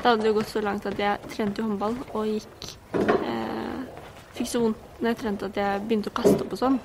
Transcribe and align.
Det 0.00 0.08
hadde 0.08 0.24
det 0.24 0.32
gått 0.32 0.48
så 0.48 0.62
langt 0.64 0.86
at 0.88 0.96
jeg 0.96 1.28
trente 1.28 1.60
håndball 1.60 1.98
og 2.16 2.24
gikk 2.24 2.70
eh, 2.96 3.82
Fikk 4.38 4.48
så 4.48 4.62
vondt 4.62 5.02
når 5.02 5.10
jeg 5.10 5.18
trente 5.20 5.50
at 5.50 5.58
jeg 5.60 5.82
begynte 5.84 6.08
å 6.08 6.16
kaste 6.16 6.40
opp 6.40 6.54
og 6.56 6.60
sånn. 6.60 6.78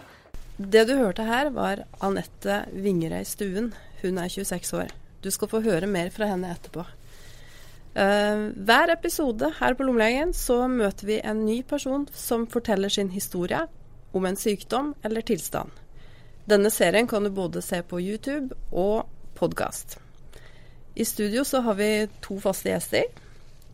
Det 0.57 0.83
du 0.87 0.93
hørte 0.99 1.23
her, 1.27 1.49
var 1.55 1.85
Anette 2.03 2.61
Vingerøy 2.71 3.23
Stuen. 3.27 3.71
Hun 4.01 4.19
er 4.19 4.31
26 4.31 4.73
år. 4.79 4.91
Du 5.23 5.31
skal 5.31 5.51
få 5.51 5.63
høre 5.63 5.87
mer 5.87 6.11
fra 6.15 6.27
henne 6.31 6.51
etterpå. 6.51 6.83
Uh, 7.95 8.51
hver 8.67 8.91
episode 8.91 9.53
her 9.61 9.75
på 9.75 9.87
Lommelegen 9.87 10.35
så 10.35 10.65
møter 10.67 11.07
vi 11.07 11.19
en 11.23 11.45
ny 11.47 11.61
person 11.63 12.03
som 12.11 12.43
forteller 12.51 12.91
sin 12.91 13.13
historie 13.15 13.63
om 14.15 14.27
en 14.27 14.39
sykdom 14.39 14.91
eller 15.03 15.23
tilstand. 15.23 15.71
Denne 16.47 16.71
serien 16.71 17.07
kan 17.07 17.23
du 17.23 17.31
både 17.31 17.63
se 17.63 17.79
på 17.83 18.03
YouTube 18.03 18.55
og 18.71 19.07
podkast. 19.39 20.01
I 20.95 21.03
studio 21.03 21.43
så 21.43 21.59
har 21.59 21.75
vi 21.75 21.89
to 22.23 22.37
faste 22.39 22.71
gjester. 22.71 23.09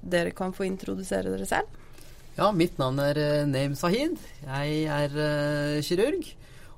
Dere 0.01 0.33
kan 0.33 0.53
få 0.57 0.65
introdusere 0.65 1.29
dere 1.29 1.45
selv. 1.45 1.69
Ja, 2.33 2.47
mitt 2.55 2.79
navn 2.81 2.97
er 3.03 3.19
uh, 3.21 3.45
Naim 3.45 3.75
Sahid. 3.77 4.15
Jeg 4.41 4.85
er 4.89 5.13
uh, 5.13 5.81
kirurg 5.85 6.31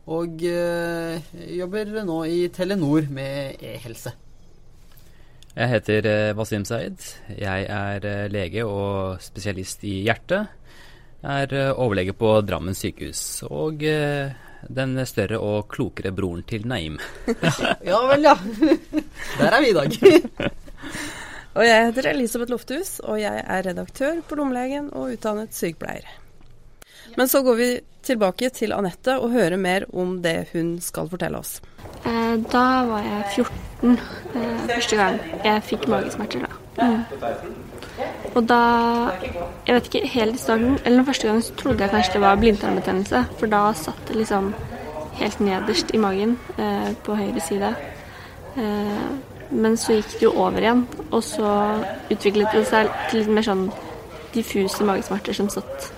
og 0.04 0.42
jobber 0.44 1.94
nå 2.04 2.18
i 2.28 2.50
Telenor 2.52 3.06
med 3.08 3.62
e-helse. 3.64 4.12
Jeg 5.56 5.70
heter 5.72 6.10
Wasim 6.36 6.66
Saeed. 6.68 7.00
Jeg 7.40 7.70
er 7.72 8.28
lege 8.28 8.66
og 8.68 9.22
spesialist 9.24 9.86
i 9.88 10.02
hjerte. 10.04 10.42
Jeg 11.22 11.48
er 11.48 11.72
overlege 11.72 12.12
på 12.20 12.34
Drammen 12.44 12.76
sykehus. 12.76 13.46
Og 13.48 13.88
den 14.70 14.98
større 15.10 15.40
og 15.42 15.68
klokere 15.72 16.14
broren 16.16 16.44
til 16.48 16.68
Naim. 16.70 17.00
ja 17.92 18.02
vel, 18.10 18.28
ja. 18.28 18.36
Der 19.40 19.50
er 19.50 19.62
vi 19.64 19.72
i 19.72 19.78
dag. 19.78 19.98
og 21.58 21.66
jeg 21.68 21.88
heter 21.88 22.12
Elisabeth 22.14 22.52
Lofthus, 22.52 23.00
og 23.04 23.22
jeg 23.22 23.44
er 23.44 23.66
redaktør 23.70 24.22
på 24.28 24.40
Lommelegen 24.40 24.92
og 24.94 25.16
utdannet 25.16 25.56
sykepleier. 25.56 26.08
Men 27.18 27.30
så 27.30 27.44
går 27.46 27.60
vi 27.60 27.70
tilbake 28.04 28.50
til 28.56 28.74
Anette 28.76 29.18
og 29.20 29.32
hører 29.32 29.58
mer 29.58 29.86
om 29.94 30.18
det 30.24 30.50
hun 30.54 30.76
skal 30.84 31.12
fortelle 31.12 31.40
oss. 31.40 31.60
Eh, 32.04 32.36
da 32.52 32.66
var 32.90 33.06
jeg 33.06 33.46
14 33.46 33.94
eh, 33.94 34.64
første 34.72 35.00
gang 35.00 35.22
jeg 35.44 35.68
fikk 35.70 35.88
magesmerter. 35.92 36.48
da. 36.48 36.90
Mm. 36.90 37.63
Og 38.34 38.48
da 38.50 38.62
Jeg 39.68 39.76
vet 39.76 39.86
ikke, 39.88 40.08
helt 40.08 40.36
i 40.36 40.42
starten, 40.42 40.80
eller 40.84 40.98
den 40.98 41.06
første 41.06 41.28
gangen, 41.28 41.42
så 41.42 41.54
trodde 41.56 41.84
jeg 41.84 41.90
kanskje 41.90 42.14
det 42.14 42.22
var 42.22 42.40
blindtarmbetennelse. 42.42 43.26
For 43.40 43.48
da 43.48 43.62
satt 43.74 44.08
det 44.08 44.18
liksom 44.20 44.54
helt 45.20 45.40
nederst 45.40 45.94
i 45.94 46.02
magen 46.02 46.38
eh, 46.58 46.90
på 47.06 47.16
høyre 47.16 47.40
side. 47.40 47.70
Eh, 48.58 49.08
men 49.54 49.78
så 49.78 49.98
gikk 49.98 50.18
det 50.18 50.26
jo 50.26 50.34
over 50.36 50.60
igjen, 50.60 50.86
og 51.12 51.24
så 51.24 51.50
utviklet 52.12 52.52
det 52.54 52.66
seg 52.68 52.90
til 53.10 53.22
litt 53.22 53.34
mer 53.38 53.46
sånn 53.46 53.68
diffuse 54.34 54.86
magesmerter 54.88 55.38
som 55.38 55.50
satt 55.54 55.92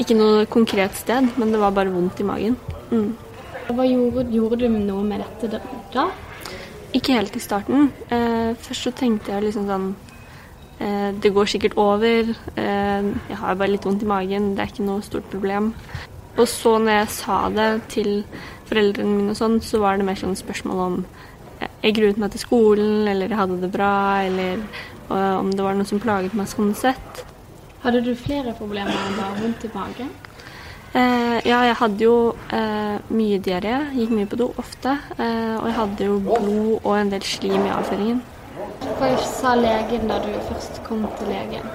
ikke 0.00 0.16
noe 0.16 0.46
konkret 0.48 0.96
sted, 0.96 1.32
men 1.36 1.52
det 1.52 1.60
var 1.60 1.74
bare 1.76 1.92
vondt 1.92 2.20
i 2.20 2.26
magen. 2.28 2.56
Mm. 2.92 3.10
Hva 3.72 3.84
gjorde, 3.86 4.24
gjorde, 4.32 4.60
du 4.60 4.68
noe 4.72 5.04
med 5.06 5.22
dette 5.22 5.60
da? 5.92 6.06
Ikke 6.96 7.16
helt 7.16 7.36
i 7.36 7.40
starten. 7.40 7.90
Eh, 8.12 8.52
først 8.60 8.88
så 8.88 8.92
tenkte 8.96 9.32
jeg 9.32 9.46
liksom 9.46 9.68
sånn 9.68 9.92
det 11.22 11.32
går 11.34 11.50
sikkert 11.50 11.76
over. 11.80 12.32
Eh, 12.56 13.10
jeg 13.28 13.38
har 13.38 13.58
bare 13.58 13.74
litt 13.74 13.84
vondt 13.86 14.02
i 14.02 14.08
magen. 14.08 14.52
Det 14.56 14.64
er 14.64 14.72
ikke 14.72 14.86
noe 14.86 15.04
stort 15.06 15.28
problem. 15.32 15.72
Og 16.38 16.46
så 16.48 16.78
når 16.80 17.02
jeg 17.02 17.12
sa 17.16 17.38
det 17.52 17.68
til 17.92 18.10
foreldrene 18.70 19.18
mine 19.18 19.34
og 19.34 19.38
sånn, 19.38 19.58
så 19.64 19.82
var 19.82 19.98
det 19.98 20.08
mer 20.08 20.20
sånn 20.20 20.38
spørsmål 20.38 20.82
om 20.86 20.98
eh, 21.60 21.68
jeg 21.84 21.98
gruet 21.98 22.20
meg 22.22 22.32
til 22.32 22.44
skolen, 22.46 23.06
eller 23.06 23.28
jeg 23.28 23.40
hadde 23.42 23.60
det 23.62 23.72
bra, 23.74 23.94
eller 24.24 24.64
om 25.12 25.50
det 25.52 25.60
var 25.60 25.74
noe 25.76 25.84
som 25.84 26.00
plaget 26.00 26.32
meg 26.32 26.48
sånn 26.48 26.70
sett. 26.78 27.24
Hadde 27.82 28.00
du 28.06 28.14
flere 28.16 28.54
problemer 28.56 28.94
enn 28.94 29.18
bare 29.18 29.40
vondt 29.42 29.66
i 29.66 29.72
magen? 29.74 30.12
Eh, 30.92 31.38
ja, 31.48 31.62
jeg 31.64 31.76
hadde 31.80 32.04
jo 32.04 32.16
eh, 32.52 32.98
mye 33.16 33.38
diaré, 33.40 33.78
gikk 33.96 34.12
mye 34.12 34.28
på 34.28 34.38
do 34.40 34.50
ofte. 34.60 34.92
Eh, 35.16 35.54
og 35.56 35.66
jeg 35.70 35.76
hadde 35.78 36.08
jo 36.10 36.18
blod 36.26 36.74
og 36.82 36.92
en 36.98 37.12
del 37.14 37.24
slim 37.24 37.64
i 37.64 37.72
avføringen. 37.72 38.20
Hva 38.82 39.08
sa 39.22 39.52
legen 39.54 40.08
da 40.10 40.16
du 40.22 40.32
først 40.48 40.80
kom 40.86 41.04
til 41.18 41.28
legen? 41.30 41.66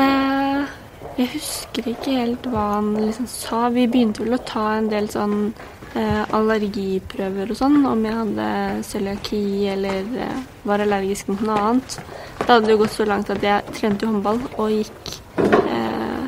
Eh, 0.00 0.72
jeg 1.18 1.28
husker 1.34 1.88
ikke 1.92 2.14
helt 2.16 2.46
hva 2.48 2.64
han 2.78 2.88
liksom 2.96 3.26
sa. 3.28 3.68
Vi 3.74 3.84
begynte 3.90 4.24
vel 4.24 4.38
å 4.38 4.42
ta 4.48 4.64
en 4.78 4.88
del 4.88 5.10
sånn 5.12 5.52
eh, 5.92 6.24
allergiprøver 6.34 7.52
og 7.52 7.60
sånn, 7.60 7.78
om 7.90 8.04
jeg 8.06 8.16
hadde 8.16 8.48
cøliaki 8.88 9.44
eller 9.74 10.08
eh, 10.24 10.42
var 10.64 10.84
allergisk 10.84 11.28
mot 11.34 11.44
noe 11.46 11.60
annet. 11.68 11.98
Det 12.40 12.50
hadde 12.50 12.72
jo 12.72 12.80
gått 12.80 12.96
så 12.96 13.08
langt 13.08 13.32
at 13.34 13.44
jeg 13.44 13.76
trente 13.76 14.08
håndball 14.08 14.40
og 14.56 14.72
gikk 14.72 15.16
eh, 15.38 16.22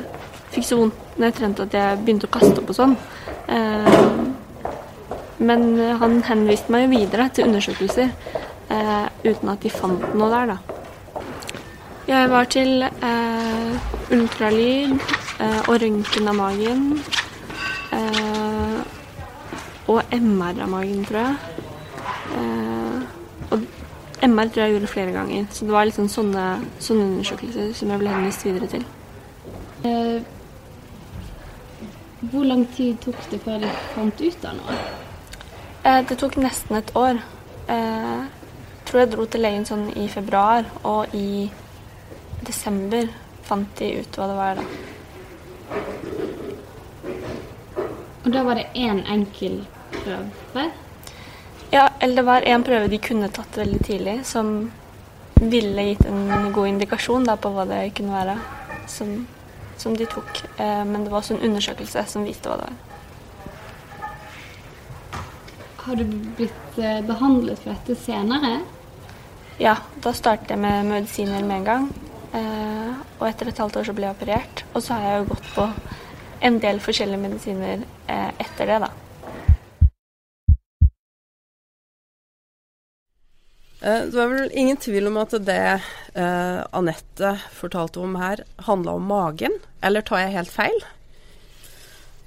Fikk 0.53 0.65
så 0.65 0.77
vondt 0.79 1.17
når 1.17 1.27
jeg 1.27 1.35
trente 1.37 1.65
at 1.67 1.75
jeg 1.75 1.97
begynte 2.01 2.29
å 2.29 2.33
kaste 2.33 2.61
opp 2.61 2.69
og 2.71 2.77
sånn. 2.77 2.93
Eh, 3.53 4.03
men 5.37 5.67
han 6.01 6.21
henviste 6.25 6.73
meg 6.73 6.87
jo 6.87 6.93
videre 6.95 7.27
til 7.29 7.45
undersøkelser 7.45 8.13
eh, 8.69 9.07
uten 9.25 9.49
at 9.51 9.63
de 9.63 9.71
fant 9.71 10.03
noe 10.15 10.29
der, 10.31 10.53
da. 10.53 10.57
Jeg 12.07 12.29
var 12.31 12.47
til 12.47 12.85
eh, 12.87 13.87
ultralyd 14.15 14.93
eh, 15.43 15.61
og 15.67 15.73
røntgen 15.81 16.29
av 16.31 16.37
magen. 16.37 16.85
Eh, 17.91 18.77
og 19.87 20.15
MR 20.15 20.61
av 20.63 20.71
magen, 20.71 21.03
tror 21.07 21.19
jeg. 21.19 21.35
Eh, 22.37 23.01
og 23.51 23.67
MR 24.23 24.53
tror 24.53 24.63
jeg 24.63 24.75
gjorde 24.75 24.91
flere 24.91 25.11
ganger, 25.15 25.45
så 25.51 25.65
det 25.65 25.75
var 25.75 25.89
liksom 25.89 26.07
sånne, 26.11 26.45
sånne 26.79 27.09
undersøkelser 27.11 27.75
som 27.75 27.91
jeg 27.91 28.01
ble 28.01 28.15
henvist 28.15 28.47
videre 28.47 28.71
til. 28.71 28.87
Eh, 29.87 30.19
hvor 32.31 32.47
lang 32.47 32.65
tid 32.75 32.97
tok 33.03 33.19
det 33.31 33.43
før 33.43 33.61
de 33.61 33.75
fant 33.93 34.23
ut 34.23 34.47
av 34.47 34.57
noe? 34.61 34.79
det 36.07 36.17
tok 36.19 36.33
nesten 36.35 36.75
et 36.75 36.89
år. 36.99 37.21
Eh, 37.71 38.23
tror 38.87 39.01
jeg 39.03 39.11
dro 39.13 39.25
til 39.27 39.43
legen 39.43 39.65
sånn 39.67 39.89
i 39.99 40.07
februar, 40.11 40.67
og 40.87 41.15
i 41.15 41.49
desember 42.47 43.09
fant 43.47 43.69
de 43.79 43.91
ut 44.01 44.19
hva 44.19 44.27
det 44.29 44.37
var 44.37 44.59
da. 44.59 44.65
Og 48.25 48.33
da 48.33 48.43
var 48.43 48.59
det 48.59 48.67
én 48.75 48.89
en 48.89 49.05
enkel 49.07 49.61
prøve? 49.91 50.65
Ja, 51.71 51.89
eller 51.99 52.15
det 52.15 52.25
var 52.27 52.41
én 52.41 52.63
prøve 52.63 52.87
de 52.91 52.99
kunne 53.03 53.29
tatt 53.31 53.57
veldig 53.59 53.79
tidlig, 53.83 54.17
som 54.27 54.71
ville 55.41 55.83
gitt 55.89 56.05
en 56.07 56.51
god 56.53 56.67
indikasjon 56.67 57.27
da, 57.27 57.35
på 57.37 57.51
hva 57.55 57.67
det 57.69 57.81
kunne 57.95 58.15
være, 58.15 58.37
som, 58.87 59.27
som 59.77 59.95
de 59.95 60.07
tok. 60.09 60.43
Eh, 60.57 60.83
men 60.87 61.03
det 61.03 61.11
var 61.11 61.21
også 61.21 61.37
en 61.37 61.45
undersøkelse 61.49 62.03
som 62.07 62.25
viste 62.27 62.49
hva 62.49 62.57
det 62.61 62.69
var. 62.71 62.83
Har 65.87 65.95
du 65.95 66.03
blitt 66.35 66.79
eh, 66.83 66.99
behandlet 67.07 67.61
for 67.63 67.75
dette 67.75 67.95
senere? 68.01 68.57
Ja, 69.57 69.73
da 70.05 70.11
startet 70.13 70.51
jeg 70.53 70.61
med 70.61 70.85
medisiner 70.85 71.41
med 71.41 71.63
en 71.63 71.65
gang. 71.65 71.85
Eh, 72.37 72.91
og 73.17 73.23
etter 73.25 73.49
et 73.49 73.57
halvt 73.57 73.79
år 73.79 73.87
så 73.87 73.95
ble 73.97 74.05
jeg 74.05 74.13
operert. 74.13 74.61
Og 74.77 74.83
så 74.85 74.93
har 74.93 75.07
jeg 75.07 75.21
jo 75.23 75.29
gått 75.31 75.47
på 75.55 75.65
en 76.45 76.59
del 76.61 76.81
forskjellige 76.83 77.23
medisiner 77.23 77.81
eh, 78.05 78.29
etter 78.37 78.69
det, 78.69 78.77
da. 78.85 78.91
Eh, 83.81 84.03
det 84.05 84.13
var 84.13 84.29
vel 84.35 84.53
ingen 84.53 84.77
tvil 84.77 85.09
om 85.09 85.17
at 85.23 85.33
det 85.49 85.63
eh, 85.73 86.61
Anette 86.77 87.33
fortalte 87.57 88.05
om 88.05 88.13
her, 88.21 88.45
handla 88.69 88.93
om 89.01 89.09
magen. 89.09 89.57
Eller 89.81 90.05
tar 90.05 90.21
jeg 90.21 90.37
helt 90.37 90.53
feil? 90.53 90.85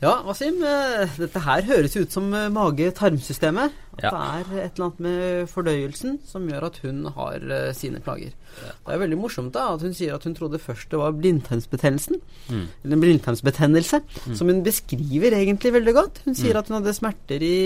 Ja, 0.00 0.22
Wasim. 0.24 0.62
Eh, 0.64 1.10
dette 1.20 1.42
her 1.44 1.66
høres 1.68 1.92
ut 1.98 2.14
som 2.14 2.30
eh, 2.32 2.48
mage-tarmsystemet. 2.52 3.74
At 3.98 4.06
ja. 4.06 4.10
det 4.14 4.20
er 4.20 4.62
et 4.64 4.78
eller 4.78 4.86
annet 4.86 5.00
med 5.04 5.50
fordøyelsen 5.50 6.14
som 6.24 6.46
gjør 6.48 6.70
at 6.70 6.78
hun 6.86 7.02
har 7.12 7.42
uh, 7.44 7.66
sine 7.76 8.00
plager. 8.00 8.30
Ja. 8.62 8.70
Det 8.86 8.94
er 8.94 9.02
veldig 9.02 9.18
morsomt 9.20 9.52
da 9.52 9.66
at 9.74 9.84
hun 9.84 9.92
sier 9.96 10.14
at 10.16 10.24
hun 10.24 10.36
trodde 10.38 10.60
først 10.62 10.88
det 10.94 11.00
var 11.02 11.18
blindtarmsbetennelsen. 11.18 12.22
Mm. 12.48 12.62
Eller 12.64 12.96
en 12.96 13.02
blindtarmsbetennelse. 13.04 14.00
Mm. 14.24 14.38
Som 14.38 14.52
hun 14.54 14.62
beskriver 14.64 15.36
egentlig 15.36 15.74
veldig 15.76 15.94
godt. 15.98 16.22
Hun 16.24 16.38
sier 16.38 16.56
mm. 16.56 16.62
at 16.62 16.70
hun 16.70 16.78
hadde 16.78 16.96
smerter 16.96 17.44
i 17.44 17.58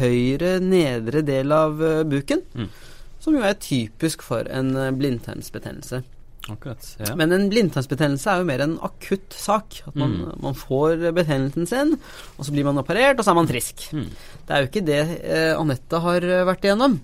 høyre 0.00 0.54
nedre 0.64 1.20
del 1.28 1.52
av 1.52 1.76
buken. 2.08 2.40
Mm. 2.56 2.72
Som 3.20 3.36
jo 3.36 3.44
er 3.44 3.60
typisk 3.60 4.24
for 4.24 4.48
en 4.48 4.72
blindtarmsbetennelse. 4.96 6.00
Akkurat, 6.48 6.86
ja. 6.98 7.12
Men 7.20 7.34
en 7.36 7.48
blindtarmsbetennelse 7.52 8.32
er 8.32 8.40
jo 8.40 8.48
mer 8.48 8.62
en 8.64 8.78
akutt 8.86 9.34
sak. 9.36 9.82
At 9.90 9.96
man, 9.98 10.16
mm. 10.16 10.40
man, 10.40 10.56
får 10.56 11.04
betennelsen 11.16 11.68
sin, 11.68 11.94
og 12.36 12.46
så 12.46 12.54
blir 12.54 12.66
man 12.66 12.80
operert, 12.80 13.20
og 13.20 13.26
så 13.26 13.34
er 13.34 13.38
man 13.42 13.50
frisk. 13.50 13.84
Mm. 13.92 14.08
Det 14.48 14.56
er 14.56 14.64
jo 14.64 14.70
ikke 14.70 14.86
det 14.88 15.00
eh, 15.20 15.52
Anette 15.52 16.00
har 16.06 16.26
eh, 16.26 16.46
vært 16.48 16.66
igjennom. 16.66 16.96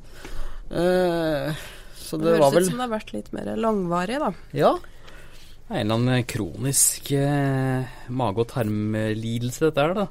Eh, 0.73 1.65
så 2.00 2.19
det, 2.23 2.33
det 2.33 2.41
høres 2.41 2.56
ut 2.56 2.71
som 2.71 2.81
det 2.81 2.87
har 2.87 2.94
vært 2.97 3.12
litt 3.15 3.33
mer 3.37 3.53
langvarig, 3.61 4.19
da. 4.23 4.33
Ja. 4.56 4.73
Det 5.67 5.75
er 5.75 5.82
en 5.82 5.85
eller 5.85 6.00
annen 6.00 6.27
kronisk 6.31 7.12
eh, 7.19 7.94
mage- 8.09 8.43
og 8.43 8.50
tarmlidelse, 8.55 9.69
dette 9.69 9.85
her, 9.85 9.97
da. 9.99 10.09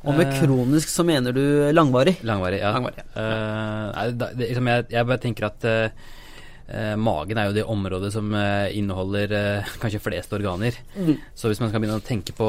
Og 0.00 0.16
med 0.16 0.30
eh, 0.30 0.38
kronisk 0.40 0.88
så 0.88 1.04
mener 1.06 1.34
du 1.36 1.42
langvarig? 1.76 2.16
Langvarig, 2.26 2.62
ja. 2.62 2.72
Langvarig, 2.76 3.02
ja. 3.02 3.08
Uh, 3.14 3.84
nei, 3.94 4.06
da, 4.16 4.30
det, 4.32 4.48
liksom 4.48 4.70
jeg, 4.72 4.86
jeg, 4.94 5.08
bare 5.10 5.22
tenker 5.22 5.48
at 5.50 5.66
uh, 5.68 6.08
eh, 6.70 6.94
magen 6.96 7.38
er 7.38 7.50
jo 7.50 7.56
det 7.56 7.66
området 7.68 8.12
som 8.14 8.30
eh, 8.34 8.70
inneholder 8.78 9.34
eh, 9.36 9.74
kanskje 9.82 10.02
flest 10.02 10.32
organer. 10.36 10.78
Så 11.34 11.50
hvis 11.50 11.60
man 11.62 11.72
skal 11.72 11.82
begynne 11.82 12.00
å 12.00 12.06
tenke 12.06 12.34
på 12.36 12.48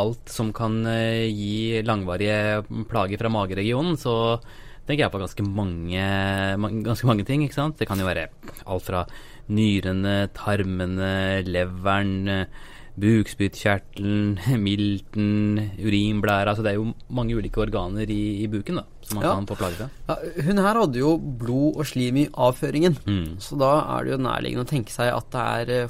alt 0.00 0.30
som 0.30 0.52
kan 0.56 0.80
eh, 0.86 1.26
gi 1.28 1.82
langvarige 1.86 2.64
plager 2.90 3.20
fra 3.20 3.32
mageregionen, 3.32 3.98
så 4.00 4.38
tenker 4.86 5.04
jeg 5.04 5.14
på 5.14 5.22
ganske 5.22 5.46
mange, 5.46 6.04
man, 6.58 6.80
ganske 6.86 7.06
mange 7.06 7.26
ting. 7.28 7.44
ikke 7.44 7.58
sant? 7.58 7.78
Det 7.78 7.88
kan 7.88 8.00
jo 8.00 8.08
være 8.08 8.28
alt 8.66 8.86
fra 8.86 9.04
nyrene, 9.50 10.28
tarmene, 10.36 11.42
leveren, 11.46 12.14
eh, 12.28 12.68
bukspyttkjertelen, 13.00 14.38
milten, 14.66 15.28
urinblæra. 15.80 16.50
Altså 16.52 16.62
det 16.66 16.72
er 16.74 16.78
jo 16.80 16.90
mange 17.10 17.36
ulike 17.38 17.60
organer 17.64 18.06
i, 18.10 18.20
i 18.44 18.46
buken 18.52 18.80
da, 18.80 18.84
som 19.06 19.18
man 19.18 19.24
Ja. 19.26 19.34
kan 19.38 19.46
få 19.50 19.56
plager 19.60 19.76
fra. 19.80 19.88
Ja, 20.10 20.16
hun 20.46 20.58
her 20.62 20.80
hadde 20.82 20.98
jo 21.00 21.16
blod 21.18 21.76
og 21.80 21.86
slim 21.88 22.16
i 22.22 22.28
avføringen, 22.32 22.96
Mm. 23.06 23.36
så 23.40 23.58
da 23.60 23.72
er 23.98 24.04
det 24.04 24.12
jo 24.16 24.22
nærliggende 24.24 24.64
å 24.66 24.70
tenke 24.70 24.92
seg 24.94 25.12
at 25.14 25.30
det 25.32 25.40
er 25.40 25.74
eh, 25.82 25.88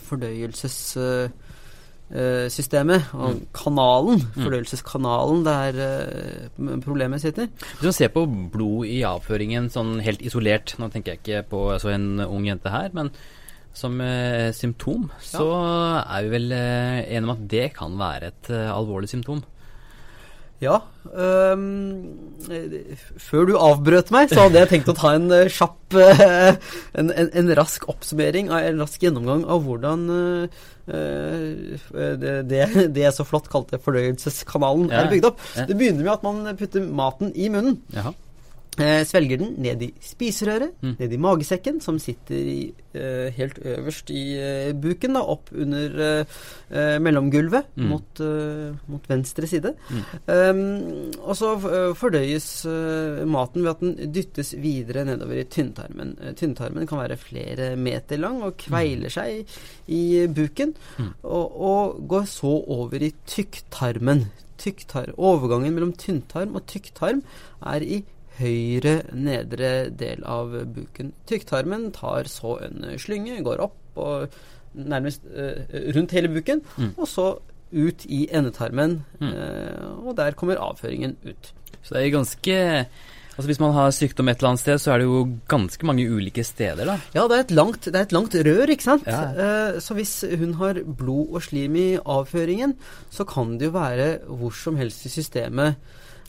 fordøyelsessystemet 2.11 3.11
og 3.15 3.41
kanalen, 3.55 4.21
fordøyelseskanalen, 4.35 5.45
der 5.47 5.79
eh, 5.85 6.81
problemet 6.85 7.21
sitter. 7.23 7.47
Hvis 7.79 7.87
man 7.91 7.97
ser 7.97 8.09
på 8.15 8.25
blod 8.53 8.87
i 8.91 9.01
avføringen 9.07 9.69
sånn 9.73 10.01
helt 10.05 10.23
isolert, 10.27 10.75
nå 10.81 10.91
tenker 10.93 11.15
jeg 11.15 11.23
ikke 11.23 11.45
på 11.53 11.65
altså 11.75 11.93
en 11.95 12.21
ung 12.27 12.47
jente 12.49 12.71
her, 12.73 12.91
men 12.97 13.11
som 13.77 14.01
eh, 14.05 14.51
symptom, 14.57 15.09
så 15.23 15.47
er 16.03 16.27
vi 16.27 16.35
vel 16.35 16.53
eh, 16.53 17.05
enige 17.07 17.25
om 17.29 17.35
at 17.37 17.47
det 17.49 17.69
kan 17.77 17.97
være 18.01 18.33
et 18.35 18.51
eh, 18.53 18.69
alvorlig 18.75 19.09
symptom. 19.13 19.43
Ja. 20.61 20.75
eh, 21.17 21.57
før 23.17 23.47
du 23.49 23.55
avbrøt 23.57 24.11
meg, 24.13 24.29
så 24.29 24.43
hadde 24.45 24.61
jeg 24.61 24.69
tenkt 24.75 24.91
å 24.93 24.97
ta 24.99 25.15
en 25.17 25.31
eh, 25.33 25.49
kjapp 25.49 25.97
eh, 25.97 26.59
en, 27.01 27.09
en, 27.15 27.31
en 27.41 27.53
rask 27.57 27.87
oppsummering, 27.89 28.51
en 28.53 28.83
rask 28.85 29.01
gjennomgang 29.07 29.47
av 29.49 29.65
hvordan 29.65 30.05
eh, 30.13 30.61
eh, 30.93 32.13
det, 32.21 32.35
det, 32.51 32.63
det 32.93 33.07
jeg 33.07 33.17
så 33.17 33.25
flott 33.29 33.49
kalte 33.53 33.81
fordøyelseskanalen, 33.81 34.91
Ja. 34.93 35.07
er 35.07 35.13
bygd 35.15 35.31
opp. 35.31 35.41
Ja. 35.57 35.65
Det 35.71 35.79
begynner 35.81 36.05
med 36.05 36.13
at 36.19 36.27
man 36.29 36.43
putter 36.61 36.85
maten 37.01 37.33
i 37.35 37.49
munnen. 37.53 37.81
Jaha. 37.97 38.13
Eh, 38.79 39.03
svelger 39.05 39.37
den 39.41 39.57
ned 39.59 39.83
i 39.83 39.89
spiserøret, 40.01 40.71
Mm. 40.81 40.93
ned 41.01 41.13
i 41.13 41.17
magesekken, 41.19 41.81
som 41.83 41.99
sitter 41.99 42.35
i, 42.37 42.73
eh, 42.95 43.29
helt 43.37 43.59
øverst 43.59 44.09
i 44.15 44.39
eh, 44.39 44.73
buken, 44.73 45.13
da, 45.13 45.21
opp 45.21 45.51
under 45.53 45.91
eh, 46.01 46.25
eh, 46.71 46.99
mellomgulvet 47.03 47.67
Mm. 47.77 47.89
mot, 47.91 48.21
eh, 48.21 48.73
mot 48.89 49.03
venstre 49.11 49.47
side. 49.51 49.75
Mm. 49.91 50.05
Um, 50.29 51.11
og 51.21 51.35
så 51.37 51.51
fordøyes 51.99 52.65
maten 53.27 53.63
ved 53.67 53.71
at 53.71 53.81
den 53.81 54.13
dyttes 54.15 54.55
videre 54.55 55.05
nedover 55.05 55.41
i 55.43 55.45
tynntarmen. 55.51 56.15
Tynntarmen 56.37 56.87
kan 56.87 56.99
være 57.03 57.19
flere 57.19 57.77
meter 57.77 58.19
lang 58.19 58.41
og 58.43 58.57
kveiler 58.57 59.11
seg 59.11 59.45
i 59.89 60.27
buken, 60.29 60.75
Mm. 60.97 61.13
og, 61.25 61.61
og 61.61 62.09
går 62.09 62.23
så 62.31 62.55
over 62.69 63.03
i 63.03 63.13
tykktarmen. 63.27 64.29
Tykktar 64.61 65.13
overgangen 65.19 65.75
mellom 65.75 65.93
tynntarm 65.97 66.55
og 66.55 66.67
tykktarm 66.67 67.23
er 67.67 67.81
i 67.83 68.05
høyre 68.41 68.95
nedre 69.15 69.91
del 69.97 70.25
av 70.25 70.53
buken. 70.75 71.13
Tykktarmen 71.31 71.91
tar 71.97 72.25
så 72.31 72.57
en 72.67 72.83
slynge, 73.01 73.39
går 73.47 73.63
opp 73.69 74.01
og 74.01 74.35
nærmest 74.75 75.23
eh, 75.35 75.65
rundt 75.97 76.13
hele 76.17 76.29
buken, 76.33 76.63
Mm. 76.79 76.93
og 76.97 77.07
så 77.11 77.29
ut 77.73 78.05
i 78.11 78.25
endetarmen, 78.35 79.05
Mm. 79.21 79.33
eh, 79.33 80.07
og 80.07 80.17
der 80.17 80.33
kommer 80.33 80.57
avføringen 80.59 81.17
ut. 81.25 81.53
Så 81.83 81.95
det 81.95 82.07
er 82.07 82.11
ganske 82.19 82.87
Altså 83.39 83.47
Hvis 83.49 83.61
man 83.61 83.73
har 83.73 83.91
sykdom 83.91 84.29
et 84.29 84.37
eller 84.37 84.49
annet 84.51 84.61
sted, 84.61 84.77
så 84.83 84.91
er 84.93 84.99
det 84.99 85.07
jo 85.07 85.21
ganske 85.49 85.87
mange 85.87 86.05
ulike 86.13 86.43
steder, 86.45 86.85
da. 86.85 86.97
Ja, 87.15 87.23
det 87.27 87.37
er 87.39 87.41
et 87.47 87.51
langt, 87.57 87.87
det 87.87 87.95
er 87.97 88.03
et 88.05 88.13
langt 88.13 88.35
rør, 88.35 88.69
ikke 88.69 88.83
sant? 88.85 89.07
Ja. 89.07 89.21
Eh, 89.33 89.79
så 89.81 89.95
hvis 89.97 90.25
hun 90.39 90.53
har 90.59 90.75
blod 90.85 91.31
og 91.33 91.41
slim 91.47 91.75
i 91.77 91.97
avføringen, 92.05 92.75
så 93.11 93.25
kan 93.25 93.57
det 93.57 93.71
jo 93.71 93.79
være 93.79 94.19
hvor 94.29 94.53
som 94.53 94.77
helst 94.77 95.07
i 95.07 95.09
systemet. 95.09 95.77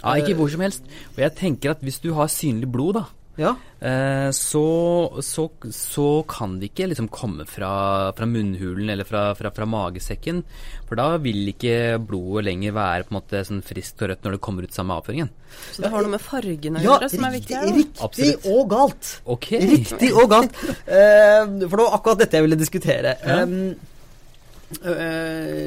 Ja, 0.01 0.15
Ikke 0.17 0.37
hvor 0.39 0.49
som 0.49 0.63
helst. 0.65 0.85
Og 1.13 1.19
jeg 1.23 1.35
tenker 1.37 1.75
at 1.75 1.83
hvis 1.85 1.99
du 2.01 2.13
har 2.17 2.31
synlig 2.31 2.71
blod, 2.71 2.95
da, 2.99 3.05
Ja, 3.39 3.55
eh, 3.79 4.29
så, 4.35 4.63
så, 5.23 5.45
så 5.71 6.07
kan 6.27 6.57
det 6.59 6.71
ikke 6.71 6.89
liksom 6.91 7.07
komme 7.13 7.45
fra, 7.47 8.11
fra 8.15 8.27
munnhulen 8.27 8.91
eller 8.91 9.07
fra, 9.07 9.29
fra, 9.39 9.53
fra 9.55 9.67
magesekken. 9.69 10.41
For 10.89 10.99
da 10.99 11.15
vil 11.23 11.53
ikke 11.53 11.95
blodet 12.03 12.49
lenger 12.49 12.75
være 12.75 13.07
på 13.07 13.13
en 13.13 13.19
måte 13.21 13.43
sånn 13.47 13.63
friskt 13.65 14.03
og 14.03 14.11
rødt 14.11 14.27
når 14.27 14.35
det 14.35 14.41
kommer 14.43 14.67
ut 14.67 14.75
sammen 14.75 14.91
med 14.91 14.99
avføringen. 14.99 15.31
Så 15.71 15.85
det 15.85 15.93
har 15.93 16.03
noe 16.03 16.15
med 16.17 16.23
fargen 16.23 16.79
å 16.79 16.83
ja 16.83 16.97
som 17.11 17.27
er 17.27 17.37
viktig 17.37 17.61
riktig, 17.61 17.77
riktig 17.79 18.07
Absolutt. 18.09 18.49
og 18.51 18.73
galt. 18.75 19.13
Okay. 19.37 19.71
Riktig 19.77 20.11
og 20.15 20.27
galt. 20.35 20.59
Eh, 20.91 21.45
for 21.69 21.79
det 21.79 21.85
var 21.85 21.93
akkurat 21.95 22.19
dette 22.19 22.37
jeg 22.37 22.43
ville 22.43 22.57
diskutere. 22.59 23.13
Ja. 23.23 23.43
Um, 23.45 23.53
eh, 23.71 23.90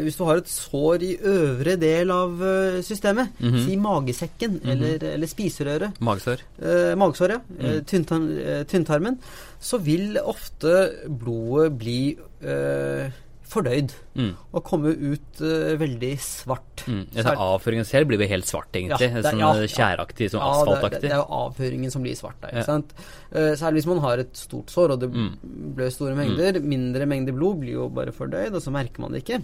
hvis 0.04 0.16
du 0.16 0.24
har 0.24 0.36
et 0.40 0.48
sår 0.48 1.02
i 1.02 1.16
øvre 1.22 1.76
del 1.80 2.10
av 2.10 2.30
systemet, 2.82 2.82
systemet, 2.82 3.28
-hmm. 3.40 3.64
si 3.66 3.76
magesekken 3.76 4.60
eller, 4.64 5.04
eller 5.14 5.26
spiserøret, 5.26 5.92
Magesår. 6.00 6.38
eh, 6.62 6.94
magesår, 6.96 7.30
ja, 7.30 7.38
eh, 7.60 7.74
Mm. 7.74 8.38
eh, 8.38 8.64
tynntarmen, 8.64 9.18
så 9.60 9.78
vil 9.78 10.18
ofte 10.24 10.90
blodet 11.08 11.78
bli 11.78 12.16
eh, 12.42 13.10
fordøyd 13.50 13.92
Mm. 14.14 14.36
og 14.54 14.62
komme 14.62 14.92
ut 14.94 15.40
uh, 15.42 15.74
veldig 15.80 16.12
svart. 16.22 16.84
Mm. 16.86 17.00
Jeg 17.16 17.24
avføringen 17.34 17.84
selv 17.88 18.06
blir 18.06 18.20
jo 18.22 18.28
helt 18.30 18.46
svart, 18.46 18.68
egentlig. 18.72 19.08
Ja, 19.10 19.20
det- 19.20 19.24
sånn 19.26 19.40
ja, 19.42 19.52
skjæraktig, 19.66 20.28
sånn 20.30 20.38
Ja, 20.38 20.52
det, 20.52 20.54
det, 20.54 20.74
asfaltaktig. 20.74 21.00
det 21.02 21.10
er 21.10 21.16
jo 21.16 21.26
avføringen 21.40 21.90
som 21.90 22.02
blir 22.02 22.14
svart 22.14 22.38
der, 22.40 22.50
ikke 22.54 22.64
sant. 22.64 22.94
Uh, 23.34 23.54
særlig 23.58 23.82
hvis 23.82 23.86
man 23.90 23.98
har 24.04 24.18
et 24.22 24.32
stort 24.38 24.66
sår 24.70 24.92
og 24.94 25.00
det 25.00 25.10
Mm. 25.10 25.74
blør 25.74 25.90
store 25.90 26.14
mengder. 26.14 26.60
Mindre 26.62 27.06
mengder 27.06 27.32
blod 27.34 27.58
blir 27.60 27.72
jo 27.72 27.88
bare 27.88 28.12
fordøyd, 28.12 28.54
og 28.54 28.62
så 28.62 28.70
merker 28.70 29.00
man 29.00 29.10
det 29.12 29.24
ikke. 29.24 29.42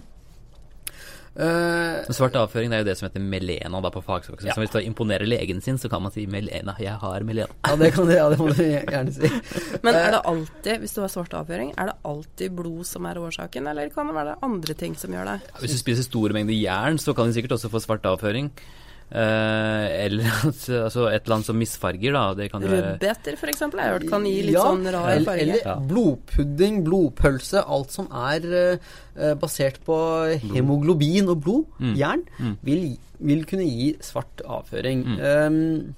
Eh, 1.35 2.03
Men 2.03 2.15
Svart 2.17 2.35
avføring 2.35 2.73
det 2.73 2.75
er 2.75 2.83
jo 2.83 2.87
det 2.89 2.95
som 2.99 3.07
heter 3.07 3.23
melena 3.23 3.79
da 3.83 3.91
på 3.93 4.01
fagspråket. 4.03 4.49
Ja. 4.49 4.55
Så 4.55 4.63
hvis 4.63 4.73
du 4.73 4.79
imponerer 4.83 5.23
legen 5.29 5.61
sin, 5.63 5.77
så 5.79 5.87
kan 5.89 6.03
man 6.03 6.11
si 6.11 6.25
melena. 6.27 6.75
Jeg 6.79 6.97
har 6.99 7.23
melena. 7.23 7.47
ja, 7.67 7.75
det 7.79 7.93
kan 7.95 8.09
det, 8.09 8.17
ja, 8.19 8.27
det 8.33 8.39
må 8.41 8.49
du 8.51 8.59
gjerne 8.63 9.13
si. 9.15 9.31
Men 9.85 9.95
Eh, 9.95 10.01
er 10.07 10.11
det 10.17 10.21
alltid, 10.27 10.79
hvis 10.83 10.93
du 10.97 11.01
har 11.05 11.11
svart 11.13 11.33
avføring, 11.39 11.71
er 11.77 11.91
det 11.91 11.95
alltid 12.03 12.51
blod 12.57 12.83
som 12.89 13.05
er 13.07 13.15
årsaken, 13.21 13.67
eller 13.71 13.89
kan 13.95 14.07
det 14.11 14.15
være 14.17 14.35
andre 14.43 14.73
ting 14.75 14.95
som 14.99 15.11
gjør 15.15 15.25
det? 15.33 15.39
Hvis 15.63 15.71
du 15.77 15.79
spiser 15.79 16.03
store 16.07 16.35
mengder 16.35 16.57
jern, 16.57 16.99
så 16.99 17.15
kan 17.15 17.27
du 17.31 17.33
sikkert 17.37 17.55
også 17.59 17.71
få 17.71 17.79
svart 17.83 18.05
avføring. 18.05 18.51
Eh, 19.11 19.85
eller 20.05 20.23
at, 20.47 20.61
altså 20.71 21.05
et 21.11 21.25
eller 21.25 21.35
annet 21.35 21.47
som 21.49 21.57
misfarger, 21.59 22.13
da. 22.15 22.23
Det 22.37 22.45
kan 22.53 22.63
Rødbeter 22.63 23.35
f.eks. 23.35 23.59
har 23.65 23.73
jeg 23.81 23.95
hørt 23.97 24.05
kan 24.09 24.25
gi 24.29 24.37
litt 24.47 24.55
Ja, 24.55 24.63
sånn 24.69 24.85
rar 24.87 25.09
farge. 25.27 25.41
Eller 25.43 25.65
Ja. 25.67 25.75
blodpudding, 25.91 26.77
blodpølse, 26.87 27.63
alt 27.67 27.91
som 27.91 28.07
er 28.11 28.47
eh, 28.55 29.33
basert 29.41 29.81
på 29.87 29.97
hemoglobin 30.53 31.27
og 31.33 31.41
blod, 31.43 31.65
Mm. 31.81 31.95
jern, 31.99 32.23
Mm. 32.39 32.55
vil, 32.63 32.85
vil 33.19 33.43
kunne 33.45 33.67
gi 33.67 33.89
svart 33.99 34.41
avføring. 34.47 35.03
Mm. 35.03 35.19
Um, 35.19 35.95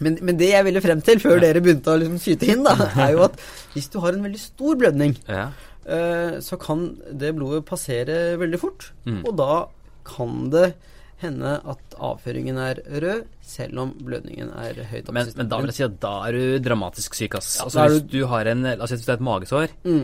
men, 0.00 0.18
men 0.22 0.36
det 0.40 0.50
jeg 0.52 0.64
ville 0.64 0.80
frem 0.84 1.00
til, 1.04 1.20
før 1.20 1.36
Ja. 1.36 1.44
dere 1.52 1.60
begynte 1.64 1.92
å 1.92 2.00
liksom 2.00 2.18
skyte 2.20 2.48
inn, 2.52 2.64
da, 2.64 2.74
er 3.06 3.12
jo 3.12 3.22
at 3.28 3.36
hvis 3.74 3.88
du 3.92 4.00
har 4.00 4.12
en 4.16 4.24
veldig 4.24 4.40
stor 4.40 4.76
blødning, 4.80 5.16
ja. 5.28 5.50
eh, 5.86 6.40
så 6.40 6.56
kan 6.60 6.96
det 7.12 7.34
blodet 7.36 7.64
passere 7.68 8.36
veldig 8.40 8.60
fort. 8.60 8.90
Mm. 9.04 9.22
Og 9.26 9.36
da 9.36 9.66
kan 10.08 10.48
det 10.50 10.74
hende 11.22 11.54
at 11.72 11.94
avføringen 11.96 12.58
er 12.60 12.80
rød, 13.02 13.24
selv 13.40 13.80
om 13.80 13.92
blødningen 14.04 14.50
er 14.60 14.82
høyt 14.90 15.06
oppe 15.06 15.14
men, 15.16 15.30
men 15.38 15.48
da 15.48 15.60
vil 15.62 15.70
jeg 15.72 15.78
si 15.78 15.84
at 15.86 15.98
da 16.02 16.12
er 16.28 16.36
du 16.36 16.58
dramatisk 16.66 17.16
syk, 17.16 17.38
ass. 17.38 17.54
Ja, 17.56 17.66
altså 17.68 17.86
hvis 17.88 18.02
du 18.12 18.18
har 18.28 18.50
en 18.52 18.66
Altså 18.74 18.96
hvis 18.96 19.06
det 19.06 19.14
er 19.14 19.20
et 19.20 19.28
magesår, 19.28 19.72
mm. 19.86 20.02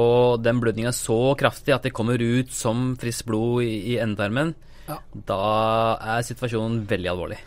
og 0.00 0.40
den 0.44 0.62
blødningen 0.62 0.88
er 0.92 0.96
så 0.96 1.18
kraftig 1.38 1.74
at 1.76 1.84
det 1.88 1.92
kommer 1.96 2.22
ut 2.22 2.54
som 2.56 2.94
friskt 3.00 3.26
blod 3.28 3.66
i, 3.66 3.74
i 3.94 3.98
endetarmen, 4.02 4.54
Ja. 4.86 5.00
da 5.28 5.40
er 6.16 6.22
situasjonen 6.22 6.84
veldig 6.88 7.10
alvorlig. 7.10 7.40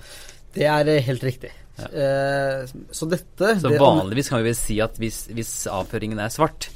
Det 0.54 0.66
er 0.68 0.90
eh, 0.92 1.02
helt 1.06 1.24
riktig. 1.24 1.52
Eh, 1.80 2.66
så 2.92 3.08
dette 3.08 3.54
Så 3.62 3.72
vanligvis 3.80 4.28
kan 4.30 4.42
vi 4.42 4.50
vel 4.50 4.58
si 4.60 4.80
at 4.84 4.98
hvis, 5.00 5.28
hvis 5.32 5.54
avføringen 5.72 6.20
er 6.20 6.34
svart, 6.34 6.68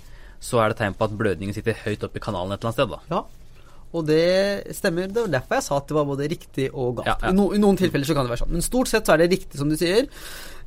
så 0.43 0.61
er 0.63 0.71
det 0.71 0.77
tegn 0.79 0.95
på 0.95 1.07
at 1.07 1.17
blødningen 1.19 1.55
sitter 1.55 1.75
høyt 1.85 2.03
oppe 2.07 2.19
i 2.19 2.23
kanalen 2.23 2.55
et 2.55 2.63
eller 2.63 2.71
annet 2.71 2.79
sted, 2.79 2.93
da. 2.95 2.99
Ja. 3.11 3.42
Og 3.93 4.07
det 4.07 4.73
stemmer. 4.73 5.05
Det 5.07 5.21
var 5.21 5.27
derfor 5.35 5.55
jeg 5.59 5.63
sa 5.67 5.77
at 5.77 5.87
det 5.87 5.95
var 5.99 6.05
både 6.09 6.27
riktig 6.31 6.69
og 6.73 6.95
galt. 6.97 7.07
Ja, 7.11 7.17
ja. 7.21 7.29
I, 7.29 7.35
no, 7.37 7.51
I 7.53 7.59
noen 7.61 7.77
tilfeller 7.77 8.05
så 8.09 8.15
kan 8.17 8.25
det 8.25 8.31
være 8.33 8.41
sånn. 8.45 8.53
Men 8.55 8.65
stort 8.65 8.89
sett 8.89 9.05
så 9.05 9.13
er 9.13 9.21
det 9.21 9.31
riktig, 9.35 9.59
som 9.59 9.69
du 9.69 9.75
sier. 9.77 10.07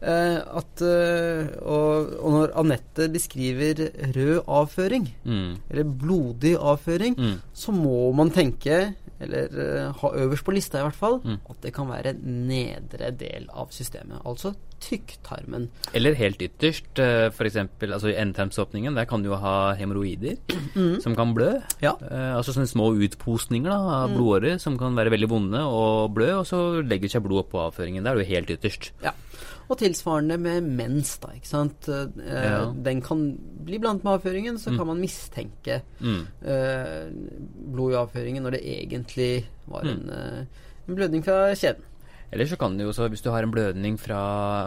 Eh, 0.01 0.37
at, 0.61 0.83
eh, 0.85 1.49
og, 1.65 2.13
og 2.21 2.31
når 2.37 2.53
Anette 2.63 3.09
beskriver 3.11 3.81
rød 4.15 4.45
avføring, 4.47 5.09
Mm. 5.25 5.57
eller 5.71 5.85
blodig 6.05 6.55
avføring, 6.57 7.17
Mm. 7.19 7.35
så 7.55 7.73
må 7.75 8.13
man 8.15 8.31
tenke, 8.31 8.95
eller 9.19 9.49
eh, 9.59 9.93
ha 9.93 10.09
øverst 10.23 10.45
på 10.45 10.53
lista 10.55 10.79
i 10.79 10.83
hvert 10.87 10.95
fall, 10.95 11.21
Mm. 11.25 11.39
at 11.51 11.61
det 11.63 11.73
kan 11.75 11.89
være 11.89 12.13
nedre 12.23 13.11
del 13.17 13.49
av 13.51 13.71
systemet. 13.71 14.21
Altså 14.25 14.55
tykktarmen. 14.87 15.69
Eller 15.97 16.15
helt 16.19 16.41
ytterst, 16.43 16.87
f.eks. 16.97 17.37
for 17.37 17.49
eksempel 17.49 17.93
altså 17.97 18.11
i 18.13 18.17
endetarmsåpningen, 18.23 18.95
der 18.97 19.09
kan 19.11 19.23
du 19.25 19.31
jo 19.33 19.39
ha 19.43 19.75
hemoroider 19.79 20.37
som 21.03 21.17
kan 21.19 21.35
blø. 21.37 21.53
Ja. 21.83 21.95
Eh, 22.07 22.33
altså 22.39 22.55
sånne 22.57 22.71
små 22.71 22.91
utposninger 23.07 23.71
da, 23.73 23.79
av 24.05 24.15
blodårer 24.15 24.59
som 24.63 24.79
kan 24.81 24.95
være 24.99 25.13
veldig 25.17 25.29
vonde 25.33 25.63
og 25.67 26.15
blø, 26.17 26.31
og 26.41 26.47
så 26.49 26.63
legger 26.87 27.09
seg 27.17 27.25
blodet 27.27 27.51
på 27.53 27.63
avføringen. 27.67 28.05
Der 28.07 28.15
er 28.17 28.23
du 28.23 28.31
helt 28.31 28.53
ytterst. 28.57 28.93
Ja. 29.05 29.13
Og 29.67 29.81
tilsvarende 29.81 30.37
med 30.39 30.63
mens, 30.79 31.17
da, 31.19 31.33
ikke 31.35 31.49
sant. 31.51 31.89
Eh, 31.91 32.07
Ja. 32.47 32.71
Den 32.73 33.01
kan 33.03 33.25
bli 33.67 33.79
blant 33.83 34.05
med 34.07 34.21
avføringen, 34.21 34.59
så 34.63 34.71
Mm. 34.71 34.77
kan 34.79 34.87
man 34.87 35.01
mistenke 35.03 35.81
Mm. 36.01 36.27
eh, 36.47 37.11
blod 37.75 37.93
i 37.93 37.97
avføringen 37.99 38.43
når 38.47 38.51
det 38.53 38.63
egentlig 38.63 39.45
var 39.67 39.83
Mm. 39.83 39.91
en, 39.91 40.11
eh, 40.11 40.45
en 40.89 40.95
blødning 40.95 41.25
fra 41.25 41.51
kjeden. 41.55 41.83
Eller 42.33 42.49
så 42.51 42.57
kan 42.59 42.75
det 42.77 42.83
jo 42.85 42.91
også, 42.91 43.07
hvis 43.13 43.23
du 43.23 43.31
har 43.31 43.43
en 43.47 43.53
blødning 43.55 43.97
fra, 44.03 44.21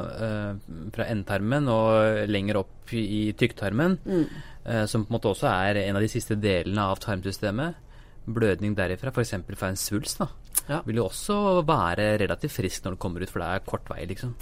uh, 0.07 0.87
fra 0.95 1.05
endtarmen 1.11 1.67
og 1.67 2.27
lenger 2.31 2.61
opp 2.61 2.93
i, 2.95 3.03
i 3.29 3.33
tykktarmen, 3.33 3.97
Mm. 4.05 4.25
uh, 4.65 4.85
som 4.87 5.03
på 5.05 5.11
en 5.11 5.17
måte 5.19 5.29
også 5.33 5.49
er 5.51 5.81
en 5.83 5.95
av 5.99 6.01
de 6.01 6.07
siste 6.11 6.35
delene 6.39 6.79
av 6.87 6.99
tarmsystemet, 7.03 7.75
blødning 8.29 8.75
derifra, 8.77 9.11
f.eks. 9.11 9.33
fra 9.57 9.67
en 9.73 9.75
svulst, 9.79 10.19
da, 10.19 10.27
Ja. 10.69 10.81
vil 10.85 10.95
jo 11.01 11.07
også 11.09 11.65
være 11.65 12.17
relativt 12.21 12.51
frisk 12.51 12.83
når 12.85 12.91
det 12.95 12.99
kommer 12.99 13.21
ut, 13.23 13.29
for 13.29 13.39
det 13.39 13.47
er 13.49 13.65
kort 13.65 13.89
vei, 13.89 14.05
liksom. 14.05 14.35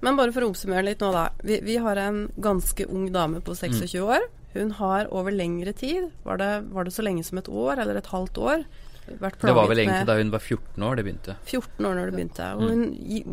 Men 0.00 0.16
bare 0.16 0.30
for 0.34 0.42
å 0.46 0.50
oppsummere 0.52 0.84
litt 0.86 1.00
nå, 1.02 1.10
da. 1.14 1.28
Vi, 1.42 1.60
vi 1.66 1.76
har 1.82 1.96
en 1.98 2.28
ganske 2.38 2.86
ung 2.88 3.08
dame 3.14 3.40
på 3.42 3.54
26 3.58 3.98
år. 4.04 4.20
Hun 4.54 4.70
har 4.78 5.08
over 5.14 5.30
lengre 5.34 5.72
tid, 5.76 6.10
var 6.24 6.38
det, 6.38 6.50
var 6.72 6.84
det 6.86 6.92
så 6.94 7.02
lenge 7.02 7.24
som 7.26 7.38
et 7.38 7.48
år 7.50 7.78
eller 7.82 7.98
et 7.98 8.06
halvt 8.12 8.38
år, 8.38 8.62
vært 9.20 9.40
Det 9.42 9.54
var 9.56 9.70
vel 9.70 9.82
egentlig 9.82 10.02
med 10.02 10.10
da 10.10 10.18
hun 10.18 10.32
var 10.34 10.42
14 10.44 10.84
år 10.88 10.98
det 10.98 11.04
begynte. 11.06 11.36
14 11.44 11.88
år 11.88 11.96
når 11.98 12.10
det 12.10 12.16
begynte. 12.18 12.50
Og 12.58 12.72
hun 12.72 12.84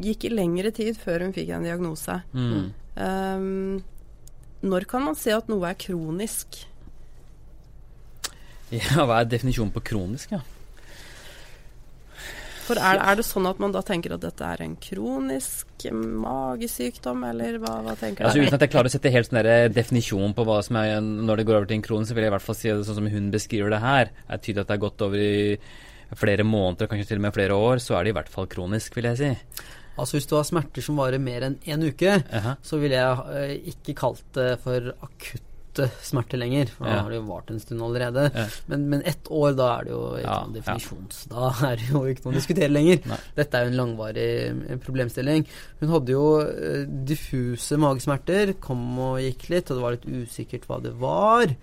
gikk 0.06 0.28
i 0.28 0.32
lengre 0.34 0.72
tid 0.76 0.98
før 1.00 1.28
hun 1.28 1.36
fikk 1.36 1.52
en 1.56 1.68
diagnose. 1.68 2.20
Mm. 2.36 2.72
Um, 2.96 3.84
når 4.66 4.88
kan 4.90 5.04
man 5.06 5.20
se 5.20 5.36
at 5.36 5.52
noe 5.52 5.68
er 5.70 5.78
kronisk? 5.80 6.64
Ja, 8.74 9.06
hva 9.06 9.22
er 9.22 9.30
definisjonen 9.30 9.74
på 9.76 9.84
kronisk, 9.92 10.34
ja? 10.34 10.42
For 12.66 12.80
er, 12.82 12.98
er 12.98 13.18
det 13.20 13.26
sånn 13.28 13.46
at 13.46 13.60
man 13.62 13.74
da 13.76 13.84
tenker 13.86 14.16
at 14.16 14.24
dette 14.24 14.46
er 14.46 14.64
en 14.66 14.76
kronisk 14.82 15.86
magesykdom, 15.94 17.24
eller 17.30 17.60
hva, 17.62 17.76
hva 17.86 17.94
tenker 18.00 18.26
Altså? 18.26 18.42
Uten 18.42 18.58
at 18.58 18.66
jeg 18.66 18.74
klarer 18.74 18.90
å 18.90 18.94
sette 18.96 19.14
helt 19.14 19.30
sånn 19.30 19.42
der 19.46 19.70
definisjon 19.74 20.34
på 20.38 20.46
hva 20.48 20.62
som 20.66 20.80
er 20.82 20.98
når 21.04 21.42
det 21.42 21.48
går 21.50 21.60
over 21.60 21.70
til 21.70 21.78
en 21.78 21.86
kronisk, 21.86 22.10
så 22.10 22.18
vil 22.18 22.26
jeg 22.26 22.34
i 22.34 22.36
hvert 22.36 22.48
fall 22.48 22.58
si 22.58 22.72
det 22.72 22.88
sånn 22.88 23.00
som 23.02 23.12
hun 23.14 23.32
beskriver 23.34 23.76
det 23.76 23.82
her. 23.86 24.12
Det 24.16 24.38
Er 24.38 24.44
tydelig 24.48 24.66
at 24.66 24.72
det 24.72 24.78
er 24.78 24.86
gått 24.88 25.06
over 25.06 25.22
i 25.22 25.36
flere 26.16 26.46
måneder, 26.48 26.90
kanskje 26.90 27.10
til 27.12 27.22
og 27.22 27.26
med 27.28 27.36
flere 27.38 27.58
år, 27.58 27.82
så 27.84 27.98
er 27.98 28.06
det 28.06 28.14
i 28.14 28.18
hvert 28.18 28.34
fall 28.34 28.50
kronisk, 28.50 28.98
vil 28.98 29.10
jeg 29.12 29.22
si. 29.22 29.32
Altså 29.96 30.18
Hvis 30.18 30.28
du 30.30 30.36
har 30.36 30.48
smerter 30.48 30.84
som 30.84 30.98
varer 31.00 31.22
mer 31.24 31.46
enn 31.48 31.60
én 31.64 31.86
uke, 31.86 32.18
Aha. 32.36 32.58
så 32.66 32.80
ville 32.82 32.98
jeg 33.00 33.36
eh, 33.40 33.54
ikke 33.72 33.96
kalt 34.02 34.26
det 34.36 34.56
for 34.64 34.92
akutte 35.76 35.90
smerter 36.06 36.38
lenger. 36.40 36.68
For 36.72 36.86
da 36.86 36.92
Ja. 36.96 37.02
har 37.04 37.10
det 37.10 37.18
jo 37.20 37.26
vart 37.28 37.50
en 37.52 37.60
stund 37.60 37.82
allerede. 37.82 38.32
Ja. 38.34 38.46
Men, 38.68 38.90
men 38.90 39.02
ett 39.06 39.24
år, 39.30 39.56
da 39.56 39.80
er 39.80 39.84
det 39.84 39.92
jo 39.92 40.02
ikke 40.16 40.24
Ja, 40.24 40.40
noen 40.46 40.54
definisjons... 40.56 41.26
Da 41.30 41.50
er 41.72 41.76
det 41.76 41.90
jo 41.92 42.04
ikke 42.06 42.26
noe 42.26 42.34
å 42.34 42.38
diskutere 42.40 42.70
lenger. 42.72 43.02
Nei. 43.06 43.18
Dette 43.36 43.58
er 43.58 43.66
jo 43.66 43.72
en 43.74 43.80
langvarig 43.82 44.30
eh, 44.72 44.78
problemstilling. 44.86 45.46
Hun 45.82 45.90
hadde 45.90 46.12
jo 46.16 46.26
eh, 46.42 46.86
diffuse 47.06 47.78
magesmerter, 47.78 48.56
kom 48.60 48.86
og 49.00 49.20
gikk 49.24 49.50
litt, 49.50 49.70
og 49.72 49.78
det 49.78 49.84
var 49.86 49.98
litt 49.98 50.10
usikkert 50.26 50.66
hva 50.70 50.82
det 50.84 50.96
var. 51.02 51.56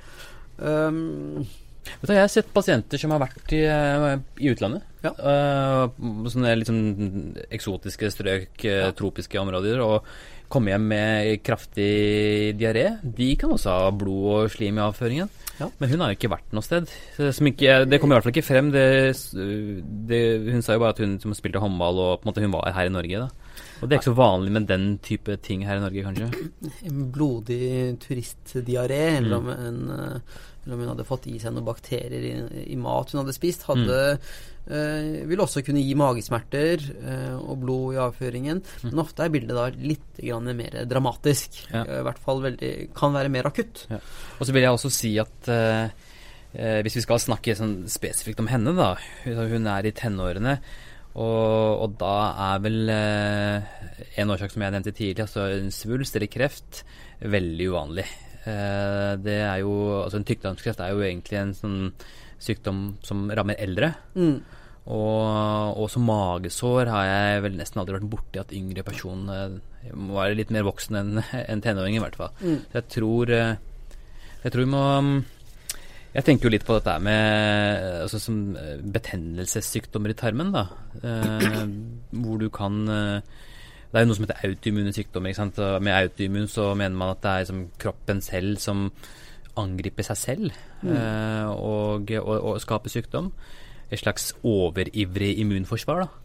Um, 0.58 1.44
Vet 1.82 2.06
du, 2.06 2.12
jeg 2.14 2.22
har 2.22 2.30
sett 2.30 2.52
pasienter 2.54 3.00
som 3.00 3.10
har 3.10 3.18
vært 3.24 3.52
i, 3.56 3.64
eh, 3.66 4.12
i 4.38 4.52
utlandet. 4.52 4.84
Ja. 5.02 5.10
Uh, 5.18 6.26
sånne 6.30 6.52
litt 6.54 6.68
sånn 6.70 7.32
eksotiske 7.50 8.06
strøk, 8.14 8.52
Ja. 8.62 8.92
tropiske 8.94 9.40
områder, 9.40 9.80
og 9.82 10.04
komme 10.52 10.72
hjem 10.74 10.84
med 10.92 11.42
kraftig 11.46 11.88
diaré. 12.60 12.86
De 13.02 13.30
kan 13.40 13.54
også 13.54 13.72
ha 13.72 13.90
blod 13.96 14.26
og 14.36 14.50
slim 14.52 14.78
i 14.78 14.84
avføringen. 14.84 15.30
Ja. 15.60 15.68
Men 15.78 15.90
hun 15.92 16.00
har 16.02 16.12
jo 16.12 16.16
ikke 16.18 16.30
vært 16.32 16.54
noe 16.56 16.64
sted. 16.64 16.88
Ikke, 17.18 17.74
det 17.86 17.98
kommer 18.00 18.14
i 18.14 18.20
hvert 18.20 18.26
fall 18.28 18.34
ikke 18.34 18.46
frem. 18.46 18.70
Det, 18.74 18.86
det, 20.08 20.20
hun 20.52 20.64
sa 20.64 20.76
jo 20.76 20.82
bare 20.82 20.94
at 20.96 21.02
hun 21.02 21.36
spilte 21.38 21.60
håndball, 21.62 22.00
og 22.02 22.14
på 22.20 22.26
en 22.26 22.30
måte 22.32 22.44
hun 22.44 22.54
var 22.54 22.72
her 22.76 22.88
i 22.88 22.94
Norge. 22.94 23.24
da. 23.26 23.28
Og 23.82 23.88
det 23.88 23.96
er 23.96 24.00
ikke 24.00 24.10
så 24.12 24.16
vanlig 24.18 24.52
med 24.54 24.68
den 24.70 24.86
type 25.04 25.36
ting 25.44 25.64
her 25.66 25.78
i 25.80 25.84
Norge, 25.84 26.04
kanskje. 26.06 26.30
en 26.88 27.04
blodig 27.14 27.60
turistdiaré, 28.04 29.02
eller, 29.18 29.40
Mm. 29.42 29.90
eh, 29.90 30.40
eller 30.64 30.74
om 30.76 30.80
hun 30.84 30.88
hadde 30.92 31.06
fått 31.08 31.26
i 31.26 31.38
seg 31.42 31.52
noen 31.56 31.66
bakterier 31.66 32.22
i, 32.28 32.34
i 32.72 32.76
mat 32.78 33.10
hun 33.10 33.24
hadde 33.24 33.34
spist, 33.34 33.64
hadde 33.66 34.18
eh, 34.68 35.22
vil 35.28 35.42
også 35.42 35.64
kunne 35.66 35.82
gi 35.82 35.96
magesmerter 35.98 36.84
eh, 37.00 37.34
og 37.38 37.58
blod 37.64 37.96
i 37.96 38.00
avføringen. 38.02 38.62
Men 38.86 39.02
ofte 39.02 39.26
er 39.26 39.34
bildet 39.34 39.58
da 39.58 39.66
litt 39.74 40.20
grann 40.20 40.52
mer 40.58 40.82
dramatisk. 40.90 41.64
Ja. 41.72 41.84
Eh, 41.84 41.98
I 42.00 42.06
hvert 42.06 42.22
fall 42.22 42.44
veldig, 42.46 42.72
kan 42.96 43.16
være 43.16 43.32
mer 43.32 43.50
akutt. 43.50 43.86
Og 43.92 44.46
så 44.46 44.54
vil 44.54 44.66
jeg 44.66 44.76
også 44.76 44.92
si 44.92 45.12
at 45.22 45.52
eh, 45.52 45.90
eh, 46.54 46.80
hvis 46.84 47.00
vi 47.00 47.04
skal 47.06 47.22
snakke 47.22 47.58
sånn 47.58 47.82
spesifikt 47.90 48.42
om 48.42 48.50
henne, 48.52 48.74
da 48.78 48.94
Hun 49.26 49.68
er 49.70 49.88
i 49.88 49.94
tenårene. 49.96 50.58
Og, 51.12 51.84
og 51.84 51.96
da 52.00 52.16
er 52.52 52.60
vel 52.64 52.88
eh, 52.88 53.72
en 54.22 54.32
årsak 54.32 54.54
som 54.54 54.64
jeg 54.64 54.72
nevnte 54.72 54.94
tidligere, 54.96 55.26
altså 55.28 55.48
en 55.58 55.72
svulst 55.74 56.16
eller 56.16 56.30
kreft, 56.32 56.84
veldig 57.20 57.66
uvanlig. 57.68 58.06
Eh, 58.48 59.12
det 59.22 59.38
er 59.44 59.60
jo, 59.62 59.74
altså 60.02 60.18
En 60.18 60.26
tykktarmskreft 60.26 60.80
er 60.82 60.94
jo 60.94 61.04
egentlig 61.04 61.38
en 61.38 61.52
sånn 61.54 61.78
sykdom 62.42 62.82
som 63.06 63.28
rammer 63.30 63.58
eldre. 63.62 63.92
Mm. 64.18 64.40
Og, 64.82 65.76
og 65.78 65.86
som 65.92 66.08
magesår 66.08 66.90
har 66.90 67.04
jeg 67.06 67.42
vel 67.44 67.58
nesten 67.58 67.78
aldri 67.82 68.00
vært 68.00 68.08
borti 68.10 68.40
at 68.42 68.54
yngre 68.56 68.82
person 68.86 69.28
eh, 69.30 69.60
må 69.94 70.16
være 70.16 70.38
litt 70.40 70.50
mer 70.54 70.66
voksen 70.66 70.98
enn 70.98 71.20
en 71.52 71.62
tenåring, 71.62 71.98
i 71.98 72.02
hvert 72.02 72.18
fall. 72.18 72.34
Mm. 72.42 72.58
Så 72.72 72.80
jeg 72.80 72.88
tror 72.96 73.32
eh, 73.36 73.54
Jeg 74.42 74.50
tror 74.50 74.64
vi 74.64 74.72
må 74.72 74.82
mm, 75.06 75.14
Jeg 76.16 76.26
tenker 76.26 76.48
jo 76.48 76.54
litt 76.56 76.66
på 76.66 76.80
dette 76.80 76.96
med 77.06 77.22
eh, 77.22 78.02
altså 78.02 78.22
som 78.22 78.42
betennelsessykdommer 78.98 80.14
i 80.14 80.18
tarmen, 80.18 80.50
da. 80.54 80.66
Eh, 80.98 81.62
hvor 82.18 82.42
du 82.42 82.48
kan 82.50 82.82
Det 82.82 83.94
er 83.94 84.02
jo 84.02 84.10
noe 84.10 84.18
som 84.18 84.26
heter 84.26 84.46
autoimmune 84.50 84.94
sykdommer. 84.96 85.30
ikke 85.30 85.44
sant? 85.44 85.62
Med 85.78 85.94
autoimmun 85.94 86.50
så 86.50 86.72
mener 86.74 86.98
man 86.98 87.14
at 87.14 87.22
det 87.22 87.30
er 87.30 87.46
liksom 87.46 87.66
kroppen 87.78 88.24
selv 88.24 88.58
som 88.58 88.88
angriper 89.60 90.06
seg 90.06 90.18
selv 90.18 90.52
eh, 90.86 91.48
og, 91.50 92.10
og, 92.22 92.36
og 92.38 92.60
skape 92.62 92.92
sykdom. 92.92 93.32
Et 93.92 94.00
slags 94.00 94.32
overivrig 94.48 95.34
immunforsvar, 95.42 96.06
da. 96.06 96.22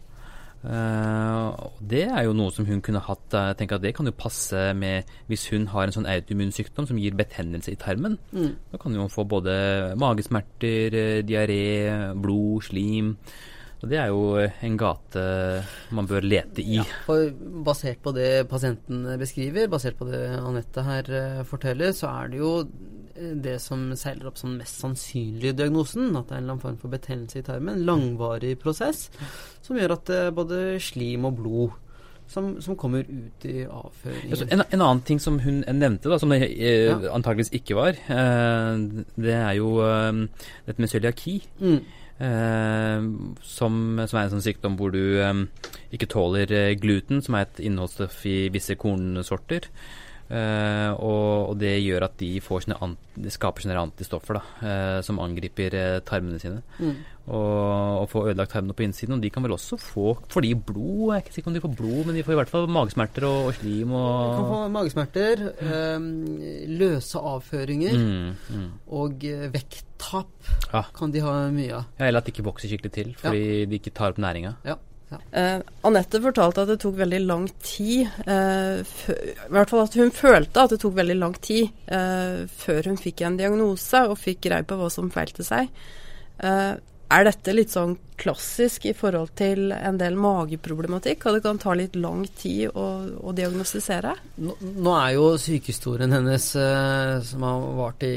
Uh, 0.58 1.54
det 1.78 2.00
er 2.10 2.24
jo 2.26 2.32
noe 2.34 2.50
som 2.50 2.66
hun 2.66 2.80
kunne 2.82 3.02
hatt. 3.04 3.26
Jeg 3.30 3.58
tenker 3.60 3.78
at 3.78 3.84
Det 3.84 3.92
kan 3.94 4.08
jo 4.08 4.14
passe 4.16 4.72
med 4.74 5.06
hvis 5.30 5.46
hun 5.52 5.68
har 5.70 5.86
en 5.86 5.94
sånn 5.94 6.08
autoimmun 6.10 6.50
sykdom 6.54 6.88
som 6.88 6.98
gir 6.98 7.14
betennelse 7.18 7.72
i 7.72 7.78
tarmen. 7.78 8.18
Mm. 8.32 8.56
Da 8.72 8.80
kan 8.82 8.96
hun 8.98 9.12
få 9.12 9.26
både 9.28 9.54
magesmerter, 10.00 10.98
eh, 10.98 11.22
diaré, 11.22 11.62
blod, 12.18 12.66
slim. 12.66 13.14
Og 13.78 13.86
det 13.92 14.00
er 14.02 14.08
jo 14.10 14.34
en 14.42 14.76
gate 14.76 15.24
man 15.94 16.08
bør 16.10 16.26
lete 16.26 16.64
i. 16.64 16.80
Ja, 16.80 16.86
for 17.06 17.30
basert 17.62 18.02
på 18.02 18.10
det 18.16 18.48
pasienten 18.50 19.06
beskriver, 19.20 19.70
basert 19.70 19.94
på 20.00 20.08
det 20.10 20.24
Anette 20.34 20.82
her 20.82 21.44
forteller, 21.46 21.94
så 21.94 22.10
er 22.10 22.32
det 22.32 22.42
jo 22.42 22.52
det 23.42 23.56
som 23.64 23.88
seiler 23.98 24.28
opp 24.30 24.38
som 24.40 24.56
mest 24.58 24.80
sannsynlige 24.82 25.56
diagnosen, 25.58 26.10
at 26.16 26.28
det 26.28 26.36
er 26.36 26.40
en 26.40 26.44
eller 26.44 26.54
annen 26.56 26.62
form 26.64 26.78
for 26.80 26.92
betennelse 26.92 27.40
i 27.40 27.44
tarmen, 27.46 27.74
en 27.80 27.86
langvarig 27.88 28.54
prosess, 28.62 29.08
som 29.64 29.76
gjør 29.78 29.96
at 29.98 30.14
er 30.14 30.32
både 30.36 30.62
slim 30.82 31.28
og 31.28 31.36
blod 31.40 31.76
som, 32.28 32.50
som 32.60 32.76
kommer 32.76 33.06
ut 33.08 33.44
i 33.48 33.62
avføringen. 33.64 34.32
Altså, 34.34 34.48
en, 34.52 34.60
en 34.68 34.82
annen 34.84 35.04
ting 35.08 35.20
som 35.22 35.38
hun 35.40 35.62
nevnte, 35.64 36.10
da, 36.12 36.18
som 36.20 36.32
det 36.34 36.42
eh, 36.44 36.90
Ja. 36.90 36.98
antakeligvis 37.16 37.54
ikke 37.56 37.76
var, 37.78 37.96
eh, 37.96 38.82
det 39.16 39.32
er 39.38 39.54
jo 39.56 39.78
eh, 39.84 40.26
dette 40.68 40.84
med 40.84 40.92
cøliaki. 40.92 41.40
mm. 41.60 41.78
Eh, 42.18 43.04
som, 43.46 43.74
som 44.10 44.18
er 44.18 44.24
en 44.24 44.32
sånn 44.32 44.42
sykdom 44.42 44.74
hvor 44.74 44.90
du 44.90 45.20
eh, 45.22 45.44
ikke 45.94 46.08
tåler 46.10 46.50
eh, 46.50 46.72
gluten, 46.74 47.20
som 47.22 47.36
er 47.38 47.44
et 47.46 47.60
innholdsstoff 47.62 48.24
i 48.26 48.48
visse 48.50 48.74
kornsorter. 48.74 49.68
Eh, 50.28 50.90
og, 50.92 51.52
og 51.52 51.54
det 51.60 51.78
gjør 51.80 52.04
at 52.04 52.18
de 52.20 52.34
får 52.44 52.66
sine 52.66 52.76
an 52.84 52.98
skaper 53.32 53.64
sine 53.64 53.78
antistoffer 53.80 54.36
da, 54.38 54.42
eh, 54.62 54.98
som 55.06 55.20
angriper 55.22 55.74
eh, 55.74 56.00
tarmene 56.06 56.40
sine. 56.42 56.60
Mm. 56.78 56.98
Og, 57.28 58.02
og 58.02 58.06
får 58.12 58.30
ødelagt 58.30 58.52
tarmene 58.54 58.76
på 58.76 58.84
innsiden. 58.86 59.16
Og 59.16 59.24
de 59.24 59.30
kan 59.32 59.44
vel 59.44 59.56
også 59.56 59.76
få 59.80 60.14
for 60.32 60.44
de 60.44 60.54
blod? 60.54 61.10
Jeg 61.10 61.16
er 61.16 61.24
ikke 61.24 61.36
sikker 61.36 61.52
om 61.52 61.56
de 61.56 61.64
får 61.64 61.74
blod, 61.80 62.00
men 62.08 62.18
de 62.18 62.24
får 62.26 62.36
i 62.36 62.38
hvert 62.40 62.52
fall 62.52 62.68
magesmerter 62.72 63.28
og, 63.28 63.50
og 63.50 63.58
slim 63.58 63.92
Kan 63.96 64.48
få 64.52 64.60
og 64.62 64.74
magesmerter, 64.76 65.44
eh, 65.64 66.08
løse 66.78 67.24
avføringer 67.32 67.96
mm, 67.98 68.32
mm. 68.56 68.68
og 69.00 69.28
vekttap 69.54 70.52
Ja. 70.72 70.84
kan 70.94 71.12
de 71.12 71.24
ha 71.24 71.32
mye 71.52 71.72
av. 71.80 71.88
Ja, 71.98 72.06
Eller 72.06 72.22
at 72.22 72.28
de 72.28 72.32
ikke 72.36 72.46
vokser 72.46 72.70
skikkelig 72.70 72.94
til 72.94 73.14
fordi 73.18 73.64
de 73.68 73.80
ikke 73.80 73.92
tar 73.96 74.14
opp 74.14 74.20
næringa. 74.22 74.56
Ja. 74.68 74.78
Eh, 75.08 75.60
Anette 75.88 76.20
fortalte 76.20 76.64
at 76.64 76.68
det 76.68 76.78
tok 76.82 76.98
veldig 76.98 77.20
lang 77.24 77.46
tid 77.64 78.10
eh, 78.28 78.80
I 78.84 79.46
hvert 79.54 79.70
fall 79.72 79.86
at 79.86 79.94
hun 79.96 80.10
følte 80.12 80.64
at 80.66 80.74
det 80.74 80.80
tok 80.82 80.98
veldig 80.98 81.16
lang 81.16 81.36
tid 81.40 81.70
eh, 81.88 82.42
før 82.60 82.90
hun 82.90 83.00
fikk 83.00 83.22
en 83.24 83.38
diagnose 83.40 84.02
og 84.04 84.20
fikk 84.20 84.42
greie 84.50 84.66
på 84.68 84.76
hva 84.76 84.90
som 84.92 85.08
feilte 85.12 85.46
seg. 85.46 85.72
Eh, 86.44 86.74
er 87.10 87.24
dette 87.24 87.54
litt 87.54 87.72
sånn 87.72 87.96
klassisk 88.18 88.84
i 88.90 88.94
forhold 88.96 89.30
til 89.38 89.72
en 89.72 89.98
del 90.00 90.16
mageproblematikk? 90.18 91.26
Og 91.26 91.36
det 91.38 91.42
kan 91.46 91.60
ta 91.62 91.74
litt 91.78 91.96
lang 91.96 92.24
tid 92.36 92.72
å, 92.74 92.86
å 93.22 93.34
diagnostisere? 93.36 94.14
Nå, 94.44 94.56
nå 94.60 94.96
er 94.98 95.12
jo 95.16 95.28
sykehistorien 95.40 96.12
hennes, 96.12 96.48
eh, 96.58 97.18
som 97.24 97.46
har 97.46 97.68
vart 97.78 98.02
i 98.08 98.16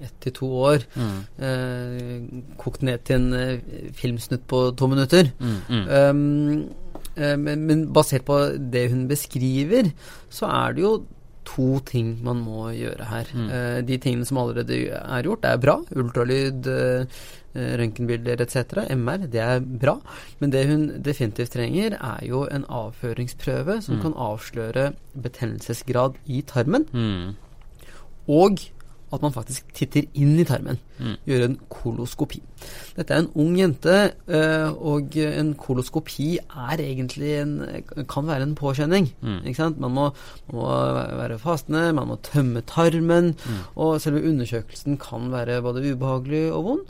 ett 0.00 0.16
til 0.20 0.32
to 0.40 0.50
år, 0.70 0.88
Mm. 0.96 1.20
eh, 1.38 2.56
kokt 2.60 2.82
ned 2.82 3.04
til 3.04 3.16
en 3.20 3.32
eh, 3.34 3.92
filmsnutt 3.96 4.46
på 4.46 4.66
to 4.76 4.88
minutter. 4.88 5.30
Mm, 5.40 5.60
mm. 5.68 5.86
Um, 5.88 6.86
Eh, 7.16 7.36
men, 7.40 7.64
men 7.66 7.86
basert 7.96 8.26
på 8.28 8.36
det 8.72 8.90
hun 8.92 9.06
beskriver, 9.08 9.88
så 10.28 10.50
er 10.52 10.76
det 10.76 10.82
jo 10.84 11.06
to 11.46 11.78
ting 11.86 12.16
man 12.26 12.42
må 12.42 12.66
gjøre 12.74 13.06
her. 13.06 13.30
Mm. 13.32 13.46
Eh, 13.48 13.80
de 13.86 13.98
tingene 14.02 14.26
som 14.28 14.40
allerede 14.42 14.76
er 14.98 15.22
gjort, 15.28 15.46
er 15.46 15.60
bra. 15.62 15.78
Ultralyd, 15.96 16.66
eh, 16.66 17.06
eh, 17.06 17.06
røntgenbilder 17.56 18.40
etc. 18.44 18.84
MR, 18.94 19.26
det 19.32 19.40
er 19.40 19.60
bra. 19.60 19.96
Men 20.40 20.52
det 20.52 20.66
hun 20.68 20.86
definitivt 21.02 21.54
trenger, 21.56 21.96
er 21.96 22.26
jo 22.26 22.44
en 22.50 22.64
avføringsprøve 22.68 23.80
som 23.82 23.96
Mm. 23.96 24.02
kan 24.02 24.14
avsløre 24.14 24.92
betennelsesgrad 25.22 26.14
i 26.26 26.42
tarmen. 26.42 26.86
Mm. 26.92 27.34
Og 28.28 28.58
at 29.14 29.22
man 29.22 29.30
faktisk 29.32 29.68
titter 29.76 30.02
inn 30.18 30.32
i 30.40 30.44
tarmen. 30.44 30.80
Mm. 30.98 31.12
Gjøre 31.28 31.44
en 31.46 31.56
koloskopi. 31.70 32.40
Dette 32.96 33.14
er 33.14 33.20
en 33.22 33.28
ung 33.38 33.52
jente, 33.58 33.94
eh, 34.26 34.66
og 34.74 35.14
en 35.22 35.52
koloskopi 35.54 36.38
er 36.42 36.82
egentlig 36.82 37.30
en 37.42 37.52
kan 38.10 38.26
være 38.26 38.42
en 38.48 38.56
påkjenning. 38.58 39.06
Mm. 39.22 39.38
Ikke 39.46 39.60
sant? 39.60 39.78
Man 39.80 39.94
må, 39.94 40.08
må 40.52 40.66
være 41.20 41.38
fastende, 41.38 41.92
man 41.94 42.08
må 42.10 42.18
tømme 42.26 42.64
tarmen, 42.66 43.34
Mm. 43.46 43.60
og 43.76 44.00
selve 44.00 44.24
undersøkelsen 44.28 44.98
kan 44.98 45.30
være 45.32 45.60
både 45.62 45.84
ubehagelig 45.92 46.52
og 46.52 46.64
vond. 46.64 46.84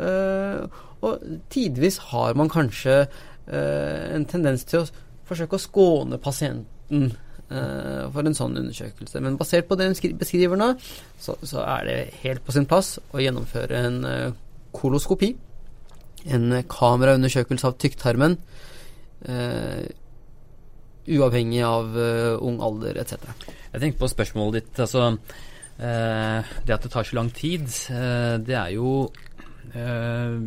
Eh, 0.00 0.66
og 1.02 1.18
tidvis 1.50 1.98
har 2.10 2.34
man 2.34 2.48
kanskje 2.52 3.06
eh, 3.46 4.14
en 4.16 4.26
tendens 4.26 4.64
til 4.64 4.82
å 4.82 4.88
forsøke 5.30 5.56
å 5.56 5.62
skåne 5.62 6.18
pasienten 6.18 7.12
for 7.50 8.26
en 8.26 8.36
sånn 8.36 8.58
undersøkelse. 8.60 9.20
Men 9.24 9.38
basert 9.40 9.66
på 9.68 9.78
det 9.78 9.88
hun 9.90 10.18
beskriver 10.20 10.58
nå, 10.60 10.72
så, 11.18 11.34
så 11.42 11.64
er 11.66 11.88
det 11.88 11.98
helt 12.22 12.44
på 12.46 12.54
sin 12.54 12.68
plass 12.70 12.98
å 13.10 13.22
gjennomføre 13.22 13.80
en 13.88 13.98
eh, 14.06 14.36
koloskopi. 14.76 15.32
En 16.30 16.52
eh, 16.54 16.66
kameraundersøkelse 16.70 17.70
av 17.70 17.78
tykktarmen. 17.82 18.38
uh, 19.28 19.82
uavhengig 21.10 21.62
av 21.66 21.96
uh, 21.96 22.38
ung 22.46 22.60
alder 22.62 23.00
etc. 23.02 23.18
Jeg 23.72 23.82
tenker 23.82 23.98
på 24.00 24.08
spørsmålet 24.08 24.60
ditt. 24.60 24.80
Altså, 24.84 25.10
uh, 25.80 26.52
det 26.66 26.76
at 26.76 26.86
det 26.86 26.92
tar 26.92 27.08
så 27.08 27.18
lang 27.18 27.32
tid, 27.34 27.66
eh, 27.90 28.36
det 28.38 28.56
er 28.56 28.70
jo 28.76 29.10
eh, 29.74 30.38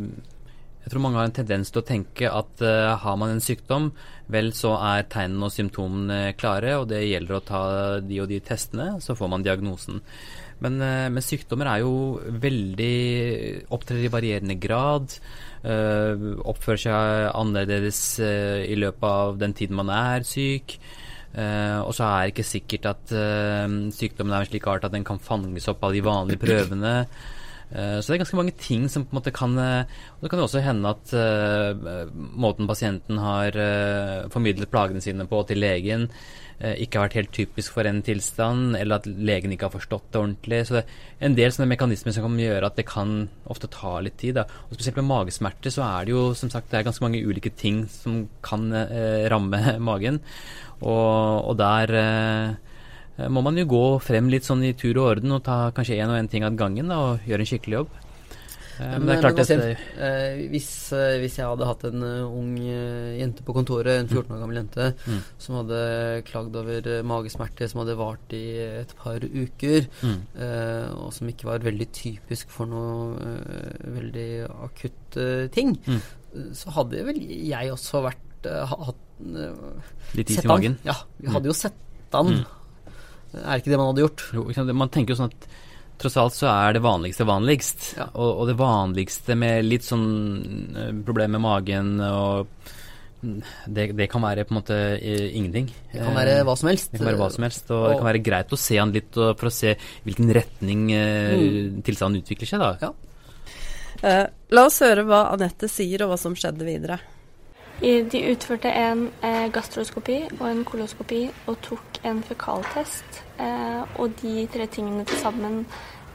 Jeg 0.84 0.92
tror 0.92 1.04
mange 1.06 1.20
har 1.20 1.30
en 1.30 1.36
tendens 1.36 1.72
til 1.72 1.80
å 1.80 1.88
tenke 1.88 2.30
at 2.30 2.64
uh, 2.64 2.94
har 3.00 3.20
man 3.20 3.32
en 3.32 3.44
sykdom, 3.44 3.92
vel 4.34 4.52
så 4.56 4.74
er 4.84 5.06
tegnene 5.12 5.48
og 5.48 5.54
symptomene 5.56 6.34
klare, 6.40 6.76
og 6.82 6.90
det 6.92 7.06
gjelder 7.06 7.38
å 7.38 7.44
ta 7.48 7.62
de 8.04 8.20
og 8.24 8.28
de 8.32 8.42
testene, 8.44 8.90
så 9.04 9.16
får 9.16 9.32
man 9.32 9.46
diagnosen. 9.46 10.02
Men, 10.64 10.82
uh, 10.84 11.08
men 11.14 11.24
sykdommer 11.24 11.72
er 11.72 11.84
jo 11.86 11.96
veldig 12.44 12.98
Opptrer 13.74 14.04
i 14.04 14.12
varierende 14.12 14.60
grad. 14.60 15.16
Uh, 15.64 16.36
oppfører 16.44 16.84
seg 16.84 17.30
annerledes 17.32 18.04
i 18.20 18.76
løpet 18.76 19.08
av 19.08 19.40
den 19.40 19.56
tiden 19.56 19.80
man 19.80 19.92
er 19.94 20.28
syk. 20.28 20.78
Uh, 21.34 21.82
og 21.82 21.96
så 21.98 22.06
er 22.06 22.28
det 22.28 22.34
ikke 22.36 22.46
sikkert 22.46 22.84
at 22.92 23.14
uh, 23.18 23.66
sykdommen 23.96 24.36
er 24.36 24.44
en 24.44 24.50
slik 24.52 24.68
art 24.70 24.84
at 24.86 24.94
den 24.94 25.06
kan 25.08 25.22
fanges 25.22 25.66
opp 25.72 25.82
av 25.88 25.96
de 25.96 26.04
vanlige 26.06 26.44
prøvene. 26.44 27.08
Eh, 27.74 27.98
så 28.00 28.12
det 28.12 28.18
er 28.18 28.22
ganske 28.22 28.38
mange 28.38 28.54
ting 28.54 28.86
som 28.92 29.06
på 29.06 29.16
en 29.16 29.18
måte 29.18 29.34
kan 29.34 29.58
eh, 29.58 29.90
Og 30.14 30.22
det 30.26 30.30
kan 30.30 30.42
jo 30.42 30.46
også 30.46 30.62
hende 30.62 30.92
at 30.94 31.14
uh, 31.18 32.12
måten 32.14 32.70
pasienten 32.70 33.18
har 33.18 33.58
uh, 33.58 34.30
formidlet 34.34 34.70
plagene 34.70 35.02
sine 35.02 35.26
på 35.28 35.40
til 35.50 35.60
legen, 35.64 36.06
uh, 36.62 36.76
ikke 36.78 37.00
har 37.00 37.08
vært 37.08 37.18
helt 37.18 37.34
typisk 37.34 37.74
for 37.74 37.90
en 37.90 38.04
tilstand, 38.06 38.78
eller 38.78 39.02
at 39.02 39.08
legen 39.10 39.56
ikke 39.56 39.68
har 39.68 39.74
forstått 39.74 40.12
det 40.14 40.22
ordentlig. 40.22 40.60
Så 40.68 40.78
det 40.78 40.84
er 40.84 41.28
en 41.32 41.38
del 41.40 41.56
sånne 41.56 41.72
mekanismer 41.74 42.16
som 42.16 42.28
kan 42.28 42.38
gjøre 42.44 42.70
at 42.70 42.78
det 42.78 42.88
kan 42.90 43.16
ofte 43.52 43.72
ta 43.74 43.96
litt 44.06 44.20
tid. 44.22 44.38
Da. 44.38 44.46
Og 44.70 44.78
Spesielt 44.78 45.02
med 45.02 45.10
magesmerter 45.10 45.74
så 45.74 45.88
er 45.88 46.06
det 46.06 46.14
jo 46.14 46.28
som 46.38 46.54
sagt 46.54 46.70
det 46.72 46.82
er 46.82 46.88
ganske 46.88 47.06
mange 47.06 47.24
ulike 47.26 47.52
ting 47.58 47.84
som 47.92 48.28
kan 48.46 48.70
ramme 49.34 49.64
magen. 49.90 50.22
Og, 50.84 51.50
og 51.50 51.58
der 51.58 51.98
må 53.30 53.44
man 53.46 53.58
jo 53.60 53.66
gå 53.70 53.84
frem 54.02 54.30
litt 54.34 54.44
sånn 54.48 54.64
i 54.66 54.74
tur 54.74 54.98
og 54.98 55.12
orden 55.18 55.32
og 55.36 55.44
ta 55.46 55.72
kanskje 55.76 56.00
én 56.02 56.10
og 56.10 56.18
én 56.18 56.30
ting 56.32 56.44
av 56.48 56.56
gangen 56.58 56.88
da, 56.90 56.98
og 57.14 57.28
gjøre 57.30 57.46
en 57.46 57.50
skikkelig 57.52 57.78
jobb. 57.84 57.92
Eh, 58.82 58.94
men 58.98 59.06
det 59.06 59.14
er 59.14 59.22
klart 59.22 59.40
at 59.44 59.52
eh, 59.54 60.40
hvis, 60.50 60.70
eh, 60.98 61.20
hvis 61.22 61.36
jeg 61.38 61.46
hadde 61.46 61.68
hatt 61.70 61.84
en 61.92 62.02
eh, 62.08 62.24
ung 62.26 62.56
eh, 62.58 63.20
jente 63.20 63.44
på 63.46 63.54
kontoret, 63.54 64.00
en 64.02 64.08
14 64.10 64.34
år 64.34 64.40
gammel 64.42 64.58
jente, 64.64 64.88
Mm. 65.06 65.20
som 65.38 65.60
hadde 65.60 66.24
klagd 66.26 66.56
over 66.58 66.90
eh, 66.90 67.04
magesmerter 67.06 67.70
som 67.70 67.84
hadde 67.84 67.96
vart 68.00 68.34
i 68.34 68.42
et 68.82 68.96
par 68.98 69.22
uker, 69.22 69.86
mm, 70.02 70.18
eh, 70.42 70.90
og 70.98 71.14
som 71.14 71.30
ikke 71.30 71.46
var 71.52 71.60
veldig 71.70 71.88
typisk 71.94 72.50
for 72.50 72.66
noe 72.66 73.14
eh, 73.22 73.78
veldig 73.94 74.28
akutt 74.66 75.22
ting, 75.54 75.78
Mm. 75.86 76.02
eh, 76.34 76.50
så 76.58 76.74
hadde 76.80 77.06
vel 77.12 77.22
jeg 77.22 77.70
også 77.78 78.02
vært 78.10 78.50
eh, 78.50 78.66
hatt 78.74 79.06
eh, 79.22 79.88
litt 80.18 80.34
is 80.34 80.42
i 80.42 80.48
magen. 80.50 80.80
Ja, 80.84 80.98
vi 81.22 81.30
hadde 81.30 81.46
jo 81.54 81.54
sett 81.54 81.78
han. 82.12 82.42
Er 83.34 83.50
det 83.56 83.64
ikke 83.64 83.74
det 83.74 83.80
man 83.82 83.92
hadde 83.92 84.04
gjort? 84.06 84.24
Jo, 84.38 84.74
Man 84.78 84.92
tenker 84.94 85.16
jo 85.16 85.20
sånn 85.24 85.34
at 85.34 85.48
tross 86.04 86.16
alt 86.20 86.36
så 86.36 86.48
er 86.52 86.74
det 86.76 86.82
vanligste 86.84 87.26
vanligst. 87.26 87.94
Ja. 87.98 88.08
Og, 88.14 88.42
og 88.44 88.48
det 88.50 88.56
vanligste 88.60 89.36
med 89.40 89.66
litt 89.66 89.86
sånn 89.88 90.08
problemer 91.06 91.38
med 91.38 91.44
magen 91.46 91.92
og 92.04 92.50
mm, 93.22 93.38
det, 93.72 93.86
det 93.96 94.08
kan 94.12 94.24
være 94.26 94.44
på 94.50 94.54
en 94.56 94.60
måte 94.60 94.80
eh, 94.98 95.30
ingenting. 95.38 95.70
Det 95.94 96.02
kan 96.02 96.18
være 96.18 96.42
hva 96.44 96.58
som 96.60 96.70
helst. 96.74 96.92
Det 96.92 97.00
kan 97.00 97.12
være 97.12 97.22
hva 97.22 97.30
som 97.32 97.46
helst, 97.48 97.72
og, 97.72 97.86
det 97.90 97.98
kan 98.02 98.10
være 98.10 98.24
greit 98.26 98.54
å 98.54 98.60
se 98.60 98.78
han 98.82 98.94
litt 98.96 99.18
og, 99.22 99.32
for 99.40 99.50
å 99.50 99.54
se 99.54 99.76
hvilken 100.04 100.34
retning 100.36 100.86
eh, 100.98 101.34
Mm. 101.34 101.82
tilstanden 101.86 102.22
utvikler 102.22 102.50
seg. 102.50 102.60
da. 102.66 102.76
Ja. 102.84 102.94
Uh, 104.04 104.26
la 104.52 104.66
oss 104.68 104.82
høre 104.84 105.06
hva 105.08 105.30
Anette 105.32 105.70
sier, 105.72 106.02
og 106.04 106.12
hva 106.12 106.18
som 106.20 106.34
skjedde 106.36 106.66
videre. 106.68 106.98
De 107.84 108.20
utførte 108.32 108.70
en 108.72 109.10
eh, 109.28 109.50
gastroskopi 109.52 110.22
og 110.40 110.46
en 110.48 110.62
koloskopi 110.64 111.26
og 111.52 111.58
tok 111.66 111.98
en 112.08 112.22
fekaltest. 112.24 113.18
Eh, 113.44 113.82
og 114.00 114.14
de 114.22 114.46
tre 114.54 114.68
tingene 114.72 115.04
til 115.04 115.18
sammen 115.20 115.66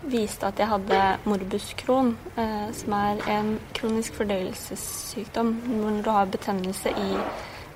viste 0.08 0.46
at 0.48 0.56
jeg 0.56 0.70
hadde 0.70 1.00
morbus 1.28 1.74
Crohn, 1.76 2.14
eh, 2.40 2.70
som 2.72 2.94
er 2.96 3.20
en 3.34 3.50
kronisk 3.76 4.16
fordøyelsessykdom 4.16 5.50
når 5.74 5.98
du 6.06 6.08
har 6.10 6.30
betennelse 6.32 6.88
i 6.88 7.08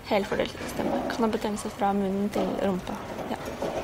hele 0.08 0.24
fordøyelsessystemet. 0.24 1.02
Kan 1.10 1.26
ha 1.26 1.28
betennelse 1.34 1.72
fra 1.76 1.90
munnen 1.92 2.30
til 2.32 2.48
rumpa. 2.62 2.96
Ja. 3.30 3.36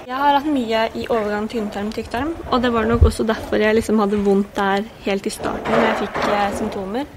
Jeg 0.06 0.16
har 0.22 0.38
hatt 0.38 0.48
mye 0.48 0.86
i 0.96 1.04
overgang 1.10 1.50
tynntarm-tykktarm, 1.52 2.32
og 2.48 2.62
det 2.62 2.72
var 2.72 2.88
nok 2.88 3.04
også 3.10 3.26
derfor 3.28 3.60
jeg 3.60 3.76
liksom 3.76 4.00
hadde 4.00 4.22
vondt 4.24 4.56
der 4.56 4.88
helt 5.04 5.28
i 5.28 5.34
starten 5.36 5.76
når 5.76 5.86
jeg 5.90 6.00
fikk 6.06 6.18
symptomer. 6.62 7.12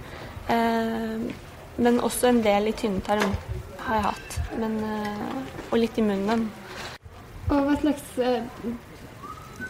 Men 1.82 2.00
også 2.06 2.30
en 2.30 2.44
del 2.46 2.70
i 2.70 2.76
tynntarm 2.78 3.34
har 3.82 3.96
jeg 3.98 4.06
hatt. 4.06 4.40
Men, 4.62 4.78
eh, 4.86 5.38
og 5.72 5.80
litt 5.82 5.98
i 5.98 6.06
munnen. 6.06 6.46
Og 7.50 7.58
hva 7.66 7.74
slags 7.82 8.20
eh, 8.22 8.44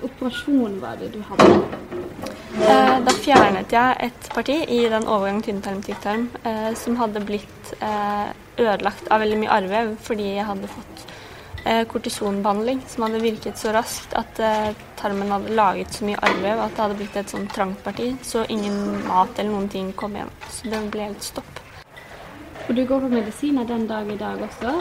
operasjon 0.04 0.80
var 0.82 1.00
det 1.00 1.13
du 1.13 1.21
hadde? 1.30 1.47
Eh, 2.62 2.97
da 3.06 3.13
fjernet 3.15 3.71
jeg 3.74 4.10
et 4.10 4.28
parti 4.36 4.58
i 4.67 4.82
den 4.91 5.08
overgangen 5.08 5.45
tynntarm-tykktarm 5.45 6.28
eh, 6.43 6.67
som 6.78 7.00
hadde 7.00 7.24
blitt 7.26 7.71
eh, 7.80 8.28
ødelagt 8.60 9.08
av 9.08 9.24
veldig 9.24 9.39
mye 9.41 9.56
arrvev 9.56 9.95
fordi 10.04 10.34
jeg 10.36 10.45
hadde 10.50 10.69
fått 10.74 11.06
eh, 11.63 11.82
kortisonbehandling 11.89 12.84
som 12.91 13.08
hadde 13.08 13.24
virket 13.24 13.62
så 13.62 13.71
raskt 13.78 14.13
at 14.19 14.43
tarmen 15.00 15.32
hadde 15.32 15.56
laget 15.56 15.95
så 15.95 16.06
mye 16.06 16.19
arrvev 16.28 16.65
at 16.67 16.76
det 16.76 16.86
hadde 16.86 17.00
blitt 17.00 17.19
et 17.24 17.34
sånn 17.34 17.50
trangt 17.56 17.82
parti, 17.88 18.12
så 18.21 18.43
ingen 18.52 19.02
mat 19.08 19.39
eller 19.39 19.56
noen 19.56 19.71
ting 19.71 19.93
kom 19.97 20.19
igjen. 20.19 20.36
Så 20.52 20.69
det 20.69 20.86
ble 20.91 21.08
helt 21.08 21.26
stopp. 21.32 21.61
Og 22.67 22.76
du 22.78 22.86
går 22.86 23.00
på 23.00 23.08
medisiner 23.12 23.67
den 23.67 23.88
dag 23.88 24.12
i 24.12 24.17
dag 24.17 24.41
også? 24.45 24.76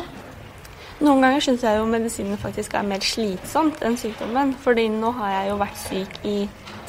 Noen 1.01 1.23
ganger 1.25 1.41
syns 1.41 1.63
jeg 1.65 1.79
jo 1.79 1.87
medisinen 1.89 2.37
faktisk 2.41 2.75
er 2.77 2.85
mer 2.85 3.01
slitsomt 3.01 3.81
enn 3.87 3.97
sykdommen. 3.97 4.53
fordi 4.53 4.89
nå 4.93 5.15
har 5.17 5.31
jeg 5.33 5.49
jo 5.49 5.57
vært 5.63 5.79
syk 5.81 6.19
i 6.29 6.37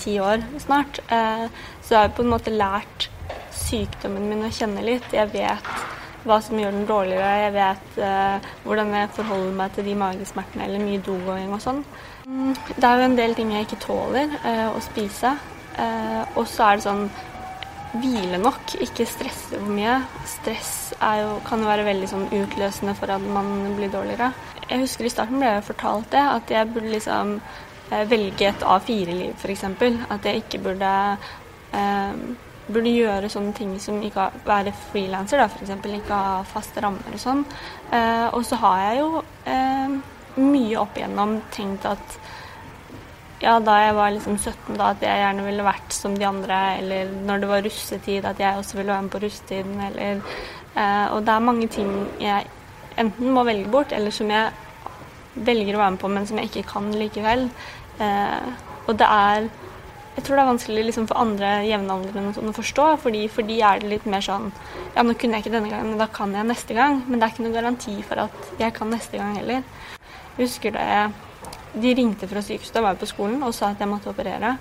ti 0.02 0.18
år 0.20 0.44
snart. 0.60 1.00
Eh, 1.08 1.48
så 1.82 1.96
jeg 1.96 2.02
har 2.02 2.14
på 2.18 2.26
en 2.26 2.34
måte 2.34 2.52
lært 2.52 3.08
sykdommen 3.56 4.28
min 4.28 4.44
å 4.44 4.52
kjenne 4.52 4.84
litt. 4.84 5.08
Jeg 5.16 5.32
vet 5.32 5.72
hva 6.26 6.42
som 6.44 6.60
gjør 6.60 6.76
den 6.76 6.90
dårligere. 6.90 7.32
Jeg 7.46 7.54
vet 7.56 8.02
eh, 8.04 8.52
hvordan 8.66 8.94
jeg 8.98 9.14
forholder 9.16 9.58
meg 9.62 9.74
til 9.78 9.88
de 9.88 9.96
magesmertene 10.04 10.68
eller 10.68 10.84
mye 10.84 11.06
dogåing 11.08 11.56
og 11.56 11.64
sånn. 11.64 11.84
Mm, 12.28 12.54
det 12.76 12.84
er 12.84 13.00
jo 13.00 13.08
en 13.08 13.20
del 13.22 13.40
ting 13.40 13.56
jeg 13.56 13.70
ikke 13.70 13.84
tåler 13.88 14.40
eh, 14.44 14.68
å 14.68 14.84
spise. 14.92 15.38
Og 16.36 16.44
så 16.52 16.66
er 16.68 16.78
det 16.78 16.84
sånn 16.84 17.06
hvile 18.00 18.40
nok, 18.42 18.76
ikke 18.84 19.08
stresse 19.10 19.58
for 19.58 19.72
mye. 19.72 19.98
Stress 20.30 20.94
jo, 21.00 21.34
kan 21.48 21.64
jo 21.64 21.70
være 21.70 21.88
veldig 21.88 22.10
sånn 22.12 22.30
utløsende 22.30 22.96
for 23.00 23.12
at 23.16 23.26
man 23.26 23.52
blir 23.78 23.92
dårligere. 23.92 24.32
Jeg 24.70 24.86
husker 24.86 25.08
i 25.08 25.12
starten 25.12 25.42
ble 25.42 25.50
jeg 25.58 25.68
fortalt 25.68 26.12
det, 26.14 26.22
at 26.38 26.54
jeg 26.54 26.70
burde 26.72 26.94
liksom 26.94 27.36
eh, 27.92 28.06
velge 28.12 28.48
et 28.48 28.64
A4-liv 28.64 29.36
f.eks. 29.36 29.66
At 30.16 30.30
jeg 30.30 30.46
ikke 30.46 30.64
burde 30.70 30.94
eh, 31.76 32.24
burde 32.72 32.94
gjøre 32.94 33.30
sånne 33.32 33.54
ting 33.58 33.74
som 33.82 34.00
ikke 34.04 34.22
har, 34.22 34.40
være 34.46 34.74
frilanser, 34.92 35.44
f.eks. 35.48 35.74
Ikke 35.98 36.16
ha 36.18 36.42
faste 36.48 36.84
rammer 36.84 37.16
og 37.16 37.22
sånn. 37.22 37.44
Eh, 37.92 38.28
og 38.32 38.46
så 38.48 38.60
har 38.62 38.84
jeg 38.86 39.02
jo 39.02 39.24
eh, 39.50 39.98
mye 40.40 40.80
opp 40.80 40.98
igjennom 40.98 41.40
tenkt 41.52 41.88
at 41.90 42.18
ja, 43.42 43.56
da 43.60 43.76
jeg 43.82 43.94
var 43.98 44.12
liksom 44.14 44.38
17, 44.38 44.76
da, 44.78 44.92
at 44.92 45.02
jeg 45.02 45.22
gjerne 45.24 45.46
ville 45.48 45.66
vært 45.66 45.96
som 45.96 46.18
de 46.18 46.28
andre. 46.28 46.60
Eller 46.82 47.14
når 47.26 47.42
det 47.42 47.50
var 47.50 47.64
russetid, 47.66 48.26
at 48.30 48.42
jeg 48.42 48.58
også 48.58 48.78
ville 48.78 48.94
være 48.94 49.06
med 49.08 49.14
på 49.14 49.22
russetiden. 49.24 49.80
Eller, 49.88 50.20
eh, 50.76 51.08
og 51.16 51.24
det 51.26 51.34
er 51.34 51.48
mange 51.48 51.70
ting 51.74 51.90
jeg 52.22 52.46
enten 53.02 53.34
må 53.34 53.46
velge 53.48 53.72
bort, 53.72 53.96
eller 53.98 54.14
som 54.14 54.30
jeg 54.30 54.52
velger 55.48 55.78
å 55.78 55.82
være 55.82 55.96
med 55.96 56.04
på, 56.04 56.12
men 56.12 56.30
som 56.30 56.38
jeg 56.38 56.52
ikke 56.52 56.68
kan 56.70 56.92
likevel. 56.94 57.48
Eh, 58.00 58.48
og 58.88 58.98
det 59.02 59.10
er 59.10 59.50
Jeg 60.12 60.26
tror 60.26 60.36
det 60.36 60.42
er 60.42 60.50
vanskelig 60.50 60.82
liksom, 60.86 61.06
for 61.08 61.22
andre 61.22 61.50
jevnaldrende 61.64 62.34
sånn 62.36 62.50
å 62.52 62.54
forstå, 62.54 62.88
fordi 63.00 63.22
for 63.32 63.48
de 63.48 63.62
er 63.64 63.80
det 63.80 63.88
litt 63.94 64.06
mer 64.06 64.20
sånn 64.20 64.50
Ja, 64.92 65.06
nå 65.08 65.14
kunne 65.16 65.40
jeg 65.40 65.46
ikke 65.46 65.54
denne 65.54 65.72
gangen, 65.72 65.94
men 65.94 66.02
da 66.02 66.08
kan 66.12 66.36
jeg 66.36 66.50
neste 66.50 66.76
gang. 66.76 67.00
Men 67.08 67.18
det 67.18 67.24
er 67.24 67.32
ikke 67.32 67.46
noen 67.46 67.56
garanti 67.56 67.96
for 68.04 68.26
at 68.26 68.50
jeg 68.60 68.76
kan 68.76 68.92
neste 68.92 69.18
gang 69.18 69.38
heller. 69.40 69.64
Jeg 70.36 70.42
husker 70.44 70.76
det 70.76 70.90
De 71.74 71.94
ringte 71.96 72.28
fra 72.28 72.44
sykehuset, 72.44 72.74
da 72.76 72.84
var 72.84 73.00
på 73.00 73.10
skolen, 73.10 73.42
og 73.44 73.54
sa 73.56 73.72
at 73.72 73.80
jeg 73.80 73.90
måtte 73.92 74.12
operere. 74.12 74.58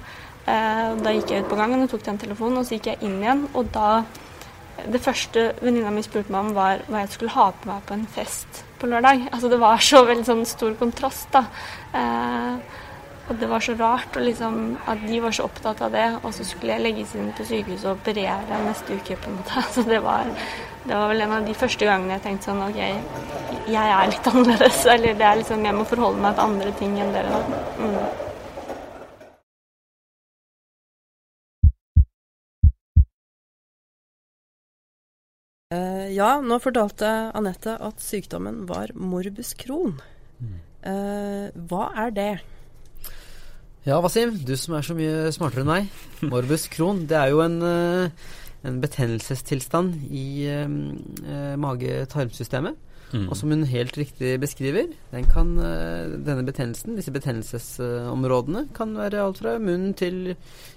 Eh, 0.46 0.90
da 1.02 1.12
gikk 1.14 1.30
jeg 1.30 1.44
ut 1.44 1.50
på 1.50 1.58
gangen 1.58 1.84
og 1.84 1.90
tok 1.90 2.04
den 2.06 2.20
telefonen, 2.20 2.60
og 2.60 2.66
så 2.66 2.76
gikk 2.76 2.92
jeg 2.92 3.02
inn 3.06 3.20
igjen. 3.22 3.46
Og 3.54 3.70
da 3.74 4.02
Det 4.80 5.00
første 5.04 5.52
venninna 5.60 5.90
mi 5.92 6.00
spurte 6.00 6.32
meg 6.32 6.40
om, 6.40 6.54
var 6.54 6.80
hva 6.88 7.02
jeg 7.02 7.10
skulle 7.12 7.34
ha 7.34 7.50
på 7.52 7.68
meg 7.68 7.82
på 7.84 7.92
en 7.92 8.06
fest 8.06 8.62
på 8.80 8.88
lørdag. 8.88 9.26
Altså 9.30 9.50
Det 9.50 9.58
var 9.60 9.76
så 9.76 10.06
veldig 10.06 10.24
sånn 10.24 10.46
stor 10.46 10.72
kontrast, 10.80 11.28
da. 11.34 11.44
Og 13.30 13.36
det 13.38 13.46
var 13.46 13.62
så 13.62 13.76
rart 13.78 14.16
og 14.18 14.24
liksom, 14.26 14.54
at 14.90 15.02
de 15.06 15.18
var 15.22 15.34
så 15.36 15.44
opptatt 15.46 15.80
av 15.86 15.92
det, 15.94 16.06
og 16.26 16.32
så 16.34 16.42
skulle 16.46 16.74
jeg 16.74 16.82
legges 16.82 17.12
inn 17.14 17.28
på 17.38 17.44
sykehuset 17.46 17.86
og 17.86 18.00
operere 18.00 18.58
neste 18.64 18.96
uke. 18.98 19.14
på 19.14 19.30
en 19.30 19.36
måte. 19.38 19.62
Så 19.74 19.84
det 19.86 20.00
var, 20.02 20.26
det 20.82 20.96
var 20.96 21.06
vel 21.12 21.22
en 21.22 21.36
av 21.36 21.46
de 21.46 21.54
første 21.54 21.86
gangene 21.86 22.16
jeg 22.16 22.24
tenkte 22.24 22.50
sånn 22.50 22.64
OK, 22.64 22.80
jeg 23.70 23.94
er 24.00 24.10
litt 24.10 24.32
annerledes. 24.32 24.82
Eller 24.96 25.14
det 25.14 25.28
er 25.28 25.38
liksom, 25.44 25.62
jeg 25.62 25.78
må 25.78 25.86
forholde 25.86 26.26
meg 26.26 26.34
til 26.34 26.48
andre 26.48 26.74
ting 26.82 26.98
enn 26.98 27.14
dere. 27.14 27.40
Mm. 27.78 27.96
Eh, 35.70 36.06
ja, 36.18 36.40
nå 36.42 36.58
fortalte 36.58 37.30
Anette 37.38 37.78
at 37.78 38.02
sykdommen 38.02 38.64
var 38.66 38.90
morbus 38.98 39.54
Crohn. 39.54 40.00
Eh, 40.82 41.52
hva 41.70 41.92
er 42.08 42.16
det? 42.16 42.32
Ja, 43.86 43.96
Wasim, 44.04 44.34
du 44.44 44.52
som 44.60 44.74
er 44.76 44.84
så 44.84 44.94
mye 44.96 45.30
smartere 45.32 45.62
enn 45.64 45.70
meg. 45.70 45.88
Morbus 46.28 46.66
Crohn, 46.72 47.06
det 47.08 47.16
er 47.16 47.30
jo 47.32 47.40
en, 47.40 47.54
eh, 47.64 48.10
en 48.68 48.80
betennelsestilstand 48.82 50.02
i 50.12 50.24
eh, 50.52 51.56
mage-tarmsystemet. 51.56 52.76
Mm. 53.10 53.24
Og 53.26 53.34
som 53.34 53.50
hun 53.50 53.64
helt 53.66 53.96
riktig 53.98 54.36
beskriver, 54.38 54.92
den 55.10 55.24
kan, 55.32 55.48
eh, 55.58 56.12
denne 56.22 56.44
betennelsen, 56.46 56.94
disse 56.94 57.10
betennelsesområdene, 57.10 58.68
kan 58.76 58.92
være 58.94 59.18
alt 59.24 59.40
fra 59.42 59.56
munnen 59.58 59.96
til 59.98 60.36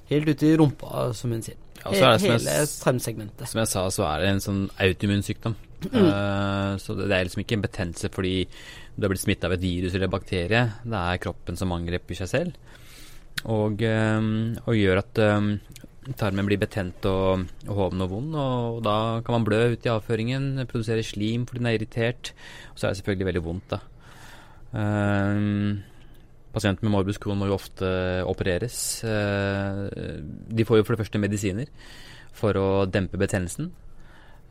helt 0.10 0.32
ute 0.32 0.48
i 0.50 0.56
rumpa, 0.58 1.12
som 1.13 1.36
hun 1.36 1.44
sier. 1.46 1.60
Ja, 1.84 1.92
er 1.92 2.18
som 2.18 2.30
jeg 2.32 2.39
Hele 2.39 2.56
s- 2.63 2.80
tarmsegmentet. 2.82 3.48
Som 3.52 3.60
jeg 3.60 3.68
sa, 3.68 3.84
så 3.92 4.08
er 4.08 4.22
det 4.24 4.30
en 4.32 4.39
sånn 4.48 4.63
autoimmun 4.80 5.22
sykdom. 5.28 5.56
Eh, 5.84 6.78
så 6.80 6.96
det, 6.96 7.10
det 7.12 7.18
er 7.20 7.26
liksom 7.28 7.44
ikke 7.44 7.58
en 7.60 7.66
betennelse 7.68 8.10
fordi 8.10 8.48
du 8.96 9.04
har 9.04 9.12
blitt 9.12 9.26
smitta 9.26 9.50
av 9.50 9.58
et 9.58 9.60
virus 9.62 9.94
eller 9.94 10.08
bakterie. 10.08 10.63
Det 10.88 10.96
er 11.04 11.18
kroppen 11.20 11.58
som 11.60 11.74
angriper 11.76 12.16
seg 12.16 12.30
selv. 12.32 12.54
Og, 13.43 13.82
eh, 13.84 14.28
og 14.63 14.78
gjør 14.78 15.02
at 15.04 15.19
eh, 15.19 15.48
tarmen 16.19 16.48
blir 16.48 16.60
betent 16.62 17.06
og, 17.10 17.48
og 17.67 17.74
hoven 17.80 18.06
og 18.06 18.12
vond. 18.12 18.36
Og, 18.36 18.84
da 18.86 18.98
kan 19.26 19.38
man 19.38 19.48
blø 19.48 19.62
ut 19.74 19.88
i 19.88 19.91
avføringen, 19.91 20.67
produsere 20.69 21.06
slim 21.06 21.48
fordi 21.48 21.63
den 21.63 21.72
er 21.72 21.80
irritert. 21.80 22.34
Og 22.74 22.80
så 22.80 22.88
er 22.88 22.93
det 22.93 23.02
selvfølgelig 23.02 23.32
veldig 23.32 23.46
vondt, 23.48 23.76
da. 23.76 23.82
Um, 24.74 25.84
Pasienter 26.54 26.86
med 26.86 26.93
morbus 26.93 27.17
Crohn 27.22 27.39
må 27.41 27.48
jo 27.50 27.56
ofte 27.58 27.88
opereres. 28.30 28.76
Eh, 29.10 30.19
De 30.54 30.65
får 30.69 30.80
jo 30.80 30.86
for 30.86 30.93
det 30.93 31.02
første 31.02 31.22
medisiner 31.22 31.72
for 32.34 32.58
å 32.58 32.67
dempe 32.86 33.17
betennelsen. 33.17 33.72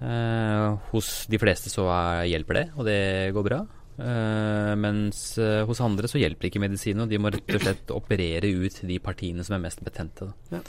Eh, 0.03 0.67
hos 0.91 1.13
de 1.31 1.39
fleste 1.39 1.71
så 1.71 1.87
er, 1.95 2.25
hjelper 2.33 2.59
det, 2.59 2.65
og 2.75 2.89
det 2.91 2.99
går 3.37 3.47
bra. 3.47 3.61
Eh, 4.03 4.73
mens 4.83 5.19
eh, 5.39 5.61
hos 5.69 5.79
andre 5.85 6.09
så 6.11 6.19
hjelper 6.19 6.49
ikke 6.49 6.61
medisinen, 6.63 7.05
og 7.05 7.11
de 7.13 7.19
må 7.23 7.31
rett 7.31 7.53
og 7.55 7.63
slett 7.63 7.93
operere 7.95 8.49
ut 8.51 8.81
de 8.89 8.97
partiene 9.05 9.45
som 9.47 9.55
er 9.55 9.63
mest 9.63 9.83
betente. 9.87 10.27
Da. 10.51 10.61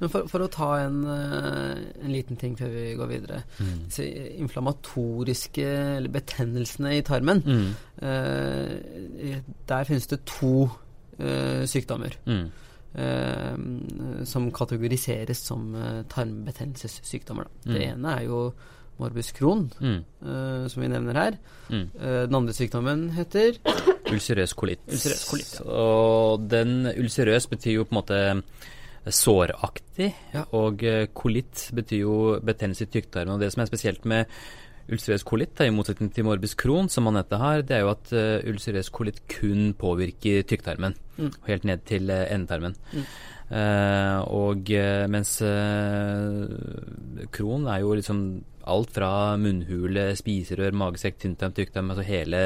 Men 0.00 0.12
for, 0.12 0.26
for 0.28 0.44
å 0.44 0.48
ta 0.52 0.68
en, 0.82 0.98
eh, 1.08 1.78
en 2.04 2.12
liten 2.12 2.36
ting 2.40 2.56
før 2.58 2.68
vi 2.74 2.82
går 2.98 3.08
videre. 3.14 3.40
Mm. 3.62 3.70
Disse 3.86 4.04
inflammatoriske 4.44 5.64
eller 5.96 6.12
betennelsene 6.12 6.96
i 6.98 7.04
tarmen, 7.06 7.40
Mm. 7.42 7.72
der 9.68 9.84
finnes 9.88 10.06
det 10.10 10.24
to 10.26 10.68
sykdommer. 11.68 12.16
Mm. 12.26 12.50
som 14.28 14.50
kategoriseres 14.52 15.38
som 15.40 15.70
tarmbetennelsessykdommer. 16.12 17.46
Det 17.64 17.80
Mm. 17.80 17.92
ene 18.04 18.16
er 18.18 18.24
jo 18.26 18.52
morbus 19.00 19.32
Crohn, 19.32 19.70
Mm. 19.80 20.04
uh, 20.26 20.68
som 20.68 20.82
vi 20.82 20.88
nevner 20.88 21.14
her. 21.14 21.38
Mm. 21.70 21.88
Uh, 21.96 22.26
den 22.26 22.34
andre 22.34 22.52
sykdommen 22.52 23.10
heter 23.16 23.56
Ulcerøs 24.12 24.52
kolitt. 24.54 24.82
Ulcerøs 24.88 25.24
kolitt, 25.30 25.54
ja. 25.60 25.70
Og 25.72 26.48
den 26.50 26.86
ulcerøs 26.92 27.46
betyr 27.48 27.78
jo 27.78 27.84
på 27.84 27.94
en 27.96 28.00
måte 28.02 28.42
såraktig, 29.08 30.12
Ja. 30.34 30.44
og 30.52 30.82
eh, 30.84 31.06
kolitt 31.14 31.70
betyr 31.74 31.98
jo 32.04 32.40
betennelse 32.44 32.84
i 32.86 32.90
tykktarmen. 32.92 33.34
Og 33.34 33.40
det 33.40 33.52
som 33.52 33.62
er 33.62 33.66
spesielt 33.66 34.04
med 34.04 34.26
ulcerøs 34.92 35.24
kolitt, 35.26 35.58
i 35.60 35.70
motsetning 35.74 36.12
til 36.14 36.24
morbus 36.24 36.54
Crohn, 36.54 36.88
som 36.90 37.06
Anette 37.08 37.36
har, 37.38 37.62
det 37.62 37.76
er 37.76 37.80
jo 37.80 37.90
at 37.90 38.12
uh, 38.12 38.50
ulcerøs 38.50 38.90
kolitt 38.94 39.20
kun 39.28 39.72
påvirker 39.74 40.42
tykktarmen, 40.46 40.94
Mm. 41.18 41.32
helt 41.46 41.64
ned 41.64 41.82
til 41.84 42.10
uh, 42.10 42.24
endetarmen. 42.32 42.74
Eh, 43.52 44.18
og 44.32 44.70
mens 45.12 45.42
uh, 45.42 46.46
Crohn 47.34 47.66
er 47.68 47.80
jo 47.82 47.92
liksom 47.98 48.22
alt 48.70 48.90
fra 48.94 49.36
munnhule, 49.40 50.12
spiserør, 50.18 50.72
magesekk, 50.72 51.18
tynntarm, 51.18 51.52
tykktarm, 51.56 51.90
altså 51.90 52.04
hele 52.06 52.42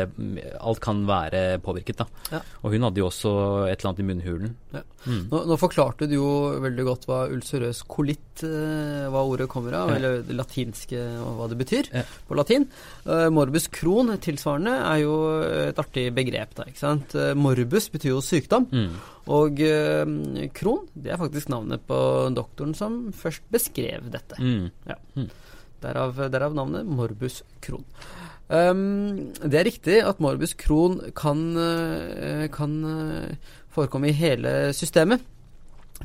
Alt 0.61 0.81
kan 0.81 1.05
være 1.09 1.59
påvirket, 1.63 1.97
da. 1.99 2.07
Ja. 2.33 2.41
Og 2.63 2.73
hun 2.73 2.83
hadde 2.87 2.99
jo 3.03 3.07
også 3.11 3.33
et 3.71 3.79
eller 3.81 3.91
annet 3.93 4.01
i 4.01 4.07
munnhulen. 4.11 4.55
Ja. 4.73 4.83
Mm. 5.07 5.29
Nå, 5.31 5.41
nå 5.47 5.57
forklarte 5.61 6.09
du 6.11 6.17
jo 6.17 6.29
veldig 6.65 6.85
godt 6.89 7.05
hva 7.07 7.19
ulcerøs 7.31 7.83
kolitt, 7.87 8.43
eh, 8.43 9.07
hva 9.13 9.23
ordet 9.29 9.49
kommer 9.49 9.73
av, 9.79 9.91
Ja. 9.91 9.97
eller 9.97 10.23
det 10.27 10.35
latinske 10.37 10.99
hva 11.23 11.49
det 11.49 11.59
betyr 11.59 11.91
Ja. 11.95 12.03
på 12.29 12.35
latin. 12.35 12.67
Eh, 13.07 13.29
morbus 13.31 13.69
kron 13.71 14.17
tilsvarende 14.19 14.75
er 14.75 14.99
jo 15.05 15.15
et 15.69 15.77
artig 15.79 16.13
begrep, 16.15 16.55
da, 16.55 16.65
ikke 16.65 16.79
sant. 16.83 17.15
Eh, 17.15 17.35
morbus 17.35 17.89
betyr 17.91 18.11
jo 18.17 18.21
sykdom, 18.21 18.67
Mm. 18.73 18.91
og 19.29 19.57
kron, 20.55 20.89
det 20.97 21.13
er 21.13 21.17
faktisk 21.19 21.49
navnet 21.49 21.81
på 21.87 22.35
doktoren 22.35 22.75
som 22.75 23.13
først 23.13 23.41
beskrev 23.53 24.11
dette. 24.11 24.37
Mm. 24.39 24.71
Derav, 25.87 26.19
derav 26.35 26.55
navnet 26.59 26.87
morbus 26.89 27.43
Krohn. 27.63 27.87
Um, 28.47 29.33
det 29.43 29.59
er 29.59 29.67
riktig 29.67 29.97
at 30.07 30.21
morbus 30.23 30.53
Krohn 30.59 31.01
kan, 31.19 31.41
eh, 31.59 32.45
kan 32.55 32.77
eh, 32.87 33.33
forekomme 33.75 34.13
i 34.13 34.15
hele 34.15 34.73
systemet. 34.77 35.25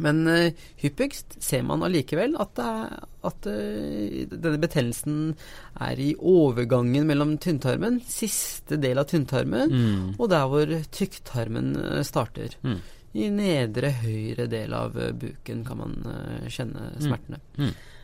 Men 0.02 0.24
eh, 0.32 0.54
hyppigst 0.82 1.36
ser 1.44 1.66
man 1.68 1.84
allikevel 1.86 2.34
at, 2.40 2.58
er, 2.64 2.96
at 3.28 3.46
denne 3.46 4.62
betennelsen 4.64 5.36
er 5.84 6.00
i 6.02 6.14
overgangen 6.16 7.06
mellom 7.10 7.36
tynntarmen, 7.44 8.00
siste 8.08 8.80
del 8.82 9.02
av 9.04 9.10
tynntarmen, 9.12 9.70
Mm. 9.76 10.16
og 10.18 10.30
der 10.32 10.48
hvor 10.50 10.74
tykktarmen 10.96 11.74
starter. 12.08 12.56
Mm. 12.64 12.80
I 13.14 13.30
nedre 13.36 13.90
høyre 14.00 14.48
del 14.48 14.74
av 14.74 14.96
buken 14.96 15.66
kan 15.68 15.78
man 15.84 15.98
kjenne 16.48 16.94
smertene. 17.04 17.42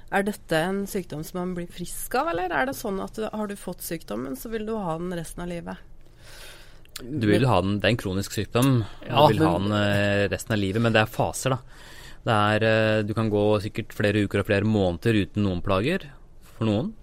Er 0.08 0.24
dette 0.24 0.60
en 0.64 0.86
sykdom 0.88 1.24
som 1.28 1.42
man 1.42 1.54
blir 1.58 1.68
frisk 1.68 2.14
av, 2.16 2.30
eller 2.32 2.54
er 2.56 2.70
det 2.70 2.78
sånn 2.80 3.02
at 3.04 3.18
du, 3.20 3.26
har 3.28 3.50
du 3.50 3.58
fått 3.60 3.84
sykdommen, 3.84 4.38
så 4.40 4.52
vil 4.54 4.64
du 4.68 4.78
ha 4.80 4.96
den 5.00 5.12
resten 5.18 5.44
av 5.44 5.52
livet? 5.52 5.84
Du 7.02 7.28
vil 7.30 7.46
ha 7.46 7.60
den, 7.62 7.78
Det 7.80 7.90
er 7.90 7.94
en 7.94 8.00
kronisk 8.00 8.34
sykdom. 8.34 8.72
Ja, 9.06 9.28
du 9.28 9.36
vil 9.36 9.44
ha 9.44 9.58
den 9.60 9.76
eh, 9.76 10.24
resten 10.32 10.56
av 10.56 10.62
livet, 10.62 10.82
men 10.82 10.96
det 10.96 11.04
er 11.04 11.12
faser, 11.12 11.58
da. 11.58 11.60
Det 12.28 12.38
er, 12.38 12.66
eh, 12.68 13.02
du 13.08 13.14
kan 13.18 13.30
gå 13.32 13.44
sikkert 13.64 13.94
flere 13.96 14.24
uker 14.24 14.42
og 14.42 14.48
flere 14.48 14.68
måneder 14.68 15.20
uten 15.28 15.46
noen 15.46 15.62
plager 15.66 16.08
for 16.56 16.70
noen. 16.72 16.94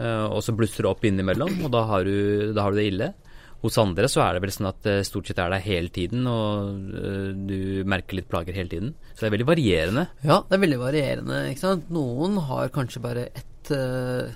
Eh, 0.00 0.24
og 0.26 0.40
så 0.42 0.56
blusser 0.56 0.86
det 0.86 0.90
opp 0.90 1.04
innimellom, 1.04 1.60
og 1.66 1.72
da 1.74 1.84
har, 1.90 2.08
du, 2.08 2.50
da 2.56 2.64
har 2.64 2.74
du 2.74 2.80
det 2.80 2.88
ille. 2.90 3.12
Hos 3.58 3.78
andre 3.82 4.06
så 4.06 4.22
er 4.22 4.36
det 4.36 4.44
vel 4.44 4.52
sånn 4.54 4.68
at 4.70 4.78
det 4.86 4.96
stort 5.08 5.26
sett 5.26 5.40
er 5.42 5.50
der 5.50 5.64
hele 5.64 5.90
tiden, 5.90 6.28
og 6.30 6.92
eh, 6.94 7.32
du 7.34 7.82
merker 7.90 8.20
litt 8.20 8.28
plager 8.30 8.54
hele 8.54 8.70
tiden. 8.70 8.92
Så 9.14 9.24
det 9.24 9.30
er 9.30 9.34
veldig 9.34 9.48
varierende. 9.48 10.04
Ja, 10.22 10.44
det 10.46 10.58
er 10.58 10.62
veldig 10.62 10.80
varierende. 10.84 11.40
ikke 11.50 11.64
sant? 11.64 11.90
Noen 11.94 12.38
har 12.46 12.70
kanskje 12.74 13.02
bare 13.02 13.26
ett 13.34 13.72
uh, 13.74 14.30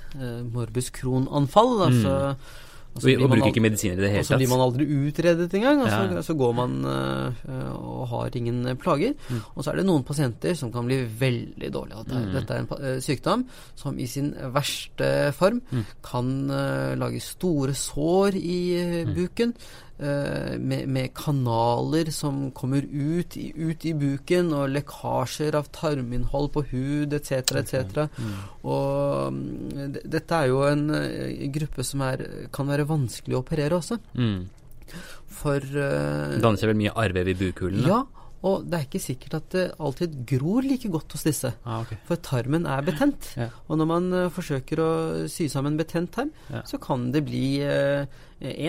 morbus 0.50 0.90
Crohn-anfall. 0.98 1.76
Altså, 1.86 2.16
og 2.16 2.58
så 2.66 2.71
Og, 2.92 3.00
og 3.00 3.02
bruker 3.02 3.34
aldri, 3.38 3.48
ikke 3.48 3.62
medisiner 3.64 3.94
i 3.96 4.00
det 4.04 4.18
Og 4.20 4.24
så 4.28 4.36
blir 4.36 4.48
man 4.50 4.60
aldri 4.60 4.84
utredet 4.84 5.54
engang, 5.54 5.80
og 5.82 5.88
så, 5.88 6.00
Ja. 6.12 6.22
så 6.22 6.34
går 6.36 6.52
man 6.52 6.72
øh, 6.84 7.72
og 7.72 8.08
har 8.08 8.30
ingen 8.36 8.66
øh, 8.68 8.74
plager. 8.76 9.12
Mm. 9.30 9.40
Og 9.54 9.64
så 9.64 9.70
er 9.72 9.76
det 9.76 9.86
noen 9.86 10.04
pasienter 10.04 10.54
som 10.54 10.72
kan 10.72 10.84
bli 10.84 10.98
veldig 11.20 11.72
dårlige. 11.72 12.00
At 12.00 12.06
det 12.06 12.16
er, 12.16 12.26
Mm. 12.26 12.32
Dette 12.36 12.54
er 12.54 12.58
en 12.58 12.68
øh, 12.80 13.00
sykdom 13.02 13.46
som 13.74 13.98
i 13.98 14.06
sin 14.06 14.34
verste 14.54 15.32
form 15.32 15.62
Mm. 15.70 15.84
kan 16.04 16.50
øh, 16.50 16.98
lage 16.98 17.20
store 17.20 17.74
sår 17.74 18.36
i 18.36 19.04
Mm. 19.06 19.14
buken. 19.14 19.54
Eh, 20.02 20.54
med, 20.58 20.86
med, 20.90 21.12
kanaler 21.16 22.10
som 22.14 22.50
kommer 22.56 22.84
ut 22.84 23.36
i, 23.40 23.48
ut 23.56 23.86
i, 23.88 23.94
buken, 23.98 24.52
og 24.56 24.72
lekkasjer 24.74 25.56
av 25.58 25.70
tarminnhold 25.74 26.50
på 26.54 26.64
hud 26.72 27.16
etc., 27.16 27.54
etc. 27.62 28.06
Mm. 28.18 28.32
Og 28.62 29.38
mm, 29.38 30.00
dette 30.02 30.40
er 30.40 30.50
jo 30.50 30.64
en 30.68 30.88
uh, 30.92 31.46
gruppe 31.54 31.86
som 31.86 32.04
er, 32.06 32.26
kan 32.54 32.70
være 32.70 32.88
vanskelig 32.90 33.38
å 33.38 33.44
operere 33.44 33.78
også. 33.78 34.00
Mm. 34.18 34.42
For 35.32 35.62
uh, 35.62 36.38
Danner 36.42 36.60
seg 36.60 36.72
vel 36.72 36.82
mye 36.82 36.96
arrvev 37.04 37.32
i 37.32 37.38
bukhulen? 37.46 37.86
Ja, 37.88 38.02
og 38.42 38.64
det 38.66 38.74
er 38.74 38.86
ikke 38.88 39.00
sikkert 39.02 39.34
at 39.38 39.44
det 39.54 39.64
alltid 39.78 40.14
gror 40.26 40.66
like 40.66 40.88
godt 40.90 41.14
hos 41.14 41.22
disse. 41.28 41.52
Ah, 41.62 41.84
okay. 41.84 41.98
For 42.08 42.18
tarmen 42.18 42.64
er 42.66 42.82
betent. 42.82 43.28
Ja. 43.38 43.46
Og 43.70 43.78
når 43.78 43.88
man 43.88 44.08
uh, 44.16 44.30
forsøker 44.34 44.82
å 44.82 44.88
sy 45.30 45.46
sammen 45.50 45.78
betent 45.78 46.10
tarm, 46.16 46.32
ja. 46.50 46.64
så 46.66 46.80
kan 46.82 47.10
det 47.14 47.22
bli 47.28 47.44
én, 47.62 48.08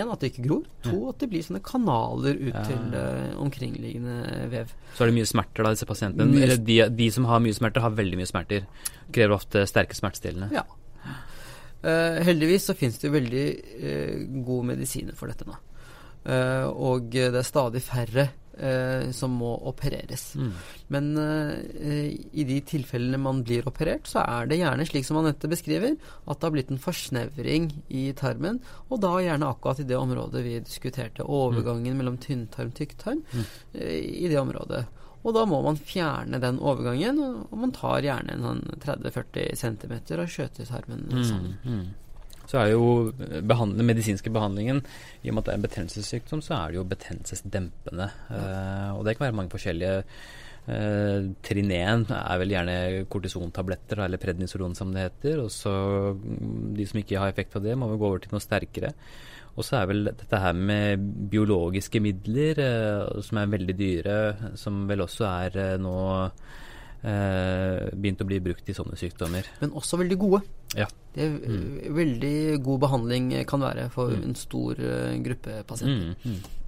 uh, 0.06 0.12
at 0.14 0.22
det 0.22 0.30
ikke 0.30 0.46
gror. 0.46 0.68
To, 0.86 0.94
ja. 0.94 1.14
at 1.16 1.24
det 1.24 1.32
blir 1.32 1.46
sånne 1.48 1.64
kanaler 1.66 2.38
ut 2.38 2.60
til 2.70 2.94
uh, 2.94 3.32
omkringliggende 3.42 4.46
vev. 4.54 4.76
Så 4.94 5.08
er 5.08 5.10
det 5.10 5.18
mye 5.18 5.32
smerter 5.34 5.66
da, 5.66 5.74
disse 5.74 5.90
pasientene? 5.90 6.30
Mye... 6.30 6.46
Eller 6.46 6.62
de, 6.62 6.78
de, 6.94 7.10
som 7.18 7.26
har 7.32 7.42
mye 7.42 7.58
smerter, 7.58 7.86
har 7.88 7.98
veldig 7.98 8.22
mye 8.22 8.30
smerter. 8.30 8.70
Krever 9.10 9.40
ofte 9.40 9.66
sterke 9.70 9.98
smertestillende. 9.98 10.54
Ja. 10.54 10.68
heldigvis 12.24 12.70
så 12.70 12.78
finnes 12.80 12.96
det 13.02 13.10
veldig 13.12 13.48
gode 14.46 14.70
medisiner 14.70 15.18
for 15.18 15.28
dette 15.28 15.44
nå. 15.44 15.58
og 16.80 17.10
det 17.12 17.26
er 17.36 17.44
stadig 17.44 17.82
færre 17.84 18.30
eh, 18.58 19.12
som 19.12 19.34
må 19.40 19.54
opereres. 19.70 20.34
Mm. 20.36 20.52
Men 20.94 21.10
eh, 21.18 22.10
i 22.32 22.46
de 22.48 22.60
tilfellene 22.68 23.20
man 23.22 23.44
blir 23.46 23.68
operert, 23.70 24.08
så 24.10 24.24
er 24.24 24.50
det 24.50 24.60
gjerne 24.62 24.88
slik 24.88 25.08
som 25.08 25.20
Anette 25.22 25.50
beskriver, 25.52 25.96
at 26.26 26.40
det 26.40 26.48
har 26.48 26.56
blitt 26.56 26.74
en 26.74 26.82
forsnevring 26.82 27.70
i 27.90 28.06
tarmen, 28.18 28.62
og 28.90 29.02
da 29.04 29.16
gjerne 29.24 29.52
akkurat 29.54 29.84
i 29.84 29.88
det 29.90 30.00
området 30.00 30.44
vi 30.46 30.58
diskuterte, 30.64 31.26
overgangen 31.26 31.94
mm. 31.94 32.02
mellom 32.02 32.20
tynntarm 32.22 32.74
og 32.74 32.78
tykktarm, 32.78 33.24
mm. 33.32 33.48
eh, 33.74 33.98
i 34.26 34.30
det 34.32 34.40
området. 34.42 34.86
Og 35.24 35.32
da 35.32 35.46
må 35.48 35.62
man 35.64 35.78
fjerne 35.80 36.40
den 36.44 36.58
overgangen, 36.60 37.20
og 37.48 37.54
man 37.56 37.72
tar 37.76 38.04
gjerne 38.04 38.36
en 38.36 38.64
30-40 38.84 39.54
sånn 39.56 39.78
cm 39.80 39.94
og 40.20 40.32
skjøter 40.32 40.68
tarmen 40.68 41.06
mm, 41.08 41.22
sammen. 41.30 41.94
Så 42.54 42.62
er 42.62 42.70
jo 42.76 43.10
behand 43.50 43.80
den 43.80 43.88
medisinske 43.90 44.30
behandlingen 44.30 44.84
I 45.24 45.32
og 45.32 45.34
med 45.34 45.42
at 45.42 45.48
det 45.48 45.54
er 45.56 45.58
en 45.58 45.66
betennelsessykdom, 45.66 46.44
så 46.46 46.54
er 46.60 46.70
det 46.70 46.78
jo 46.78 46.86
betennelsesdempende. 46.92 48.10
Uh, 48.30 48.90
og 48.94 49.08
det 49.08 49.16
kan 49.18 49.26
være 49.26 49.38
mange 49.40 49.50
forskjellige 49.50 50.04
uh, 50.68 51.32
Trineen 51.42 52.06
er 52.14 52.42
vel 52.44 52.54
gjerne 52.54 52.76
kortisontabletter, 53.10 54.04
eller 54.06 54.22
prednisolon 54.22 54.78
som 54.78 54.94
det 54.94 55.08
heter. 55.08 55.42
Og 55.42 55.50
så 55.50 55.74
mm, 56.14 56.76
de 56.78 56.86
som 56.92 57.02
ikke 57.02 57.24
har 57.24 57.34
effekt 57.34 57.58
av 57.58 57.66
det, 57.66 57.74
må 57.74 57.90
vel 57.90 58.04
gå 58.04 58.12
over 58.12 58.22
til 58.22 58.38
noe 58.38 58.46
sterkere. 58.46 58.94
Og 59.58 59.66
så 59.66 59.80
er 59.80 59.90
vel 59.90 60.06
dette 60.12 60.44
her 60.46 60.54
med 60.54 61.10
biologiske 61.34 62.04
midler, 62.06 62.62
uh, 62.62 63.18
som 63.26 63.42
er 63.42 63.50
veldig 63.58 63.78
dyre, 63.82 64.20
som 64.62 64.86
vel 64.94 65.08
også 65.08 65.26
er 65.32 65.82
nå 65.82 65.98
eh, 66.20 66.62
begynt 67.04 68.22
å 68.24 68.28
bli 68.28 68.38
brukt 68.40 68.70
i 68.72 68.76
sånne 68.78 68.96
sykdommer. 68.96 69.48
Men 69.60 69.74
også 69.76 70.00
veldig 70.00 70.18
gode. 70.22 70.40
Ja. 70.78 70.88
Det 71.14 71.26
er 71.26 71.34
mm. 71.36 71.66
Veldig 71.94 72.36
god 72.66 72.80
behandling 72.86 73.32
kan 73.50 73.62
være 73.62 73.90
for 73.94 74.14
mm. 74.14 74.24
en 74.30 74.38
stor 74.40 74.80
uh, 74.80 75.12
gruppe 75.26 75.60
pasienter. 75.68 76.16
Mm. 76.24 76.63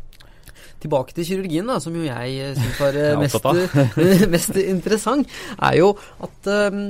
Tilbake 0.85 1.15
til 1.17 1.27
kirurgien, 1.27 1.67
da, 1.69 1.77
som 1.83 1.95
jo 1.97 2.05
jeg 2.05 2.37
eh, 2.41 2.53
syns 2.57 2.81
var 2.81 2.99
eh, 3.01 3.17
mest, 3.19 3.47
mest, 4.35 4.59
interessant, 4.61 5.35
er 5.57 5.79
jo 5.79 5.91
at 6.25 6.49
um, 6.71 6.81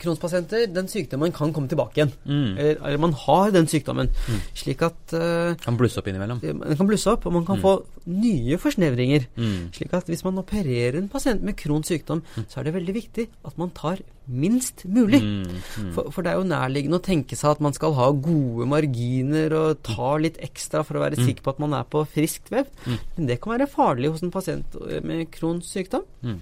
kronspasienter, 0.00 0.66
den 0.72 0.90
sykdommen 0.90 1.34
kan 1.34 1.54
komme 1.54 1.70
tilbake 1.70 2.00
igjen. 2.00 2.14
Mm. 2.24 2.50
Eller, 2.66 3.00
man 3.02 3.16
har 3.24 3.52
den 3.54 3.68
sykdommen. 3.70 4.10
Mm. 4.28 4.40
Slik 4.58 4.84
at 4.86 5.16
uh, 5.16 5.52
Kan 5.62 5.78
blusse 5.80 6.00
opp 6.00 6.08
innimellom. 6.10 6.42
Den 6.42 6.78
kan 6.78 6.88
blusse 6.88 7.12
opp, 7.12 7.26
og 7.28 7.36
man 7.36 7.46
kan 7.48 7.60
mm. 7.60 7.64
få 7.64 7.76
nye 8.12 8.58
forsnevringer. 8.60 9.28
Mm. 9.36 9.70
Slik 9.76 9.94
at 9.96 10.10
hvis 10.10 10.24
man 10.26 10.40
opererer 10.42 10.98
en 10.98 11.10
pasient 11.12 11.44
med 11.44 11.58
Crohns 11.60 11.92
sykdom, 11.92 12.24
mm. 12.24 12.48
så 12.48 12.60
er 12.60 12.68
det 12.68 12.76
veldig 12.78 12.96
viktig 12.96 13.28
at 13.46 13.60
man 13.60 13.72
tar 13.76 14.02
minst 14.26 14.84
mulig. 14.86 15.22
Mm, 15.22 15.56
mm. 15.56 15.90
For, 15.96 16.12
for, 16.14 16.22
det 16.24 16.32
er 16.32 16.38
jo 16.38 16.46
nærliggende 16.48 17.00
å 17.00 17.04
tenke 17.04 17.38
seg 17.38 17.56
at 17.56 17.64
man 17.64 17.74
skal 17.76 17.96
ha 17.98 18.10
gode 18.14 18.68
marginer 18.70 19.56
og 19.58 19.82
ta 19.86 20.14
litt 20.22 20.38
ekstra 20.42 20.84
for 20.86 20.98
å 20.98 21.04
være 21.04 21.18
mm. 21.18 21.26
sikker 21.26 21.46
på 21.46 21.54
at 21.56 21.60
man 21.64 21.76
er 21.78 21.88
på 21.90 22.04
friskt 22.12 22.52
vev. 22.54 22.70
Mm. 22.86 22.96
Men 23.16 23.28
det 23.32 23.40
kan 23.42 23.56
være 23.56 23.70
farlig 23.70 24.12
hos 24.14 24.24
en 24.24 24.34
pasient 24.34 24.78
med 25.02 25.28
Crohns 25.34 25.72
sykdom. 25.74 26.06
Mm. 26.22 26.40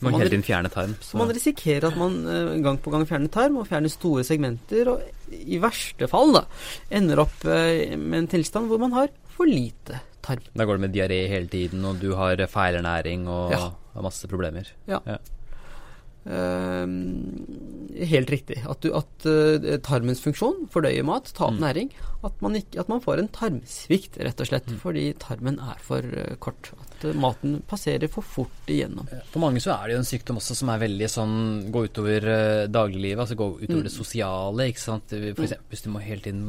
Man 0.00 0.14
hele 0.14 0.68
tarm. 0.70 0.94
Så. 1.02 1.18
Man 1.18 1.30
risikerer 1.34 1.88
at 1.88 1.96
man 1.98 2.20
uh, 2.22 2.54
gang 2.62 2.78
på 2.78 2.92
gang 2.94 3.06
fjerner 3.08 3.30
tarm, 3.34 3.56
og 3.58 3.66
fjerner 3.66 3.90
store 3.90 4.22
segmenter, 4.26 4.92
og 4.92 5.32
i 5.34 5.58
verste 5.62 6.06
fall 6.10 6.36
da, 6.36 6.44
ender 6.94 7.24
opp 7.24 7.42
uh, 7.48 7.96
med 7.98 8.20
en 8.22 8.30
tilstand 8.30 8.70
hvor 8.70 8.78
man 8.82 8.94
har 8.94 9.10
for 9.34 9.50
lite 9.50 9.98
tarm. 10.22 10.44
Da 10.54 10.68
går 10.68 10.78
det 10.78 10.84
med 10.86 10.94
diaré 10.94 11.18
hele 11.32 11.50
tiden, 11.50 11.82
og 11.88 11.98
du 12.02 12.12
har 12.18 12.38
feilernæring 12.52 13.26
og 13.26 13.56
ja. 13.56 13.64
masse 14.04 14.30
problemer. 14.30 14.70
Ja. 14.86 15.02
ja. 15.08 15.18
Uh, 16.28 16.84
helt 18.04 18.30
riktig. 18.30 18.58
At, 18.68 18.82
du, 18.84 18.92
at 18.96 19.24
uh, 19.24 19.78
tarmens 19.84 20.20
funksjon, 20.20 20.66
fordøye 20.72 21.02
mat, 21.06 21.30
ta 21.32 21.46
opp 21.46 21.56
mm. 21.56 21.62
næring, 21.62 21.92
at 22.26 22.42
man, 22.44 22.58
ikke, 22.58 22.82
at 22.82 22.90
man, 22.92 23.00
får 23.04 23.22
en 23.22 23.30
tarmsvikt, 23.32 24.18
rett 24.26 24.42
og 24.44 24.50
slett. 24.50 24.68
Mm. 24.68 24.80
Fordi 24.82 25.04
tarmen 25.22 25.58
er 25.64 25.80
for 25.84 26.04
uh, 26.04 26.34
kort. 26.42 26.72
At 26.84 27.06
maten 27.16 27.58
passerer 27.68 28.12
for 28.12 28.26
fort 28.26 28.72
igjennom. 28.72 29.08
For 29.32 29.40
mange 29.42 29.62
så 29.64 29.72
er 29.76 29.88
det 29.88 29.96
jo 29.96 30.02
en 30.02 30.10
sykdom 30.10 30.40
også 30.42 30.58
som 30.58 30.72
er 30.74 30.82
veldig 30.84 31.10
sånn 31.12 31.36
gå 31.72 31.86
utover 31.88 32.26
dagliglivet, 32.68 33.22
altså 33.24 33.38
gå 33.38 33.52
utover 33.62 33.80
mm. 33.80 33.86
det 33.88 33.94
sosiale. 33.94 34.68
ikke 34.68 34.84
sant? 34.84 35.14
For 35.14 35.46
mm. 35.48 35.70
hvis 35.72 35.86
du 35.86 35.92
må 35.94 36.04
hele 36.04 36.26
tiden 36.26 36.44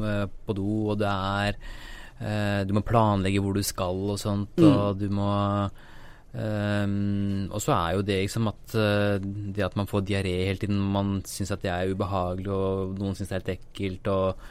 på 0.46 0.58
do, 0.58 0.72
og 0.92 1.00
det 1.00 1.14
er 1.14 2.66
Du 2.68 2.74
må 2.76 2.82
planlegge 2.84 3.40
hvor 3.40 3.56
du 3.56 3.64
skal 3.64 4.10
og 4.12 4.20
sånt, 4.20 4.58
mm. 4.60 4.68
og 4.68 5.00
du 5.00 5.08
må 5.14 5.30
Um, 6.30 7.48
og 7.50 7.58
så 7.64 7.74
er 7.74 7.96
jo 7.98 8.04
det 8.06 8.20
liksom 8.22 8.52
at 8.52 8.74
uh, 8.78 9.18
det 9.18 9.64
at 9.66 9.76
man 9.80 9.90
får 9.90 10.04
diaré 10.06 10.34
hele 10.46 10.62
tiden, 10.62 10.78
man 10.94 11.24
syns 11.26 11.56
at 11.56 11.64
det 11.64 11.72
er 11.74 11.90
ubehagelig, 11.90 12.52
og 12.54 13.00
noen 13.00 13.18
syns 13.18 13.32
det 13.32 13.36
er 13.36 13.42
helt 13.42 13.56
ekkelt. 13.56 14.12
og 14.14 14.44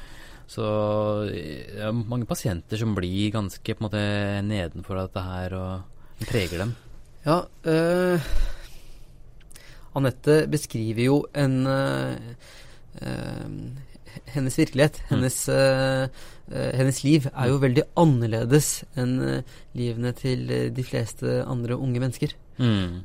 så 0.48 0.64
ja, 1.28 1.90
mange 1.92 2.24
pasienter 2.24 2.80
som 2.80 2.94
blir 2.96 3.34
ganske 3.34 3.60
på 3.74 3.82
en 3.82 3.84
måte 3.84 4.00
nedenfor 4.48 4.96
dette 4.96 5.22
her, 5.22 5.54
og 5.54 6.24
preger 6.30 6.64
dem. 6.64 6.72
Ja, 7.26 7.42
uh, 7.44 8.30
Anette 9.98 10.40
beskriver 10.50 11.04
jo 11.04 11.20
en 11.36 11.60
uh, 11.68 12.16
hennes 14.34 14.58
virkelighet, 14.58 15.00
mm. 15.02 15.08
hennes, 15.12 15.38
uh, 15.52 16.08
uh, 16.52 16.68
hennes 16.78 17.00
liv, 17.04 17.28
er 17.32 17.50
jo 17.50 17.62
veldig 17.62 17.86
annerledes 18.00 18.68
enn 18.98 19.16
uh, 19.22 19.56
livene 19.78 20.12
til 20.16 20.44
de 20.74 20.84
fleste 20.86 21.40
andre 21.46 21.78
unge 21.78 22.04
mennesker. 22.04 22.36
Mm. 22.58 23.04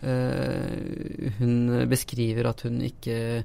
hun 1.38 1.58
beskriver 1.86 2.48
at 2.50 2.64
hun 2.66 2.80
ikke 2.82 3.44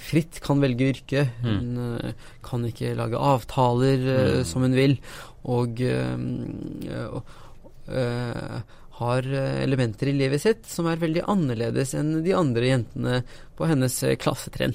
fritt 0.00 0.38
kan 0.40 0.62
velge 0.64 0.86
yrke. 0.94 1.26
Mm. 1.44 1.58
Hun 1.76 2.14
kan 2.40 2.64
ikke 2.64 2.94
lage 2.96 3.20
avtaler 3.20 4.06
mm. 4.06 4.38
som 4.48 4.64
hun 4.64 4.72
vil. 4.72 4.96
Og, 5.44 5.82
og 7.04 7.20
har 9.02 9.28
elementer 9.28 10.08
i 10.08 10.16
livet 10.22 10.40
sitt 10.40 10.64
som 10.72 10.88
er 10.88 11.04
veldig 11.04 11.26
annerledes 11.28 11.92
enn 12.00 12.22
de 12.24 12.32
andre 12.38 12.72
jentene 12.72 13.20
på 13.58 13.68
hennes 13.68 13.98
klassetrinn. 14.24 14.72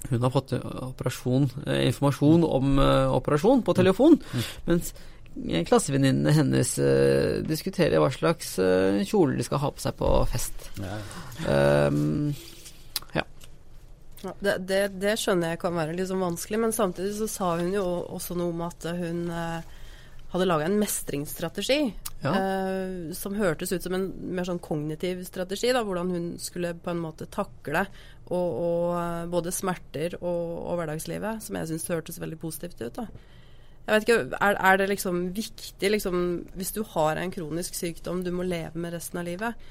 Mm. 0.00 0.10
Hun 0.10 0.26
har 0.26 0.32
fått 0.34 0.52
operasjon, 0.56 1.48
eh, 1.66 1.86
informasjon 1.90 2.44
om 2.44 2.78
uh, 2.78 3.12
operasjon 3.14 3.62
på 3.62 3.74
telefon, 3.76 4.16
mm. 4.20 4.46
mens 4.68 4.94
klassevenninnene 5.68 6.32
hennes 6.34 6.72
uh, 6.82 7.40
diskuterer 7.46 8.00
hva 8.02 8.08
slags 8.12 8.56
uh, 8.58 8.98
kjole 9.06 9.36
de 9.38 9.46
skal 9.46 9.62
ha 9.62 9.70
på 9.74 9.84
seg 9.84 9.98
på 10.00 10.12
fest. 10.32 10.70
Ja. 10.80 10.96
Um, 11.90 12.32
ja. 13.14 13.26
ja 14.24 14.34
det, 14.40 14.56
det, 14.70 14.80
det, 15.02 15.18
skjønner 15.20 15.54
jeg 15.54 15.62
kan 15.62 15.76
være 15.76 15.94
litt 15.98 16.10
sånn 16.10 16.24
vanskelig, 16.24 16.64
men 16.64 16.74
samtidig 16.76 17.14
så 17.20 17.28
sa 17.30 17.52
hun 17.60 17.76
jo 17.76 17.84
også 18.08 18.38
noe 18.40 18.56
om 18.56 18.64
at 18.66 18.88
hun 18.96 19.28
hadde 20.30 20.46
laga 20.46 20.66
en 20.68 20.78
mestringsstrategi 20.78 21.78
ja. 22.22 22.30
eh, 22.30 23.12
som 23.16 23.34
hørtes 23.34 23.72
ut 23.72 23.82
som 23.82 23.96
en 23.96 24.06
mer 24.30 24.46
sånn 24.46 24.62
kognitiv 24.62 25.24
strategi. 25.26 25.72
Da, 25.74 25.82
hvordan 25.86 26.12
hun 26.14 26.30
skulle 26.42 26.76
på 26.78 26.92
en 26.92 27.02
måte 27.02 27.26
takle 27.30 27.84
og, 28.30 28.48
og 28.48 28.86
eh, 29.00 29.26
både 29.32 29.54
smerter 29.54 30.16
og, 30.20 30.44
og, 30.62 30.72
hverdagslivet, 30.78 31.42
som 31.42 31.58
jeg 31.58 31.70
syns 31.72 31.90
hørtes 31.90 32.20
veldig 32.22 32.38
positivt 32.42 32.82
ut. 32.84 33.00
Da. 33.00 33.08
Jeg 33.86 33.92
vet 33.94 34.06
ikke, 34.06 34.38
er, 34.38 34.58
er 34.70 34.78
det 34.78 34.90
liksom 34.92 35.22
viktig 35.34 35.90
liksom, 35.96 36.18
Hvis 36.54 36.74
du 36.76 36.82
har 36.92 37.18
en 37.18 37.32
kronisk 37.34 37.74
sykdom 37.74 38.20
du 38.22 38.30
må 38.34 38.46
leve 38.46 38.78
med 38.78 38.94
resten 38.94 39.18
av 39.18 39.26
livet, 39.26 39.70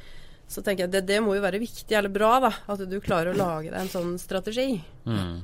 så 0.50 0.63
tenker 0.65 0.88
jeg 0.88 0.95
det, 0.95 1.06
det 1.08 1.22
må 1.22 1.38
jo 1.38 1.45
være 1.45 1.62
viktig 1.62 1.95
eller 1.95 2.12
bra 2.12 2.34
da, 2.41 2.52
at 2.74 2.84
du 2.89 2.98
klarer 3.06 3.32
å 3.32 3.38
lage 3.38 3.69
deg 3.69 3.80
en 3.80 3.91
sånn 3.93 4.15
strategi. 4.19 4.74
Mm. 5.06 5.39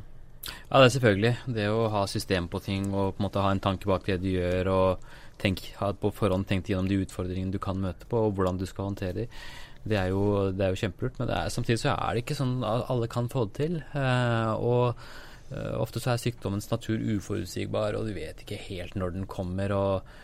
Ja, 0.46 0.80
det 0.80 0.86
er 0.88 0.96
selvfølgelig. 0.96 1.34
Det 1.58 1.68
å 1.74 1.86
ha 1.94 2.06
system 2.10 2.50
på 2.52 2.62
ting 2.64 2.90
og 2.94 3.16
på 3.16 3.22
en 3.22 3.28
måte 3.28 3.44
ha 3.44 3.52
en 3.54 3.64
tanke 3.64 3.90
bak 3.90 4.08
det 4.08 4.20
du 4.24 4.32
gjør, 4.34 4.72
og 4.74 5.06
tenk, 5.42 5.64
ha 5.82 5.92
på 5.98 6.12
forhånd 6.16 6.48
tenkt 6.50 6.72
gjennom 6.72 6.90
de 6.90 7.02
utfordringene 7.04 7.54
du 7.54 7.62
kan 7.62 7.80
møte 7.82 8.08
på, 8.10 8.28
og 8.28 8.36
hvordan 8.38 8.60
du 8.62 8.66
skal 8.70 8.92
håndtere 8.92 9.26
dem. 9.26 9.40
Det 9.86 9.98
er 10.02 10.10
jo, 10.10 10.50
det 10.56 10.66
er 10.66 10.74
jo 10.74 10.82
kjempelurt, 10.82 11.20
men 11.22 11.30
er, 11.30 11.52
samtidig 11.54 11.84
så 11.84 11.92
er 11.94 12.16
det 12.16 12.24
ikke 12.24 12.38
sånn 12.40 12.56
at 12.66 12.88
alle 12.90 13.10
kan 13.12 13.28
få 13.30 13.46
det 13.46 13.58
til. 13.60 13.76
Eh, 13.94 14.54
og 14.58 14.96
eh, 15.54 15.76
ofte 15.78 16.02
så 16.02 16.16
er 16.16 16.24
sykdommens 16.24 16.72
natur 16.72 16.98
uforutsigbar, 16.98 17.98
og 17.98 18.10
du 18.10 18.16
vet 18.18 18.42
ikke 18.42 18.58
helt 18.70 18.98
når 18.98 19.18
den 19.20 19.28
kommer. 19.30 19.76
og 19.76 20.16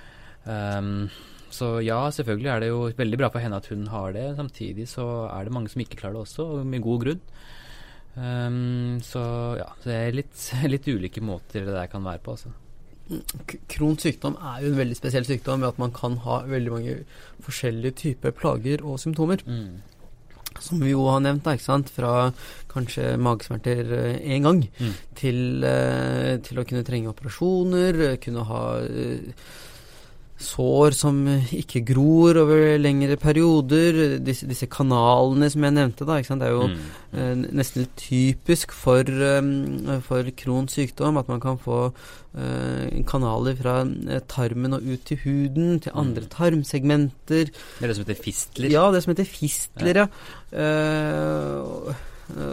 Um, 0.41 1.05
så 1.53 1.75
ja, 1.84 1.99
selvfølgelig 2.10 2.49
er 2.49 2.62
det 2.63 2.69
jo 2.71 2.86
veldig 2.97 3.17
bra 3.19 3.29
for 3.29 3.43
henne 3.43 3.60
at 3.60 3.67
hun 3.69 3.88
har 3.91 4.13
det. 4.15 4.29
Samtidig 4.38 4.88
så 4.89 5.07
er 5.27 5.45
det 5.45 5.53
mange 5.53 5.69
som 5.69 5.84
ikke 5.84 5.99
klarer 5.99 6.17
det 6.17 6.23
også, 6.25 6.47
med 6.63 6.84
god 6.86 7.03
grunn. 7.03 7.21
Um, 8.15 9.00
så 9.06 9.21
ja, 9.56 9.69
det 9.86 9.95
er 9.95 10.17
litt, 10.17 10.36
litt, 10.74 10.89
ulike 10.91 11.24
måter 11.24 11.63
det 11.67 11.76
der 11.76 11.91
kan 11.91 12.04
være 12.06 12.24
på, 12.24 12.36
altså. 12.36 12.52
Krons 13.71 14.06
sykdom 14.06 14.38
er 14.39 14.62
jo 14.63 14.71
en 14.71 14.78
veldig 14.80 14.95
spesiell 14.95 15.26
sykdom 15.28 15.63
ved 15.63 15.74
at 15.74 15.80
man 15.82 15.91
kan 15.95 16.13
ha 16.24 16.41
veldig 16.47 16.71
mange 16.71 16.93
forskjellige 17.43 17.97
typer 18.06 18.36
plager 18.36 18.86
og 18.88 19.02
symptomer. 19.04 19.41
Mm. 19.43 19.82
Som 20.60 20.84
vi 20.84 20.91
jo 20.91 21.04
har 21.08 21.19
nevnt, 21.24 21.43
da, 21.43 21.56
ikke 21.56 21.65
sant? 21.65 21.91
fra 21.91 22.30
kanskje 22.71 23.15
magesmerter 23.19 23.91
én 24.19 24.38
eh, 24.38 24.43
gang 24.43 24.63
mm. 24.67 24.95
til, 25.19 25.41
uh, 25.63 26.38
til, 26.43 26.60
å 26.60 26.65
kunne 26.67 26.86
trenge 26.88 27.12
operasjoner, 27.12 28.02
kunne 28.24 28.47
ha 28.47 28.63
uh, 28.80 29.45
sår 30.43 30.95
som 30.97 31.19
ikke 31.56 31.84
gror 31.88 32.39
over 32.43 32.77
lengre 32.82 33.17
perioder. 33.21 34.17
Disse, 34.23 34.47
disse 34.49 34.67
kanalene 34.71 35.49
som 35.51 35.65
jeg 35.67 35.75
nevnte, 35.77 36.08
da, 36.08 36.19
det 36.21 36.47
er 36.47 36.56
jo 36.56 36.67
mm. 36.71 36.82
eh, 37.13 37.32
nesten 37.62 37.86
litt 37.86 37.95
typisk 37.99 38.75
for, 38.75 39.08
um, 39.08 40.01
for 40.06 40.27
Crohns 40.38 40.77
sykdom 40.77 41.19
at 41.21 41.32
man 41.32 41.41
kan 41.43 41.60
få 41.62 41.80
eh, 41.88 43.01
kanaler 43.08 43.58
fra 43.60 43.80
eh, 43.86 44.21
tarmen 44.32 44.77
og 44.77 44.86
ut 44.88 45.08
til 45.08 45.21
huden, 45.25 45.82
til 45.84 45.95
andre 45.95 46.27
mm. 46.27 46.32
tarmsegmenter. 46.36 47.51
Det 47.51 47.84
er 47.84 47.91
det 47.91 47.97
som 47.97 48.08
heter 48.08 48.23
fistler? 48.23 48.71
Ja, 48.73 48.88
det 48.93 49.04
som 49.06 49.15
heter 49.15 49.30
fistler, 49.30 50.04
ja. 50.04 50.08
ja. 50.54 51.91
Eh, 51.91 52.08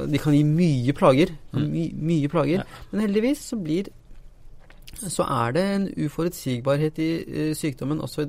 de 0.08 0.18
kan 0.20 0.34
gi 0.34 0.42
mye 0.46 0.94
plager. 0.96 1.32
Mm. 1.54 1.66
My, 1.72 1.84
mye 2.10 2.30
plager. 2.32 2.62
Ja. 2.64 2.84
Men 2.90 3.06
heldigvis 3.06 3.44
så 3.52 3.58
blir 3.60 3.90
så 4.98 5.24
er 5.24 5.54
det 5.56 5.64
en 5.74 5.86
uforutsigbarhet 6.04 6.98
i 7.02 7.08
uh, 7.22 7.52
sykdommen 7.56 8.00
også. 8.04 8.26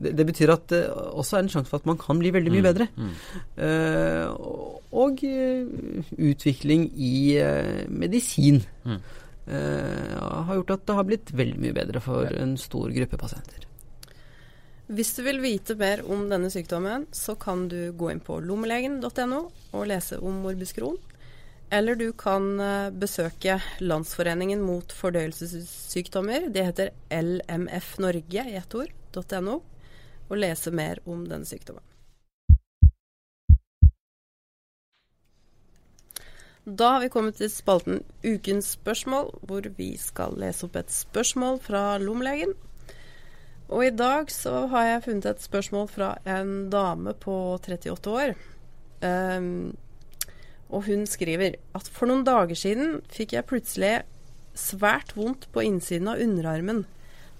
Det, 0.00 0.12
det, 0.16 0.26
betyr 0.26 0.52
at 0.54 0.66
det 0.72 0.82
også 0.90 1.36
er 1.36 1.44
en 1.44 1.52
sjanse 1.52 1.70
for 1.70 1.82
at 1.82 1.88
man 1.88 1.98
kan 2.00 2.18
bli 2.20 2.32
veldig 2.34 2.52
mye 2.52 2.62
mm, 2.62 2.68
bedre. 2.68 2.86
Mm. 2.96 3.14
Uh, 3.60 4.26
og 5.04 5.24
uh, 5.24 6.12
utvikling 6.30 6.88
i 6.96 7.14
medisin 7.88 8.62
mm. 8.84 9.00
har 9.50 10.54
gjort 10.54 10.76
at 10.76 10.86
det 10.86 10.96
har 10.98 11.06
blitt 11.08 11.34
veldig 11.36 11.60
mye 11.62 11.74
bedre 11.74 12.02
for 12.04 12.26
ja. 12.26 12.38
en 12.42 12.56
stor 12.58 12.90
gruppe 12.94 13.18
pasienter. 13.18 13.66
Hvis 14.90 15.12
du 15.14 15.22
vil 15.22 15.38
vite 15.38 15.76
mer 15.78 16.02
om 16.10 16.24
denne 16.30 16.50
sykdommen, 16.50 17.06
så 17.14 17.36
kan 17.38 17.68
du 17.70 17.92
gå 17.94 18.08
inn 18.10 18.22
på 18.26 18.40
lommelegen.no 18.42 19.40
og 19.70 19.86
lese 19.86 20.18
om 20.18 20.40
morbus 20.42 20.74
Crohn. 20.74 20.98
Eller 21.70 21.94
du 21.94 22.08
kan 22.12 22.60
eh, 22.60 22.90
besøke 22.90 23.60
Landsforeningen 23.78 24.62
mot 24.62 24.90
fordøyelsessykdommer. 24.92 26.48
Det 26.50 26.64
heter 26.66 26.90
lmfnorge 27.14 28.42
i 28.42 28.56
ett 28.58 28.74
ord.no, 28.74 29.60
og 30.26 30.40
lese 30.42 30.72
mer 30.74 30.98
om 31.06 31.22
denne 31.30 31.46
sykdommen. 31.46 31.84
Da 36.64 36.88
har 36.94 37.04
vi 37.04 37.10
kommet 37.10 37.38
til 37.38 37.48
spalten 37.50 38.02
Ukens 38.26 38.72
spørsmål, 38.74 39.30
hvor 39.46 39.68
vi 39.78 39.92
skal 39.98 40.34
lese 40.42 40.66
opp 40.66 40.76
et 40.76 40.90
spørsmål 40.92 41.60
fra 41.62 41.84
lommelegen. 42.02 42.52
Og 43.70 43.86
i 43.86 43.92
dag 43.94 44.30
så 44.34 44.66
har 44.74 44.88
jeg 44.88 45.04
funnet 45.06 45.30
et 45.30 45.46
spørsmål 45.46 45.86
fra 45.88 46.10
en 46.26 46.66
dame 46.70 47.14
på 47.14 47.36
38 47.62 48.10
år. 48.10 48.34
Um, 49.06 49.70
og 50.70 50.86
hun 50.86 51.06
skriver 51.08 51.58
at 51.76 51.90
for 51.90 52.10
noen 52.10 52.24
dager 52.26 52.58
siden 52.58 53.00
fikk 53.10 53.34
jeg 53.34 53.48
plutselig 53.50 53.94
svært 54.58 55.14
vondt 55.16 55.48
på 55.54 55.64
innsiden 55.66 56.10
av 56.10 56.22
underarmen. 56.22 56.84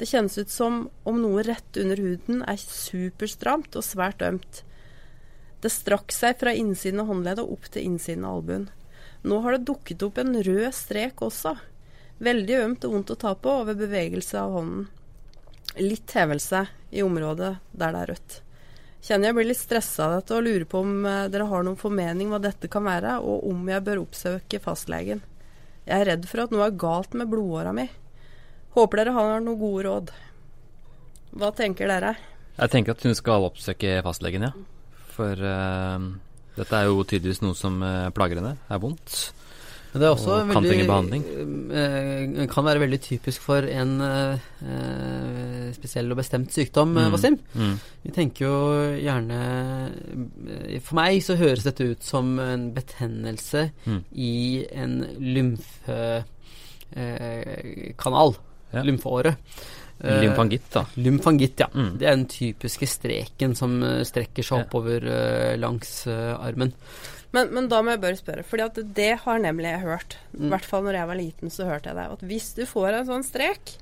Det 0.00 0.08
kjennes 0.08 0.38
ut 0.40 0.50
som 0.50 0.82
om 1.08 1.20
noe 1.20 1.44
rett 1.46 1.78
under 1.80 2.00
huden 2.00 2.42
er 2.48 2.60
superstramt 2.60 3.76
og 3.76 3.86
svært 3.86 4.24
ømt. 4.26 4.62
Det 5.60 5.72
strakk 5.72 6.12
seg 6.14 6.38
fra 6.40 6.54
innsiden 6.56 7.02
av 7.02 7.10
håndleddet 7.12 7.44
opp 7.44 7.68
til 7.68 7.90
innsiden 7.90 8.24
av 8.24 8.40
albuen. 8.40 8.68
Nå 9.22 9.42
har 9.44 9.56
det 9.56 9.66
dukket 9.68 10.02
opp 10.06 10.18
en 10.22 10.38
rød 10.40 10.70
strek 10.74 11.20
også. 11.22 11.54
Veldig 12.24 12.56
ømt 12.64 12.86
og 12.88 12.96
vondt 12.96 13.12
å 13.12 13.20
ta 13.20 13.34
på 13.36 13.60
og 13.60 13.66
ved 13.68 13.82
bevegelse 13.84 14.40
av 14.40 14.56
hånden. 14.56 14.86
Litt 15.78 16.16
hevelse 16.16 16.64
i 16.90 17.04
området 17.04 17.58
der 17.70 17.92
det 17.94 18.00
er 18.00 18.14
rødt 18.14 18.40
kjenner 19.04 19.30
jeg 19.30 19.36
blir 19.38 19.48
litt 19.50 19.60
stressa 19.60 20.06
av 20.06 20.16
dette 20.18 20.36
og 20.36 20.46
lurer 20.46 20.66
på 20.68 20.82
om 20.84 21.06
eh, 21.08 21.26
dere 21.32 21.48
har 21.50 21.66
noen 21.66 21.78
formening 21.80 22.32
hva 22.32 22.40
dette 22.42 22.70
kan 22.72 22.86
være, 22.86 23.18
og 23.24 23.46
om 23.50 23.68
jeg 23.70 23.86
bør 23.86 24.02
oppsøke 24.04 24.62
fastlegen. 24.62 25.22
Jeg 25.88 25.96
er 25.96 26.10
redd 26.12 26.26
for 26.30 26.44
at 26.44 26.54
noe 26.54 26.66
er 26.68 26.78
galt 26.78 27.16
med 27.18 27.30
blodåra 27.32 27.72
mi. 27.76 27.88
Håper 28.76 29.02
dere 29.02 29.14
har 29.16 29.40
noen 29.42 29.58
gode 29.58 29.86
råd. 29.88 30.12
Hva 31.40 31.50
tenker 31.56 31.90
dere? 31.90 32.14
Jeg 32.56 32.72
tenker 32.72 32.94
at 32.94 33.06
hun 33.06 33.16
skal 33.16 33.46
oppsøke 33.48 33.98
fastlegen, 34.06 34.48
ja. 34.50 34.52
For 35.10 35.34
uh, 35.42 35.98
dette 36.56 36.76
er 36.76 36.90
jo 36.90 37.02
tydeligvis 37.02 37.42
noe 37.42 37.56
som 37.58 37.80
uh, 37.82 38.12
plager 38.14 38.38
henne. 38.38 38.56
Det 38.68 38.76
er 38.76 38.82
vondt. 38.82 39.18
Men 39.90 40.02
det 40.02 40.06
er 40.06 40.12
også 40.14 40.34
og 40.36 40.52
kan 40.52 40.62
veldig, 40.62 40.86
behandling. 40.86 41.22
Eh, 41.74 42.46
kan 42.50 42.66
være 42.66 42.82
veldig 42.84 43.00
typisk 43.02 43.42
for 43.42 43.66
en 43.66 43.96
eh, 44.06 44.44
spesiell 45.76 46.10
og 46.12 46.18
bestemt 46.20 46.52
sykdom, 46.54 46.94
mm. 46.96 47.10
Wasim. 47.14 47.36
Mm. 47.54 47.74
Vi 48.04 48.10
tenker 48.16 48.46
jo 48.46 48.54
gjerne 49.00 49.40
eh, 49.90 50.80
For 50.84 50.94
meg 50.98 51.20
så 51.24 51.36
høres 51.40 51.66
dette 51.66 51.84
ut 51.92 52.02
som 52.04 52.38
en 52.42 52.74
betennelse 52.76 53.62
mm. 53.84 54.00
i 54.12 54.32
en 54.72 54.94
lymfekanal. 55.20 56.24
Eh, 58.34 58.40
ja. 58.70 58.82
Lymfeåre. 58.86 59.32
Eh, 60.00 60.20
Lymfangitt, 60.24 60.68
da. 60.72 60.86
Lymfangitt, 60.94 61.60
ja. 61.60 61.68
Mm. 61.74 61.98
Det 62.00 62.06
er 62.06 62.14
den 62.16 62.28
typiske 62.30 62.86
streken 62.88 63.56
som 63.58 63.80
strekker 64.06 64.46
seg 64.46 64.64
oppover 64.64 65.04
uh, 65.04 65.56
langs 65.60 66.06
uh, 66.08 66.38
armen. 66.40 66.72
Men, 67.30 67.52
men, 67.54 67.68
da 67.70 67.78
må 67.82 67.94
jeg 67.94 68.02
bare 68.02 68.18
spørre, 68.18 68.44
for 68.46 68.82
det 68.96 69.12
har 69.22 69.42
nemlig 69.42 69.70
jeg 69.70 69.84
hørt. 69.84 70.16
I 70.34 70.42
mm. 70.42 70.48
hvert 70.54 70.66
fall 70.66 70.86
når 70.86 70.98
jeg 70.98 71.10
var 71.10 71.20
liten, 71.20 71.52
så 71.52 71.68
hørte 71.68 71.92
jeg 71.92 71.98
det. 72.00 72.08
At 72.16 72.24
hvis 72.26 72.48
du 72.56 72.64
får 72.66 72.88
en 72.94 73.08
sånn 73.10 73.26
strek, 73.26 73.74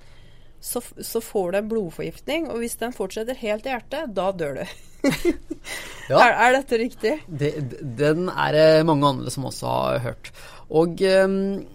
så, 0.61 0.83
så 0.83 1.23
får 1.23 1.53
du 1.53 1.59
en 1.61 1.71
blodforgiftning. 1.71 2.51
Og 2.53 2.63
hvis 2.63 2.79
den 2.81 2.95
fortsetter 2.97 3.39
helt 3.39 3.67
i 3.67 3.75
hjertet, 3.75 4.13
da 4.17 4.31
dør 4.33 4.61
du. 4.61 4.77
ja. 6.11 6.19
er, 6.19 6.33
er, 6.33 6.55
dette 6.59 6.81
riktig? 6.81 7.17
Det, 7.27 7.53
den 7.99 8.29
er 8.33 8.55
det 8.57 8.69
mange 8.89 9.15
andre 9.15 9.33
som 9.35 9.47
også 9.51 9.75
har 9.75 10.07
hørt. 10.09 10.33
Og 10.69 11.03
um, 11.25 11.67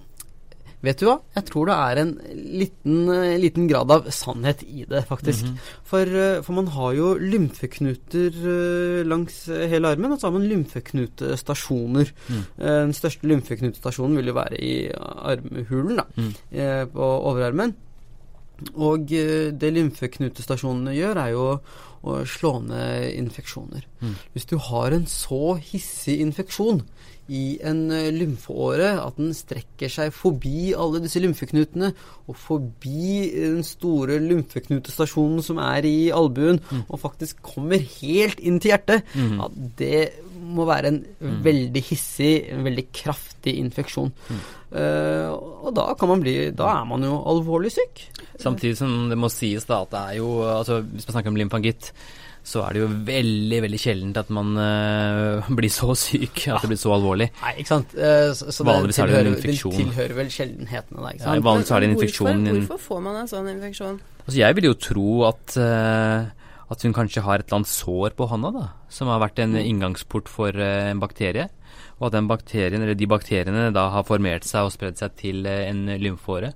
Vet 0.84 1.00
du 1.00 1.06
hva? 1.08 1.14
Jeg 1.38 1.46
tror 1.48 1.70
det 1.70 1.76
er 1.80 2.00
en 2.02 2.10
liten, 2.60 2.96
eh, 3.08 3.38
liten 3.40 3.70
grad 3.70 3.92
av 3.94 4.10
sannhet 4.12 4.66
i 4.68 4.84
det, 4.84 5.06
faktisk. 5.08 5.46
Mm 5.46 5.54
-hmm. 5.54 5.70
for, 5.84 6.02
eh, 6.02 6.42
for, 6.44 6.54
man 6.54 6.68
har 6.68 6.92
jo 6.92 7.14
lymfeknuter 7.16 8.32
eh, 8.36 9.06
langs 9.08 9.46
hele 9.46 9.88
armen, 9.88 10.12
og 10.12 10.20
så 10.20 10.28
har 10.28 10.38
man 10.38 10.48
lymfeknutestasjoner. 10.48 12.12
Mm. 12.28 12.44
Den 12.58 12.94
største 12.94 13.28
lymfeknutestasjonen 13.28 14.18
vil 14.18 14.28
jo 14.28 14.34
være 14.34 14.60
i 14.60 14.92
armhulen, 14.92 15.96
da, 15.96 16.04
mm. 16.18 16.90
på 16.92 17.00
overarmen. 17.00 17.76
Og 18.74 19.10
det 19.10 19.74
lymfeknutestasjonene 19.76 20.96
gjør, 20.96 21.20
er 21.24 21.34
jo 21.34 21.48
å 22.04 22.20
slå 22.28 22.58
ned 22.66 23.14
infeksjoner. 23.16 23.86
Mm. 24.04 24.16
Hvis 24.36 24.48
du 24.50 24.58
har 24.60 24.96
en 24.96 25.06
så 25.08 25.56
hissig 25.64 26.20
infeksjon 26.24 26.82
i 27.32 27.44
en 27.64 27.86
eh, 27.96 28.10
lymfeåre, 28.12 28.90
at 29.00 29.16
den 29.20 29.32
strekker 29.36 29.92
seg 29.92 30.12
forbi 30.16 30.74
alle 30.76 31.00
disse 31.06 31.22
lymfeknutene 31.24 31.94
og 32.28 32.36
forbi 32.40 33.30
den 33.32 33.64
store 33.64 34.20
lymfeknutestasjonen 34.24 35.40
som 35.46 35.62
er 35.64 35.88
i 35.88 36.12
albuen, 36.12 36.60
mm. 36.60 36.86
og 36.90 37.00
faktisk 37.06 37.40
kommer 37.54 37.80
helt 38.02 38.44
inn 38.44 38.60
til 38.60 38.74
hjertet, 38.74 39.08
mm. 39.16 39.40
ja, 39.40 39.50
det 39.80 40.04
må 40.56 40.68
være 40.70 40.92
en 40.92 41.00
mm. 41.04 41.38
veldig 41.46 41.84
hissig, 41.90 42.34
en 42.54 42.66
veldig 42.68 42.88
kraftig 42.96 43.56
infeksjon. 43.62 44.12
Uh, 44.74 45.30
og 45.68 45.72
da 45.78 45.92
kan 46.00 46.10
man 46.10 46.24
bli 46.24 46.34
Da 46.58 46.72
er 46.80 46.86
man 46.90 47.04
jo 47.06 47.20
alvorlig 47.30 47.70
syk. 47.76 48.08
Samtidig 48.42 48.80
som 48.80 49.10
det 49.12 49.20
må 49.20 49.30
sies 49.30 49.68
da 49.70 49.84
at 49.84 49.92
det 49.94 50.00
er 50.02 50.16
jo 50.18 50.30
altså 50.50 50.80
Hvis 50.82 51.06
man 51.06 51.14
snakker 51.14 51.30
om 51.30 51.38
lymfangitt 51.38 51.92
så 52.44 52.66
er 52.66 52.76
det 52.76 52.82
jo 52.82 52.88
veldig 53.08 53.60
veldig 53.64 53.80
sjeldent 53.80 54.18
at 54.20 54.32
man 54.36 54.52
uh, 54.60 55.52
blir 55.58 55.72
så 55.72 55.94
syk 55.96 56.44
at 56.52 56.66
det 56.66 56.74
blir 56.74 56.80
så 56.82 56.92
alvorlig. 56.92 57.30
Nei, 57.40 57.54
ikke 57.64 57.72
sant. 57.72 57.96
Uh, 57.96 58.34
så, 58.36 58.52
så 58.52 58.66
vanligvis 58.68 59.00
det 59.00 59.06
tilhører, 59.06 59.20
er 59.20 59.24
det 59.24 59.32
en 59.32 59.38
infeksjon. 59.38 59.72
Det 59.72 59.80
tilhører 59.80 60.18
vel 60.18 60.32
sjeldenhetene, 60.36 60.98
da. 61.00 61.14
ikke 61.14 61.24
sant? 61.24 61.40
Ja, 61.40 61.46
vanligvis 61.48 61.72
er 61.72 61.84
det 61.86 61.88
en 61.88 61.96
infeksjon. 61.96 62.32
Hvorfor, 62.34 62.58
hvorfor, 62.60 62.84
får 62.90 63.06
man 63.08 63.20
en 63.22 63.32
sånn 63.32 63.48
infeksjon? 63.54 64.02
Altså, 64.26 64.36
jeg 64.42 64.58
vil 64.60 64.68
jo 64.68 64.74
tro 64.90 65.08
at 65.30 65.56
uh, 65.56 66.43
at 66.74 66.84
hun 66.86 66.96
kanskje 66.96 67.24
har 67.26 67.40
et 67.40 67.48
eller 67.48 67.62
annet 67.62 67.72
sår 67.72 68.16
på 68.18 68.28
hånda, 68.30 68.52
da, 68.56 68.68
som 68.92 69.12
har 69.12 69.22
vært 69.24 69.42
en 69.44 69.56
mm. 69.56 69.64
inngangsport 69.64 70.32
for 70.32 70.58
en 70.58 71.02
bakterie. 71.02 71.48
Og 72.00 72.10
at 72.10 72.16
den 72.18 72.30
bakterien, 72.30 72.82
eller 72.82 72.98
de 72.98 73.10
bakteriene 73.10 73.70
da 73.74 73.88
har 73.94 74.08
formert 74.08 74.46
seg 74.48 74.68
og 74.68 74.74
spredd 74.76 75.00
seg 75.00 75.16
til 75.20 75.48
en 75.48 75.86
lymfeåre. 76.02 76.54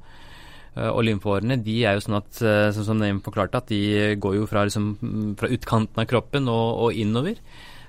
Eh, 0.78 0.89
og 0.91 1.03
lymfeårene 1.07 1.59
de 1.63 1.80
er 1.86 1.97
jo 1.97 2.05
sånn 2.05 2.20
at, 2.20 2.41
eh, 2.41 2.70
sånn 2.76 2.89
som 2.91 3.01
Neim 3.01 3.22
forklarte, 3.26 3.61
at 3.61 3.72
de 3.72 4.15
går 4.22 4.38
jo 4.39 4.45
fra, 4.49 4.65
liksom, 4.68 5.36
fra 5.39 5.49
utkanten 5.49 6.03
av 6.03 6.09
kroppen 6.09 6.49
og, 6.51 6.68
og 6.88 6.93
innover. 6.93 7.41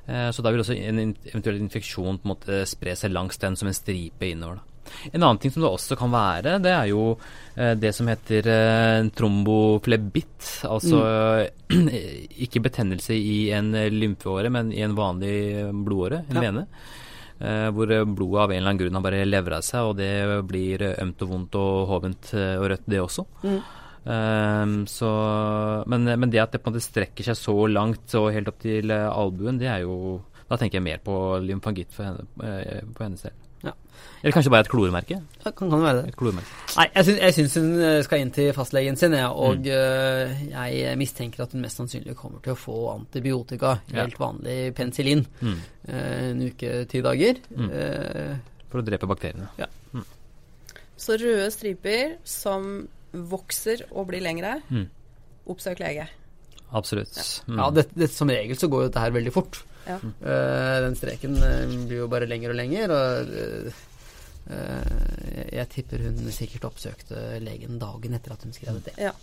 Eh, 0.09 0.31
så 0.33 0.43
da 0.43 0.53
vil 0.53 0.65
også 0.65 0.79
en 0.79 1.03
eventuell 1.13 1.61
infeksjon 1.61 2.21
på 2.21 2.29
en 2.29 2.33
måte 2.33 2.63
spre 2.69 2.97
seg 2.97 3.13
langs 3.13 3.41
den 3.43 3.59
som 3.61 3.69
en 3.69 3.77
stripe 3.77 4.25
innover. 4.25 4.63
Da. 4.63 4.68
En 5.13 5.23
annen 5.23 5.41
ting 5.43 5.55
som 5.55 5.65
det 5.65 5.71
også 5.71 5.99
kan 5.99 6.13
være, 6.13 6.59
det 6.65 6.73
er 6.75 6.87
jo 6.91 7.11
eh, 7.57 7.75
det 7.79 7.93
som 7.97 8.09
heter 8.11 8.49
eh, 8.53 9.09
tromboflebitt. 9.19 10.53
Altså 10.69 11.03
mm. 11.73 11.91
ikke 12.47 12.65
betennelse 12.69 13.17
i 13.17 13.51
en 13.57 13.73
lymfeåre, 13.73 14.53
men 14.53 14.73
i 14.75 14.85
en 14.87 14.97
vanlig 14.99 15.37
blodåre, 15.85 16.25
en 16.29 16.41
ja. 16.41 16.49
vene. 16.49 16.67
Eh, 17.39 17.69
hvor 17.71 17.87
blodet 17.87 18.41
av 18.43 18.51
en 18.51 18.57
eller 18.57 18.67
annen 18.73 18.81
grunn 18.81 18.97
har 18.99 19.03
bare 19.05 19.27
levra 19.27 19.61
seg, 19.63 19.91
og 19.91 19.99
det 20.01 20.11
blir 20.51 20.83
ømt 20.91 21.21
og 21.23 21.35
vondt 21.35 21.59
og 21.61 21.75
hovent 21.93 22.33
eh, 22.35 22.57
og 22.59 22.67
rødt, 22.73 22.89
det 22.91 23.03
også. 23.03 23.25
Mm. 23.45 23.61
Um, 24.09 24.75
så, 24.89 25.09
men, 25.91 26.07
men, 26.09 26.31
det 26.33 26.41
at 26.41 26.55
det 26.55 26.63
på 26.63 26.71
en 26.71 26.75
måte 26.75 26.87
strekker 26.87 27.27
seg 27.29 27.37
så 27.37 27.55
langt 27.69 28.15
og 28.17 28.31
helt 28.33 28.49
opp 28.51 28.63
til 28.63 28.95
albuen, 28.95 29.59
det 29.61 29.69
er 29.69 29.83
jo 29.85 30.23
Da 30.49 30.57
tenker 30.57 30.79
jeg 30.79 30.87
mer 30.87 31.03
på 31.05 31.15
lymfangitt 31.45 31.93
for 31.93 32.09
henne, 32.09 32.25
på 32.97 33.05
hennes 33.05 33.27
del. 33.27 33.35
Ja. 33.65 33.73
Eller 34.23 34.35
kanskje 34.35 34.51
bare 34.51 34.67
et 34.67 34.71
kloremerke? 34.71 35.19
Ja, 35.45 35.51
kan, 35.51 35.71
kan 35.71 35.83
være 35.83 36.03
det. 36.07 36.43
Nei, 36.77 36.87
jeg 36.95 37.07
syns, 37.07 37.19
jeg 37.19 37.37
syns, 37.37 37.57
hun 37.59 37.69
eh, 37.87 37.99
skal 38.07 38.23
inn 38.23 38.33
til 38.35 38.51
fastlegen 38.57 38.99
sin, 38.99 39.15
ja, 39.15 39.31
og 39.31 39.63
mm. 39.63 39.71
uh, 39.71 40.45
jeg 40.51 40.99
mistenker 40.99 41.45
at 41.45 41.55
hun 41.55 41.63
mest 41.63 41.79
sannsynlig 41.79 42.17
kommer 42.19 42.43
til 42.45 42.55
å 42.55 42.59
få 42.59 42.77
antibiotika, 42.97 43.77
helt 43.93 44.19
ja. 44.19 44.23
vanlig 44.23 44.59
penicillin, 44.79 45.25
mm. 45.41 45.57
uh, 45.89 46.05
en 46.33 46.45
uke, 46.51 46.75
ti 46.91 47.03
dager. 47.05 47.43
Mm. 47.55 47.73
For 48.69 48.83
å 48.83 48.87
drepe 48.87 49.11
bakteriene. 49.11 49.51
Ja. 49.61 49.71
Mm. 49.95 50.07
Så 50.99 51.19
røde 51.23 51.51
striper 51.55 52.17
som 52.27 52.89
vokser 53.13 53.87
og 53.93 54.11
blir 54.11 54.23
lengre, 54.25 54.59
mm. 54.69 54.89
oppsøk 55.55 55.83
lege. 55.85 56.09
Absolutt. 56.77 57.17
Ja, 57.47 57.55
ja 57.63 57.71
det, 57.73 57.89
det, 57.97 58.11
som 58.13 58.29
regel 58.29 58.59
så 58.59 58.69
går 58.69 58.85
jo 58.85 58.91
dette 58.91 59.07
her 59.07 59.15
veldig 59.15 59.33
fort. 59.33 59.63
Ja. 59.89 59.99
Uh, 59.99 60.75
den 60.85 60.99
streken 60.99 61.39
uh, 61.41 61.77
blir 61.89 62.05
jo 62.05 62.11
bare 62.13 62.29
lenger 62.29 62.53
og 62.53 62.59
lenger. 62.61 62.95
Og 62.95 63.33
uh, 63.69 63.87
jeg 65.53 65.69
tipper 65.75 66.05
hun 66.07 66.29
sikkert 66.35 66.69
oppsøkte 66.71 67.41
legen 67.45 67.81
dagen 67.81 68.17
etter 68.17 68.37
at 68.37 68.45
hun 68.47 68.55
skrev 68.57 68.81
det. 68.87 68.95
Ja. 69.01 69.15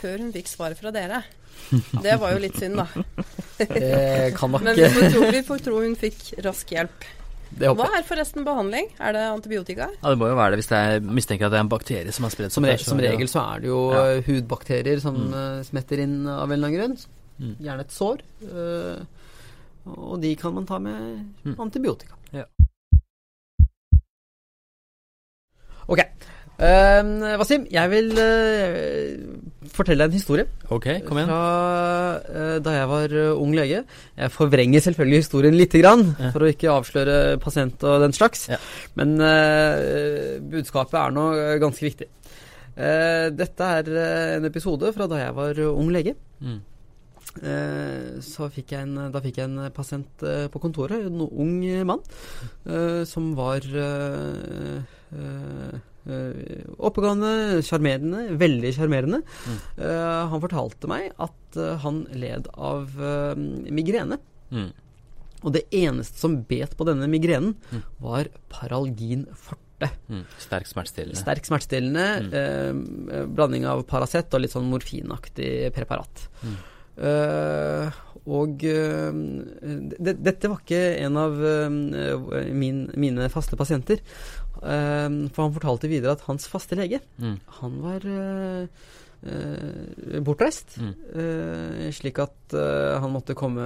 Før 0.00 0.20
hun 0.22 0.34
fikk 0.34 0.50
svaret 0.50 0.80
fra 0.80 0.92
dere. 0.94 1.22
Det 1.70 2.16
var 2.20 2.34
jo 2.34 2.40
litt 2.42 2.56
synd, 2.58 2.78
da. 2.80 2.86
det 3.60 4.32
kan 4.36 4.52
nok 4.52 4.62
Men 4.64 4.78
vi 4.78 4.86
får, 4.88 5.08
tro, 5.12 5.24
vi 5.34 5.42
får 5.44 5.64
tro 5.66 5.80
hun 5.82 5.96
fikk 5.98 6.20
rask 6.46 6.72
hjelp. 6.72 7.08
Hva 7.58 7.88
er 7.98 8.04
forresten 8.06 8.44
behandling? 8.46 8.92
Er 9.02 9.14
det 9.16 9.22
antibiotika? 9.26 9.88
Ja, 9.96 10.12
Det 10.12 10.18
må 10.20 10.28
jo 10.30 10.36
være 10.38 10.54
det 10.54 10.60
hvis 10.62 10.70
jeg 10.70 11.02
mistenker 11.02 11.48
at 11.48 11.54
det 11.54 11.58
er 11.58 11.64
en 11.66 11.72
bakterie 11.72 12.12
som 12.14 12.26
har 12.26 12.34
spredt 12.34 12.54
seg. 12.54 12.62
Som, 12.62 12.92
som, 12.92 13.02
regel 13.02 13.30
så 13.30 13.42
er 13.42 13.64
det 13.64 13.70
jo 13.72 13.80
ja. 13.90 14.04
hudbakterier 14.28 15.02
som 15.02 15.18
mm. 15.18 15.64
smetter 15.66 16.04
inn 16.04 16.20
av 16.30 16.46
en 16.46 16.54
eller 16.54 16.70
annen 16.70 16.78
grunn. 16.78 16.94
Mm. 17.40 17.56
Gjerne 17.66 17.86
et 17.86 17.96
sår. 17.96 18.22
Uh, 18.44 19.19
og 19.96 20.20
de 20.22 20.34
kan 20.38 20.54
man 20.54 20.66
ta 20.68 20.78
med 20.82 20.98
mm. 21.44 21.56
antibiotika. 21.58 22.18
Ja. 22.32 22.46
Ok. 25.90 26.04
Uh, 26.60 27.38
Wasim, 27.40 27.62
jeg 27.72 27.88
vil 27.88 28.10
uh, 28.20 29.68
fortelle 29.72 30.04
deg 30.04 30.12
en 30.12 30.18
historie. 30.18 30.44
Ok, 30.68 30.90
kom 31.06 31.16
igjen. 31.16 31.30
Fra 31.30 32.20
uh, 32.20 32.56
da 32.60 32.74
jeg 32.76 32.90
var 32.90 33.14
ung 33.32 33.54
lege. 33.56 33.80
Jeg 34.20 34.34
forvrenger 34.34 34.84
selvfølgelig 34.84 35.22
historien 35.24 35.56
lite 35.56 35.80
grann, 35.80 36.04
ja. 36.20 36.32
for 36.34 36.44
å 36.44 36.50
ikke 36.52 36.74
avsløre 36.74 37.16
pasient 37.40 37.80
og 37.88 38.04
den 38.04 38.16
slags. 38.16 38.50
Ja. 38.52 38.60
Men 39.00 39.16
budskapet 40.52 40.98
er 41.00 41.16
nå 41.16 41.26
ganske 41.62 41.86
viktig. 41.86 42.10
dette 43.40 43.70
er 43.78 43.88
en 44.36 44.44
episode 44.48 44.92
fra 44.94 45.08
da 45.10 45.24
jeg 45.24 45.36
var 45.36 45.64
ung 45.70 45.88
lege. 45.92 46.14
Mm. 46.44 46.60
Eh, 47.38 48.18
så 48.26 48.48
fikk 48.50 48.74
jeg 48.74 48.88
en, 48.88 49.12
da 49.14 49.22
fikk 49.22 49.38
jeg 49.40 49.50
en 49.50 49.70
pasient 49.74 50.24
eh, 50.26 50.46
på 50.50 50.62
kontoret, 50.62 51.06
en 51.06 51.22
ung 51.28 51.54
mann, 51.86 52.02
eh, 52.66 53.02
som 53.08 53.32
var 53.38 53.66
oppegående, 56.80 57.60
sjarmerende, 57.66 58.22
veldig 58.40 58.70
sjarmerende. 58.72 59.18
Mm. 59.20 59.56
han 60.30 60.42
fortalte 60.42 60.88
meg 60.88 61.10
at 61.20 61.58
han 61.82 62.04
led 62.14 62.46
av 62.54 62.94
migrene. 63.68 64.16
Mm. 64.54 64.70
Og 65.40 65.54
det 65.56 65.64
eneste 65.72 66.20
som 66.20 66.38
bet 66.48 66.76
på 66.76 66.86
denne 66.88 67.08
migrenen, 67.10 67.56
mm. 67.70 67.82
var 68.04 68.30
paralgin 68.52 69.26
forte. 69.32 69.88
Mm. 70.10 70.24
Sterk 70.40 70.68
smertestillende. 70.68 71.20
Sterk 71.20 71.48
smertestillende. 71.48 72.06
Mm. 72.26 73.08
Eh, 73.08 73.24
blanding 73.30 73.64
av 73.68 73.84
Paracet 73.88 74.36
og 74.36 74.44
litt 74.44 74.52
sånn 74.52 74.68
morfinaktig 74.72 75.70
preparat. 75.76 76.26
Mm. 76.44 76.58
Uh, 76.98 77.88
og 78.30 78.62
uh, 78.68 79.20
det, 79.96 80.16
dette 80.20 80.50
var 80.50 80.60
ikke 80.60 80.80
en 81.00 81.18
av 81.20 81.36
uh, 81.40 81.68
min, 82.52 82.84
mine 82.98 83.28
faste 83.32 83.58
pasienter. 83.58 84.02
for 84.60 85.40
han 85.40 85.54
fortalte 85.54 85.88
videre 85.88 86.12
at 86.12 86.24
hans 86.26 86.44
faste 86.50 86.76
lege, 86.76 86.98
mm. 87.16 87.36
han 87.62 87.78
var 87.80 88.02
bortreist. 90.20 90.76
Mm. 90.76 90.90
slik 91.96 92.20
at 92.20 92.56
han 93.00 93.14
måtte 93.14 93.36
komme 93.38 93.64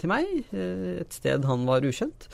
til 0.00 0.08
meg, 0.08 0.30
et 0.56 1.12
sted 1.12 1.44
han 1.44 1.68
var 1.68 1.84
ukjent, 1.84 2.24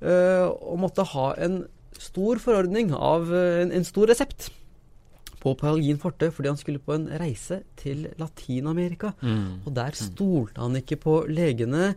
og 0.00 0.80
måtte 0.80 1.04
ha 1.12 1.26
en 1.44 1.60
stor 2.00 2.40
forordning 2.40 2.94
av 2.96 3.28
en, 3.36 3.76
en 3.76 3.84
stor 3.84 4.08
resept 4.08 4.48
på 5.42 5.54
Paralgin 5.58 6.00
forte 6.00 6.30
fordi 6.34 6.52
han 6.52 6.60
skulle 6.60 6.82
på 6.82 6.94
en 6.96 7.08
reise 7.20 7.62
til 7.78 8.06
Latin-Amerika. 8.20 9.12
Mm. 9.22 9.62
Og 9.66 9.72
der 9.76 9.96
stolte 9.98 10.62
han 10.62 10.78
ikke 10.78 11.00
på 11.02 11.22
legene 11.30 11.92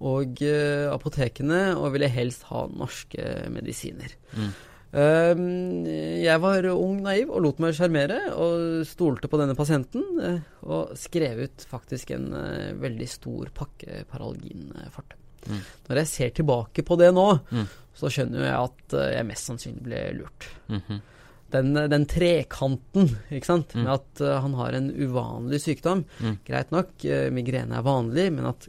og 0.00 0.40
uh, 0.40 0.88
apotekene 0.94 1.70
og 1.76 1.94
ville 1.94 2.10
helst 2.12 2.46
ha 2.50 2.64
norske 2.72 3.46
medisiner. 3.52 4.16
Mm. 4.32 4.50
Um, 4.90 5.42
jeg 5.86 6.40
var 6.42 6.66
ung, 6.72 6.96
naiv 7.04 7.28
og 7.30 7.44
lot 7.44 7.60
meg 7.62 7.76
sjarmere 7.76 8.32
og 8.34 8.80
stolte 8.88 9.30
på 9.30 9.38
denne 9.38 9.54
pasienten. 9.58 10.06
Uh, 10.18 10.40
og 10.66 10.96
skrev 10.98 11.44
ut 11.46 11.66
faktisk 11.70 12.14
en 12.16 12.30
uh, 12.34 12.72
veldig 12.80 13.08
stor 13.08 13.52
pakke 13.56 14.02
Paralgin-forte. 14.10 15.20
Mm. 15.48 15.60
Når 15.88 16.02
jeg 16.02 16.10
ser 16.10 16.34
tilbake 16.36 16.84
på 16.84 16.98
det 17.00 17.14
nå, 17.16 17.28
mm. 17.48 17.70
så 17.96 18.10
skjønner 18.12 18.44
jeg 18.44 18.58
at 18.58 18.98
jeg 19.14 19.28
mest 19.28 19.48
sannsynlig 19.48 19.86
ble 19.86 20.02
lurt. 20.18 20.50
Mm 20.68 20.82
-hmm 20.88 21.00
den, 21.52 21.74
den, 21.92 22.04
trekanten, 22.10 23.08
ikke 23.30 23.48
sant, 23.48 23.74
mm. 23.74 23.82
med 23.84 23.92
at 23.96 24.22
uh, 24.24 24.36
han 24.44 24.54
har 24.58 24.76
en 24.76 24.90
uvanlig 24.94 25.60
sykdom. 25.64 26.04
Mm. 26.20 26.36
Greit 26.46 26.70
nok, 26.74 26.92
uh, 27.04 27.26
migrene 27.34 27.78
er 27.78 27.86
vanlig, 27.86 28.28
men 28.36 28.50
at 28.52 28.68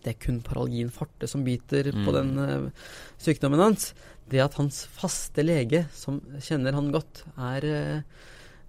det 0.00 0.14
er 0.14 0.20
kun 0.22 0.40
paralgin 0.44 0.92
farte 0.94 1.28
som 1.28 1.44
biter 1.44 1.90
mm. 1.92 2.02
på 2.06 2.16
den 2.16 2.34
uh, 2.40 2.90
sykdommen 3.20 3.62
hans. 3.62 3.92
Det 4.30 4.40
at 4.44 4.58
hans 4.60 4.84
faste 4.94 5.42
lege, 5.44 5.84
som 5.96 6.20
kjenner 6.38 6.76
han 6.76 6.92
godt, 6.94 7.24
er 7.34 7.64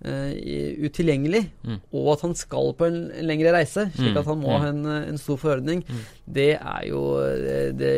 utilgjengelig, 0.02 1.44
mm. 1.62 1.76
og 1.94 2.08
at 2.16 2.24
han 2.26 2.32
skal 2.34 2.72
på 2.74 2.88
en, 2.90 2.96
en 3.14 3.28
lengre 3.30 3.52
reise, 3.54 3.84
slik 3.94 4.16
at 4.18 4.26
han 4.26 4.40
må 4.42 4.56
ha 4.58 4.72
en, 4.72 4.80
en 4.90 5.20
stor 5.22 5.38
forordning, 5.38 5.84
mm. 5.86 6.00
det 6.26 6.48
er 6.56 6.88
jo 6.90 7.04
Det, 7.78 7.92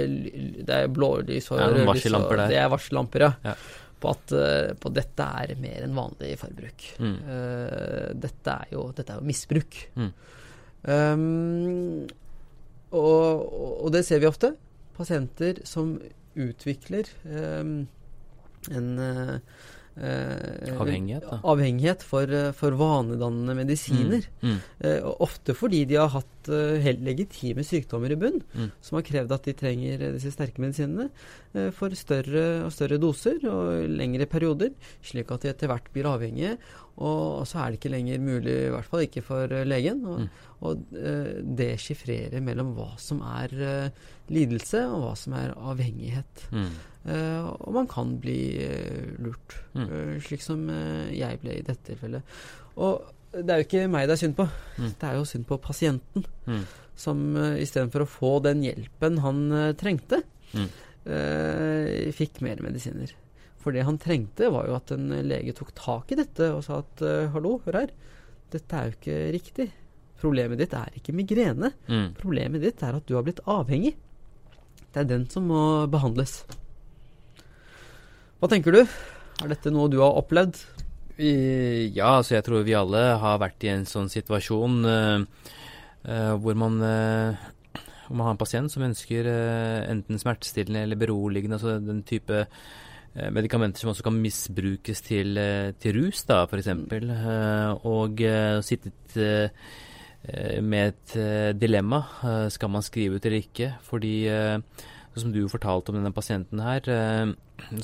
det 0.67 0.81
er 0.81 0.91
blålys 0.91 1.47
og 1.53 1.61
rødlys. 1.61 2.03
Det 2.51 2.59
er 2.59 2.67
varsellamper, 2.75 3.23
ja. 3.23 3.55
På 4.03 4.11
at 4.11 4.33
uh, 4.35 4.73
på 4.79 4.91
dette 4.93 5.27
er 5.43 5.55
mer 5.63 5.85
enn 5.85 5.95
vanlig 5.97 6.33
forbruk. 6.41 6.87
Mm. 6.99 7.15
Uh, 7.27 8.09
dette, 8.19 8.57
er 8.57 8.73
jo, 8.75 8.89
dette, 8.95 9.13
er 9.13 9.21
jo, 9.21 9.29
misbruk. 9.29 9.79
Mm. 9.95 10.11
Um, 10.83 12.03
og, 12.93 13.47
og, 13.79 13.87
det 13.95 14.03
ser 14.07 14.21
vi 14.21 14.29
ofte. 14.29 14.53
Pasienter 14.97 15.63
som 15.65 15.95
utvikler 16.33 17.07
um, 17.25 17.77
en 18.73 18.91
uh, 18.99 19.37
Eh, 19.93 20.73
avhengighet, 20.81 21.21
da. 21.21 21.37
avhengighet 21.45 22.01
for, 22.01 22.23
eh, 22.25 22.51
for 22.57 22.73
vanedannende 22.73 23.53
medisiner. 23.53 24.25
Mm. 24.41 24.49
Mm. 24.49 24.59
Eh, 24.79 25.09
ofte 25.21 25.53
fordi 25.53 25.83
de 25.85 25.99
har 26.01 26.09
hatt 26.09 26.49
eh, 26.49 26.81
helt 26.81 27.03
legitime 27.05 27.61
sykdommer 27.61 28.11
i 28.11 28.17
bunn, 28.17 28.41
mm. 28.55 28.71
som 28.81 28.97
har 28.97 29.05
krevd 29.05 29.35
at 29.35 29.45
de 29.45 29.53
trenger 29.53 30.05
disse 30.15 30.33
sterke 30.33 30.63
medisinene 30.63 31.11
eh, 31.53 31.69
for 31.77 31.93
større 31.93 32.65
og 32.65 32.73
større 32.73 32.97
doser 32.97 33.37
og 33.45 33.85
lengre 33.91 34.25
perioder, 34.25 34.73
slik 35.05 35.29
at 35.31 35.45
de 35.45 35.53
etter 35.53 35.69
hvert 35.69 35.91
blir 35.93 36.09
avhengige. 36.09 36.57
Og 37.01 37.47
så 37.49 37.57
er 37.57 37.71
det 37.71 37.79
ikke 37.79 37.93
lenger 37.93 38.21
mulig, 38.21 38.53
i 38.53 38.71
hvert 38.73 38.85
fall 38.85 39.05
ikke 39.07 39.23
for 39.25 39.49
eh, 39.49 39.65
legen, 39.65 40.03
å, 40.05 40.17
mm. 40.21 40.27
uh, 40.93 41.29
deskifrere 41.57 42.41
mellom 42.45 42.75
hva 42.77 42.91
som 43.01 43.23
er 43.25 43.55
lidelse, 44.29 44.83
og 44.85 45.01
hva 45.01 45.13
som 45.17 45.33
er 45.39 45.55
avhengighet. 45.57 46.45
Mm. 46.53 46.69
Uh, 47.03 47.49
og 47.59 47.73
man 47.75 47.89
kan 47.91 48.13
bli 48.23 48.37
uh, 48.63 49.09
lurt, 49.25 49.57
mm. 49.73 49.87
uh, 49.89 50.13
slik 50.23 50.43
som 50.45 50.61
jeg 51.11 51.41
ble 51.41 51.57
i 51.59 51.65
dette 51.65 51.83
tilfellet. 51.89 52.37
Og 52.79 53.03
det 53.33 53.49
er 53.49 53.59
jo 53.59 53.65
ikke 53.65 53.89
meg 53.91 54.07
det 54.07 54.15
er 54.15 54.21
synd 54.21 54.37
på, 54.37 54.45
mm. 54.77 54.93
det 55.01 55.09
er 55.09 55.17
jo 55.17 55.25
synd 55.27 55.47
på 55.49 55.57
pasienten. 55.65 56.27
Mm. 56.45 56.63
Som 57.03 57.25
uh, 57.35 57.57
istedenfor 57.59 58.05
å 58.05 58.09
få 58.09 58.31
den 58.45 58.63
hjelpen 58.63 59.19
han 59.25 59.43
trengte, 59.79 60.21
mm. 60.53 60.71
fikk 62.15 62.39
mer 62.45 62.61
medisiner. 62.63 63.11
For 63.63 63.75
det 63.75 63.85
han 63.87 63.99
trengte, 64.01 64.51
var 64.51 64.67
jo 64.67 64.75
at 64.75 64.91
en 64.91 65.07
lege 65.23 65.55
tok 65.55 65.71
tak 65.77 66.11
i 66.11 66.19
dette 66.19 66.49
og 66.51 66.65
sa 66.65 66.81
at 66.83 67.03
hallo, 67.31 67.57
hør 67.63 67.79
her, 67.79 67.93
dette 68.53 68.77
er 68.77 68.89
jo 68.89 68.97
ikke 68.97 69.19
riktig. 69.33 69.67
Problemet 70.23 70.61
ditt 70.61 70.73
er 70.77 70.91
ikke 70.95 71.15
migrene. 71.15 71.73
Mm. 71.89 72.13
Problemet 72.19 72.63
ditt 72.63 72.83
er 72.85 72.99
at 72.99 73.07
du 73.09 73.15
har 73.17 73.25
blitt 73.25 73.41
avhengig. 73.49 73.95
Det 74.93 75.01
er 75.01 75.09
den 75.09 75.25
som 75.31 75.49
må 75.49 75.63
behandles. 75.91 76.43
Hva 78.39 78.49
tenker 78.51 78.75
du? 78.75 78.83
Er 79.41 79.51
dette 79.51 79.73
noe 79.73 79.89
du 79.91 79.97
har 80.03 80.15
opplevd? 80.19 80.59
Ja, 81.17 82.17
altså 82.19 82.37
jeg 82.37 82.45
tror 82.45 82.63
vi 82.65 82.77
alle 82.77 83.01
har 83.21 83.41
vært 83.41 83.65
i 83.65 83.71
en 83.73 83.83
sånn 83.89 84.09
situasjon 84.09 84.79
uh, 84.87 85.25
uh, 86.07 86.33
hvor 86.41 86.57
man 86.57 86.79
uh, 86.81 87.43
hvor 88.07 88.17
man 88.17 88.27
har 88.27 88.35
en 88.35 88.41
pasient 88.41 88.73
som 88.73 88.85
ønsker 88.85 89.27
enten 89.29 90.19
smertestillende 90.19 90.81
eller 90.83 90.99
beroligende, 90.99 91.55
altså 91.55 91.77
den 91.79 92.01
type 92.05 92.41
medikamenter 93.13 93.83
som 93.83 93.91
også 93.91 94.05
kan 94.07 94.15
misbrukes 94.17 95.03
til, 95.05 95.37
til 95.79 95.99
rus, 95.99 96.23
da, 96.25 96.43
f.eks. 96.49 96.71
Uh, 96.73 97.85
og 97.85 98.23
sittet 98.65 99.19
med 100.63 100.93
et 100.93 101.13
dilemma. 101.59 101.99
skal 102.49 102.71
man 102.71 102.85
skrive 102.85 103.19
ut 103.19 103.25
eller 103.27 103.43
ikke? 103.43 103.73
Fordi 103.83 104.13
som 105.19 105.33
du 105.33 105.43
fortalte 105.51 105.91
om 105.91 105.99
denne 105.99 106.13
pasienten 106.13 106.61
her, 106.63 106.87
eh, 106.89 107.33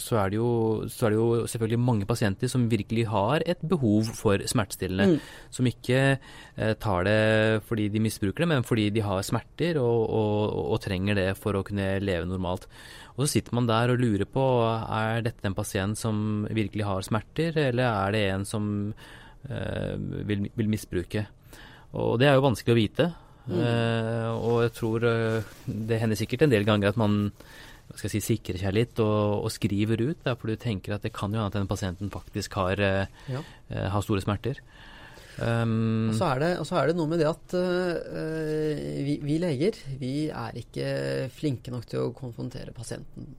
så 0.02 0.18
er, 0.24 0.34
jo, 0.34 0.48
så 0.90 1.06
er, 1.06 1.14
det 1.14 1.20
jo, 1.20 1.48
selvfølgelig 1.52 1.80
mange 1.80 2.08
pasienter 2.10 2.50
som 2.52 2.66
virkelig 2.72 3.06
har 3.12 3.46
et 3.46 3.62
behov 3.62 4.10
for 4.18 4.42
smertestillende. 4.50 5.20
Mm. 5.20 5.52
Som 5.54 5.70
ikke 5.70 6.00
eh, 6.18 6.74
tar 6.82 7.06
det 7.06 7.64
fordi 7.70 7.88
de 7.94 8.02
misbruker 8.04 8.44
det, 8.44 8.50
men 8.50 8.66
fordi 8.66 8.90
de 8.96 9.06
har 9.06 9.22
smerter 9.26 9.78
og, 9.82 10.10
og, 10.10 10.58
og, 10.74 10.80
trenger 10.82 11.22
det 11.22 11.30
for 11.38 11.58
å 11.58 11.64
kunne 11.66 12.00
leve 12.02 12.28
normalt. 12.30 12.66
Og 13.20 13.26
så 13.26 13.34
sitter 13.36 13.58
man 13.58 13.68
der 13.68 13.92
og 13.92 14.00
lurer 14.00 14.24
på 14.24 14.44
er 14.64 15.26
dette 15.26 15.44
en 15.44 15.58
pasient 15.58 16.00
som 16.00 16.46
virkelig 16.48 16.86
har 16.88 17.04
smerter, 17.04 17.58
eller 17.68 17.84
er 17.90 18.16
det 18.16 18.22
en 18.30 18.46
som 18.48 18.70
eh, 19.50 19.96
vil, 20.30 20.46
vil 20.56 20.72
misbruke. 20.72 21.26
Og 22.00 22.16
det 22.22 22.30
er 22.30 22.38
jo 22.38 22.46
vanskelig 22.46 22.76
å 22.76 22.80
vite. 22.80 23.10
Uh, 23.50 24.30
og 24.46 24.60
jeg 24.62 24.74
tror 24.78 25.06
uh, 25.10 25.54
det 25.66 25.98
hender 25.98 26.20
sikkert 26.20 26.44
en 26.46 26.52
del 26.52 26.68
ganger 26.68 26.92
at 26.92 27.00
man 27.02 27.32
skal 27.98 28.06
jeg 28.06 28.20
si, 28.20 28.36
sikrer 28.36 28.60
seg 28.62 28.76
litt 28.76 29.00
og, 29.02 29.48
og 29.48 29.50
skriver 29.50 30.04
ut, 30.06 30.28
for 30.30 30.52
du 30.52 30.60
tenker 30.62 30.94
at 30.94 31.08
det 31.08 31.10
kan 31.16 31.34
jo 31.34 31.40
hende 31.40 31.50
at 31.50 31.58
den 31.58 31.70
pasienten 31.72 32.12
faktisk 32.14 32.54
har, 32.60 32.78
ja. 32.78 33.42
eh, 33.74 33.88
har 33.90 34.04
store 34.06 34.22
smerter. 34.22 34.60
Um, 35.40 36.10
og, 36.10 36.16
så 36.18 36.30
det, 36.42 36.52
og, 36.60 36.66
så 36.68 36.80
er 36.80 36.90
det, 36.90 36.96
noe 37.00 37.08
med 37.08 37.22
det 37.22 37.30
at 37.30 37.54
vi, 39.06 39.18
vi, 39.24 39.38
leger 39.40 39.78
vi 40.02 40.14
er 40.28 40.58
ikke 40.60 40.90
flinke 41.32 41.72
nok 41.72 41.86
til 41.88 42.08
å 42.08 42.14
konfrontere 42.16 42.76
pasienten 42.76 43.30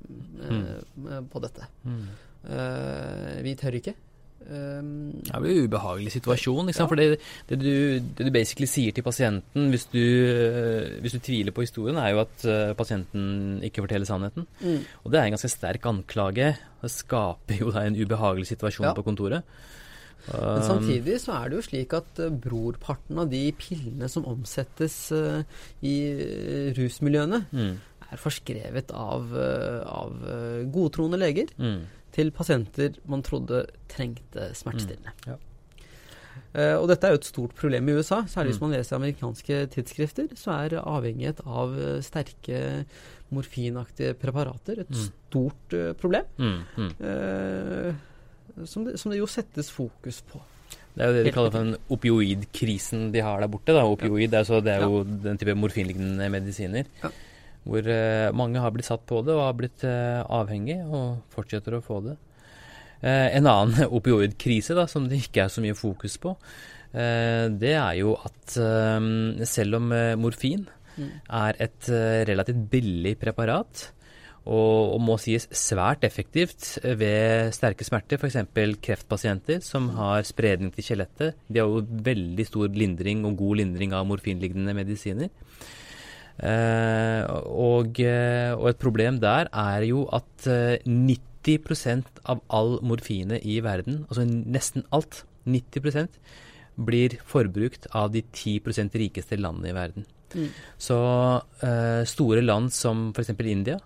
mm. 0.40 1.26
på 1.28 1.42
dette. 1.44 1.68
Mm. 1.84 2.06
vi 3.44 3.58
tør 3.60 3.76
ikke. 3.80 3.96
Um, 4.40 5.12
det 5.20 5.36
jo 5.36 5.52
en 5.52 5.66
ubehagelig 5.68 6.14
situasjon. 6.16 6.70
Ja. 6.72 6.86
For 6.88 6.98
det, 6.98 7.20
det, 7.50 7.58
du, 7.60 7.72
det, 8.00 8.24
du, 8.24 8.30
basically 8.34 8.66
sier 8.70 8.94
til 8.96 9.04
pasienten 9.04 9.68
hvis 9.70 9.86
du, 9.92 10.00
uh, 10.00 10.96
hvis 11.04 11.14
du 11.14 11.20
tviler 11.22 11.54
på 11.54 11.66
historien, 11.66 11.98
er 12.00 12.14
jo 12.14 12.22
at 12.24 12.46
uh, 12.48 12.72
pasienten 12.78 13.60
ikke 13.66 13.84
forteller 13.84 14.08
sannheten. 14.08 14.48
Mm. 14.62 14.80
Og 15.04 15.12
det 15.12 15.20
er 15.20 15.28
en 15.28 15.36
ganske 15.36 15.52
sterk 15.52 15.86
anklage. 15.90 16.54
Det 16.80 16.92
skaper 16.94 17.60
jo 17.60 17.74
da 17.74 17.84
en 17.86 17.98
ubehagelig 18.00 18.48
situasjon 18.54 18.88
ja. 18.88 18.96
på 18.96 19.04
kontoret. 19.06 19.44
Men 20.28 20.64
samtidig 20.66 21.20
så 21.22 21.36
er 21.38 21.48
det 21.48 21.60
jo 21.60 21.66
slik 21.68 21.94
at 21.96 22.20
uh, 22.22 22.28
brorparten 22.30 23.22
av 23.22 23.30
de 23.32 23.44
pillene 23.58 24.10
som 24.12 24.26
omsettes 24.28 24.98
i 25.82 25.94
rusmiljøene, 26.76 27.44
mm. 27.50 27.72
er 28.10 28.20
forskrevet 28.20 28.92
av, 28.96 29.32
av 29.86 30.20
godtroende 30.74 31.20
leger. 31.20 31.54
Mm 31.60 31.80
til 32.14 32.32
pasienter 32.34 32.98
man 33.10 33.22
trodde 33.26 33.64
trengte 33.90 34.50
smertestillende. 34.58 35.14
Mm, 35.24 35.30
ja. 35.32 35.38
Uh, 36.50 36.76
og 36.80 36.88
dette 36.90 37.06
er 37.06 37.14
jo 37.14 37.20
et 37.20 37.28
stort 37.28 37.54
problem 37.58 37.88
i 37.88 37.94
USA. 37.94 38.24
Særlig 38.30 38.50
mm. 38.50 38.54
hvis 38.54 38.62
man 38.64 38.74
leser 38.74 38.98
amerikanske 38.98 39.62
tidsskrifter, 39.74 40.28
så 40.38 40.56
er 40.64 40.80
avhengighet 40.82 41.42
av 41.46 41.74
uh, 41.78 41.98
sterke 42.02 42.84
morfinaktige 43.30 44.16
preparater 44.18 44.82
et 44.82 44.90
mm. 44.90 45.02
stort 45.04 45.76
uh, 45.78 45.92
problem. 45.98 46.26
Mm, 46.38 46.62
mm. 46.76 47.98
Som 48.68 48.86
det, 48.86 48.96
som, 49.00 49.12
det, 49.12 49.20
jo 49.20 49.28
settes 49.30 49.70
fokus 49.72 50.20
på. 50.30 50.40
Det 50.94 51.04
er 51.04 51.10
jo 51.10 51.16
det 51.16 51.24
de 51.28 51.32
kaller 51.34 51.52
for 51.52 51.64
den 51.64 51.76
opioidkrisen 51.94 53.10
de 53.14 53.22
har 53.24 53.42
der 53.42 53.50
borte. 53.50 53.74
Da. 53.76 53.84
Opioid 53.86 54.34
ja. 54.34 54.42
er, 54.42 54.64
det 54.66 54.72
er 54.74 54.86
jo 54.86 55.02
ja. 55.02 55.18
den 55.28 55.38
type 55.40 55.54
morfinlignende 55.58 56.30
medisiner. 56.32 56.90
Ja. 57.02 57.12
Hvor 57.68 57.84
uh, 57.84 58.32
mange 58.36 58.62
har 58.62 58.72
blitt 58.74 58.88
satt 58.88 59.04
på 59.08 59.20
det 59.24 59.36
og 59.36 59.44
har 59.44 59.54
blitt 59.58 59.84
uh, 59.84 60.24
avhengig, 60.32 60.80
og 60.88 61.20
fortsetter 61.34 61.76
å 61.76 61.84
få 61.84 62.00
det. 62.08 62.16
Uh, 63.04 63.28
en 63.36 63.48
annen 63.48 63.86
opioidkrise 64.00 64.76
da, 64.78 64.88
som 64.90 65.06
det 65.08 65.22
ikke 65.26 65.44
er 65.46 65.52
så 65.52 65.64
mye 65.64 65.78
fokus 65.78 66.18
på, 66.20 66.36
det 66.90 67.70
er 67.78 67.92
jo 68.00 68.16
at 68.18 68.56
selv 69.46 69.76
om 69.78 69.92
morfin 70.18 70.64
mm. 70.96 71.10
er 71.38 71.58
et 71.62 71.90
relativt 72.26 72.64
billig 72.72 73.12
preparat, 73.20 73.84
og, 74.48 74.94
og, 74.94 75.00
må 75.04 75.16
sies 75.20 75.46
svært 75.52 76.04
effektivt 76.06 76.78
ved 76.82 77.52
sterke 77.54 77.84
smerter, 77.84 78.20
f.eks. 78.20 78.38
kreftpasienter 78.80 79.60
som 79.64 79.90
har 79.98 80.24
spredning 80.28 80.72
til 80.74 80.86
skjelettet. 80.86 81.36
De 81.48 81.60
har 81.60 81.68
jo 81.68 81.84
veldig 81.84 82.46
stor 82.48 82.72
lindring 82.72 83.26
og 83.28 83.36
god 83.40 83.60
lindring 83.60 83.94
av 83.96 84.08
morfinlignende 84.08 84.74
medisiner. 84.76 85.30
Eh, 86.40 87.24
og, 87.52 88.00
eh, 88.00 88.52
og, 88.56 88.70
et 88.70 88.80
problem 88.80 89.18
der 89.20 89.50
er 89.52 89.84
jo 89.84 90.06
at 90.08 90.48
90 90.88 91.90
eh, 91.92 92.06
av 92.24 92.40
all 92.48 92.78
morfine 92.80 93.42
i 93.44 93.58
verden, 93.64 94.06
altså 94.08 94.24
nesten 94.24 94.88
alt, 94.90 95.24
90% 95.44 96.16
blir 96.80 97.18
forbrukt 97.28 97.88
av 97.96 98.12
de 98.14 98.22
10% 98.24 98.96
rikeste 98.96 99.36
landene 99.36 99.72
i 99.72 99.76
verden. 99.76 100.08
Mm. 100.32 100.48
Så 100.78 100.96
eh, 101.66 102.02
store 102.08 102.42
land 102.44 102.72
som 102.72 103.10
f.eks. 103.12 103.34
India, 103.44 103.78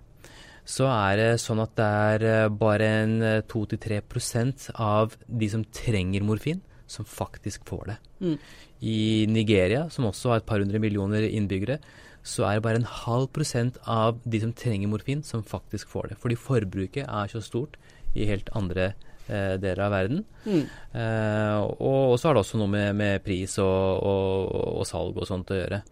så 0.64 0.88
er 0.88 1.18
det 1.20 1.30
sånn 1.42 1.60
at 1.62 1.74
det 1.76 1.88
er 1.88 2.52
bare 2.52 2.90
en 3.02 3.18
2-3% 3.50 4.70
av 4.80 5.16
de 5.28 5.48
som 5.52 5.64
trenger 5.76 6.24
morfin, 6.24 6.62
som 6.86 7.04
faktisk 7.08 7.66
får 7.68 7.84
det. 7.92 7.98
Mm. 8.24 8.38
I 8.84 9.02
Nigeria, 9.28 9.86
som 9.92 10.08
også 10.08 10.32
har 10.32 10.42
et 10.42 10.48
par 10.48 10.60
hundre 10.60 10.80
millioner 10.82 11.26
innbyggere, 11.28 11.78
så 12.24 12.46
er 12.48 12.56
det 12.56 12.64
bare 12.64 12.80
en 12.80 12.88
halv 13.04 13.28
prosent 13.36 13.76
av 13.84 14.18
de 14.24 14.40
som 14.40 14.52
trenger 14.56 14.88
morfin, 14.88 15.22
som 15.24 15.44
faktisk 15.44 15.90
får 15.92 16.12
det. 16.12 16.20
Fordi 16.20 16.40
forbruket 16.40 17.04
er 17.04 17.32
så 17.32 17.42
stort 17.44 17.76
i 18.16 18.24
helt 18.30 18.48
andre 18.56 18.94
eh, 19.28 19.56
deler 19.60 19.84
av 19.84 19.92
verden. 19.92 20.24
Mm. 20.46 20.64
Eh, 20.96 21.58
og, 21.76 22.16
så 22.16 22.28
har 22.30 22.36
det 22.36 22.44
også 22.46 22.60
noe 22.60 22.72
med, 22.72 22.94
med 22.96 23.24
pris 23.26 23.58
og, 23.60 24.00
og, 24.00 24.54
og, 24.80 24.86
salg 24.88 25.20
og 25.20 25.28
sånt 25.28 25.52
å 25.52 25.60
gjøre. 25.60 25.82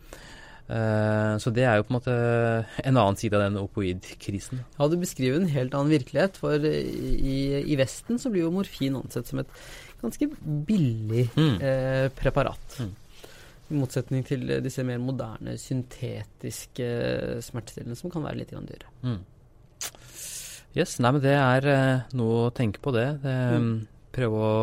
Eh, 0.71 1.35
så 1.43 1.53
det 1.55 1.65
er 1.67 1.79
jo 1.79 1.87
på 1.87 1.93
en 1.93 1.99
måte 1.99 2.15
en 2.85 2.97
annen 2.97 3.19
side 3.19 3.37
av 3.37 3.45
den 3.45 3.61
opoid-krisen. 3.61 4.63
Ja, 4.79 4.89
du 4.89 4.97
beskriver 5.01 5.41
en 5.41 5.51
helt 5.53 5.75
annen 5.77 5.93
virkelighet. 5.93 6.39
For 6.41 6.67
i, 6.67 7.39
i 7.63 7.79
Vesten 7.81 8.21
så 8.23 8.33
blir 8.33 8.47
jo 8.47 8.55
morfin 8.55 8.99
ansett 9.01 9.31
som 9.31 9.43
et 9.43 9.53
ganske 10.03 10.29
billig 10.69 11.29
mm. 11.37 11.57
eh, 11.61 12.07
preparat. 12.19 12.79
Mm. 12.81 12.95
I 13.73 13.81
motsetning 13.81 14.25
til 14.29 14.49
disse 14.65 14.85
mer 14.85 15.01
moderne, 15.01 15.57
syntetiske 15.61 16.89
smertestillende 17.45 17.99
som 17.99 18.13
kan 18.13 18.25
være 18.27 18.43
litt 18.43 18.53
dyrere. 18.53 18.91
Mm. 19.07 19.21
Yes, 20.73 20.97
nei, 21.05 21.13
men 21.13 21.23
det 21.25 21.35
er 21.37 21.67
uh, 21.69 22.13
noe 22.17 22.47
å 22.47 22.53
tenke 22.55 22.81
på, 22.81 22.95
det. 22.97 23.07
det 23.25 23.37
mm. 23.61 23.73
Prøve 24.13 24.41
å 24.41 24.55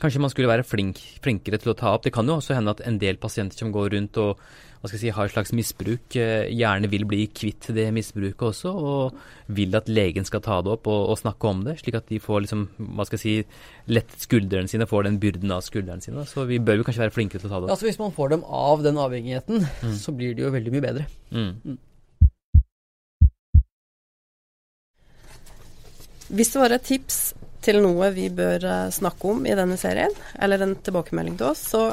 Kanskje 0.00 0.20
man 0.22 0.32
skulle 0.32 0.50
være 0.50 0.66
flink, 0.66 0.98
flinkere 1.22 1.60
til 1.62 1.72
å 1.72 1.78
ta 1.78 1.92
opp. 1.94 2.04
Det 2.06 2.12
kan 2.14 2.26
jo 2.26 2.38
også 2.40 2.56
hende 2.56 2.74
at 2.74 2.82
en 2.86 2.98
del 3.02 3.20
pasienter 3.22 3.58
som 3.58 3.72
går 3.74 3.92
rundt 3.96 4.18
og 4.22 4.40
hva 4.82 4.88
skal 4.90 4.98
jeg 4.98 5.02
si, 5.04 5.10
har 5.14 5.28
et 5.28 5.30
slags 5.30 5.52
misbruk, 5.54 6.14
eh, 6.18 6.48
gjerne 6.50 6.88
vil 6.90 7.04
bli 7.06 7.28
kvitt 7.30 7.68
det 7.70 7.84
misbruket 7.94 8.42
også, 8.48 8.72
og 8.74 9.52
vil 9.54 9.76
at 9.78 9.86
legen 9.86 10.26
skal 10.26 10.42
ta 10.42 10.56
det 10.58 10.72
opp 10.74 10.88
og, 10.90 11.04
og 11.12 11.20
snakke 11.20 11.52
om 11.52 11.60
det, 11.62 11.76
slik 11.78 12.00
at 12.00 12.08
de 12.10 12.18
får 12.18 12.42
liksom, 12.42 12.64
hva 12.98 13.06
skal 13.06 13.20
jeg 13.20 13.22
si, 13.22 13.60
lettet 13.94 14.26
skuldrene 14.26 14.66
sine, 14.72 14.88
får 14.90 15.06
den 15.06 15.20
byrden 15.22 15.54
av 15.54 15.62
skuldrene 15.62 16.02
sine. 16.02 16.26
Så 16.26 16.48
vi 16.50 16.58
bør 16.58 16.80
jo 16.80 16.88
kanskje 16.88 17.04
være 17.04 17.14
flinkere 17.14 17.44
til 17.44 17.46
å 17.46 17.52
ta 17.52 17.60
det 17.60 17.68
opp. 17.68 17.76
Altså 17.76 17.86
Hvis 17.86 18.00
man 18.02 18.16
får 18.16 18.34
dem 18.34 18.42
av 18.42 18.82
den 18.82 18.98
avhengigheten, 18.98 19.62
mm. 19.70 19.94
så 20.02 20.16
blir 20.18 20.34
det 20.34 20.42
jo 20.48 20.50
veldig 20.56 20.74
mye 20.74 20.86
bedre. 20.88 21.06
Mm. 21.30 21.54
Mm. 21.62 21.78
Hvis 26.32 26.50
det 26.56 26.64
var 26.64 26.74
et 26.74 26.90
tips 26.90 27.22
til 27.62 27.78
noe 27.82 28.10
vi 28.14 28.28
bør 28.34 28.64
eh, 28.66 28.90
snakke 28.94 29.30
om 29.30 29.46
i 29.46 29.54
denne 29.58 29.78
serien, 29.80 30.12
eller 30.42 30.64
en 30.64 30.74
tilbakemelding 30.82 31.38
til 31.38 31.52
oss, 31.52 31.62
så 31.74 31.84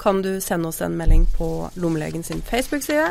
kan 0.00 0.20
du 0.24 0.36
sende 0.42 0.68
oss 0.68 0.82
en 0.84 0.96
melding 0.98 1.26
på 1.36 1.48
Lommelegen 1.80 2.24
sin 2.26 2.42
Facebook-side, 2.44 3.10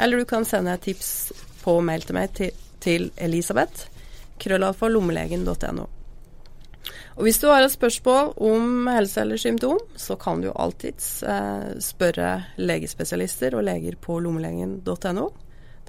eller 0.00 0.20
du 0.20 0.28
kan 0.28 0.46
sende 0.48 0.74
et 0.74 0.86
tips 0.88 1.32
på 1.64 1.80
mail 1.84 2.04
til 2.06 2.16
meg 2.16 2.34
til, 2.36 2.66
til 2.80 3.10
Elisabeth, 3.20 3.88
krøllalfa.lommelegen.no. 4.40 5.88
Og 7.18 7.26
hvis 7.26 7.40
du 7.42 7.50
har 7.50 7.60
et 7.60 7.72
spørsmål 7.74 8.30
om 8.40 8.86
helse 8.88 9.20
eller 9.20 9.40
symptom, 9.40 9.80
så 10.00 10.16
kan 10.16 10.40
du 10.40 10.48
alltids 10.54 11.20
eh, 11.28 11.74
spørre 11.84 12.30
legespesialister 12.56 13.58
og 13.58 13.66
leger 13.66 13.98
på 14.00 14.16
lommelegen.no. 14.24 15.26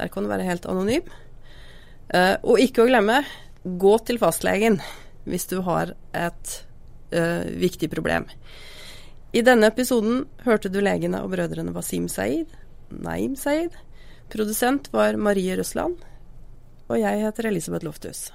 Der 0.01 0.11
kan 0.11 0.25
du 0.25 0.31
være 0.31 0.49
helt 0.49 0.67
anonym. 0.67 1.07
Eh, 2.11 2.35
og 2.43 2.59
ikke 2.59 2.83
å 2.83 2.89
glemme, 2.89 3.21
gå 3.63 3.93
til 4.03 4.19
fastlegen 4.19 4.81
hvis 5.25 5.47
du 5.51 5.61
har 5.65 5.93
et 6.17 6.53
ø, 7.13 7.23
viktig 7.61 7.89
problem. 7.91 8.27
I 9.31 9.43
denne 9.45 9.69
episoden 9.71 10.25
hørte 10.45 10.71
du 10.71 10.81
legene 10.83 11.21
og 11.23 11.31
brødrene 11.31 11.73
Wasim 11.75 12.09
Saeed, 12.11 12.51
Naim 12.91 13.37
Saeed. 13.39 13.75
Produsent 14.31 14.89
var 14.93 15.15
Marie 15.19 15.55
Røsland. 15.57 15.99
Og 16.91 16.99
jeg 16.99 17.21
heter 17.23 17.47
Elisabeth 17.47 17.85
Lofthus. 17.87 18.31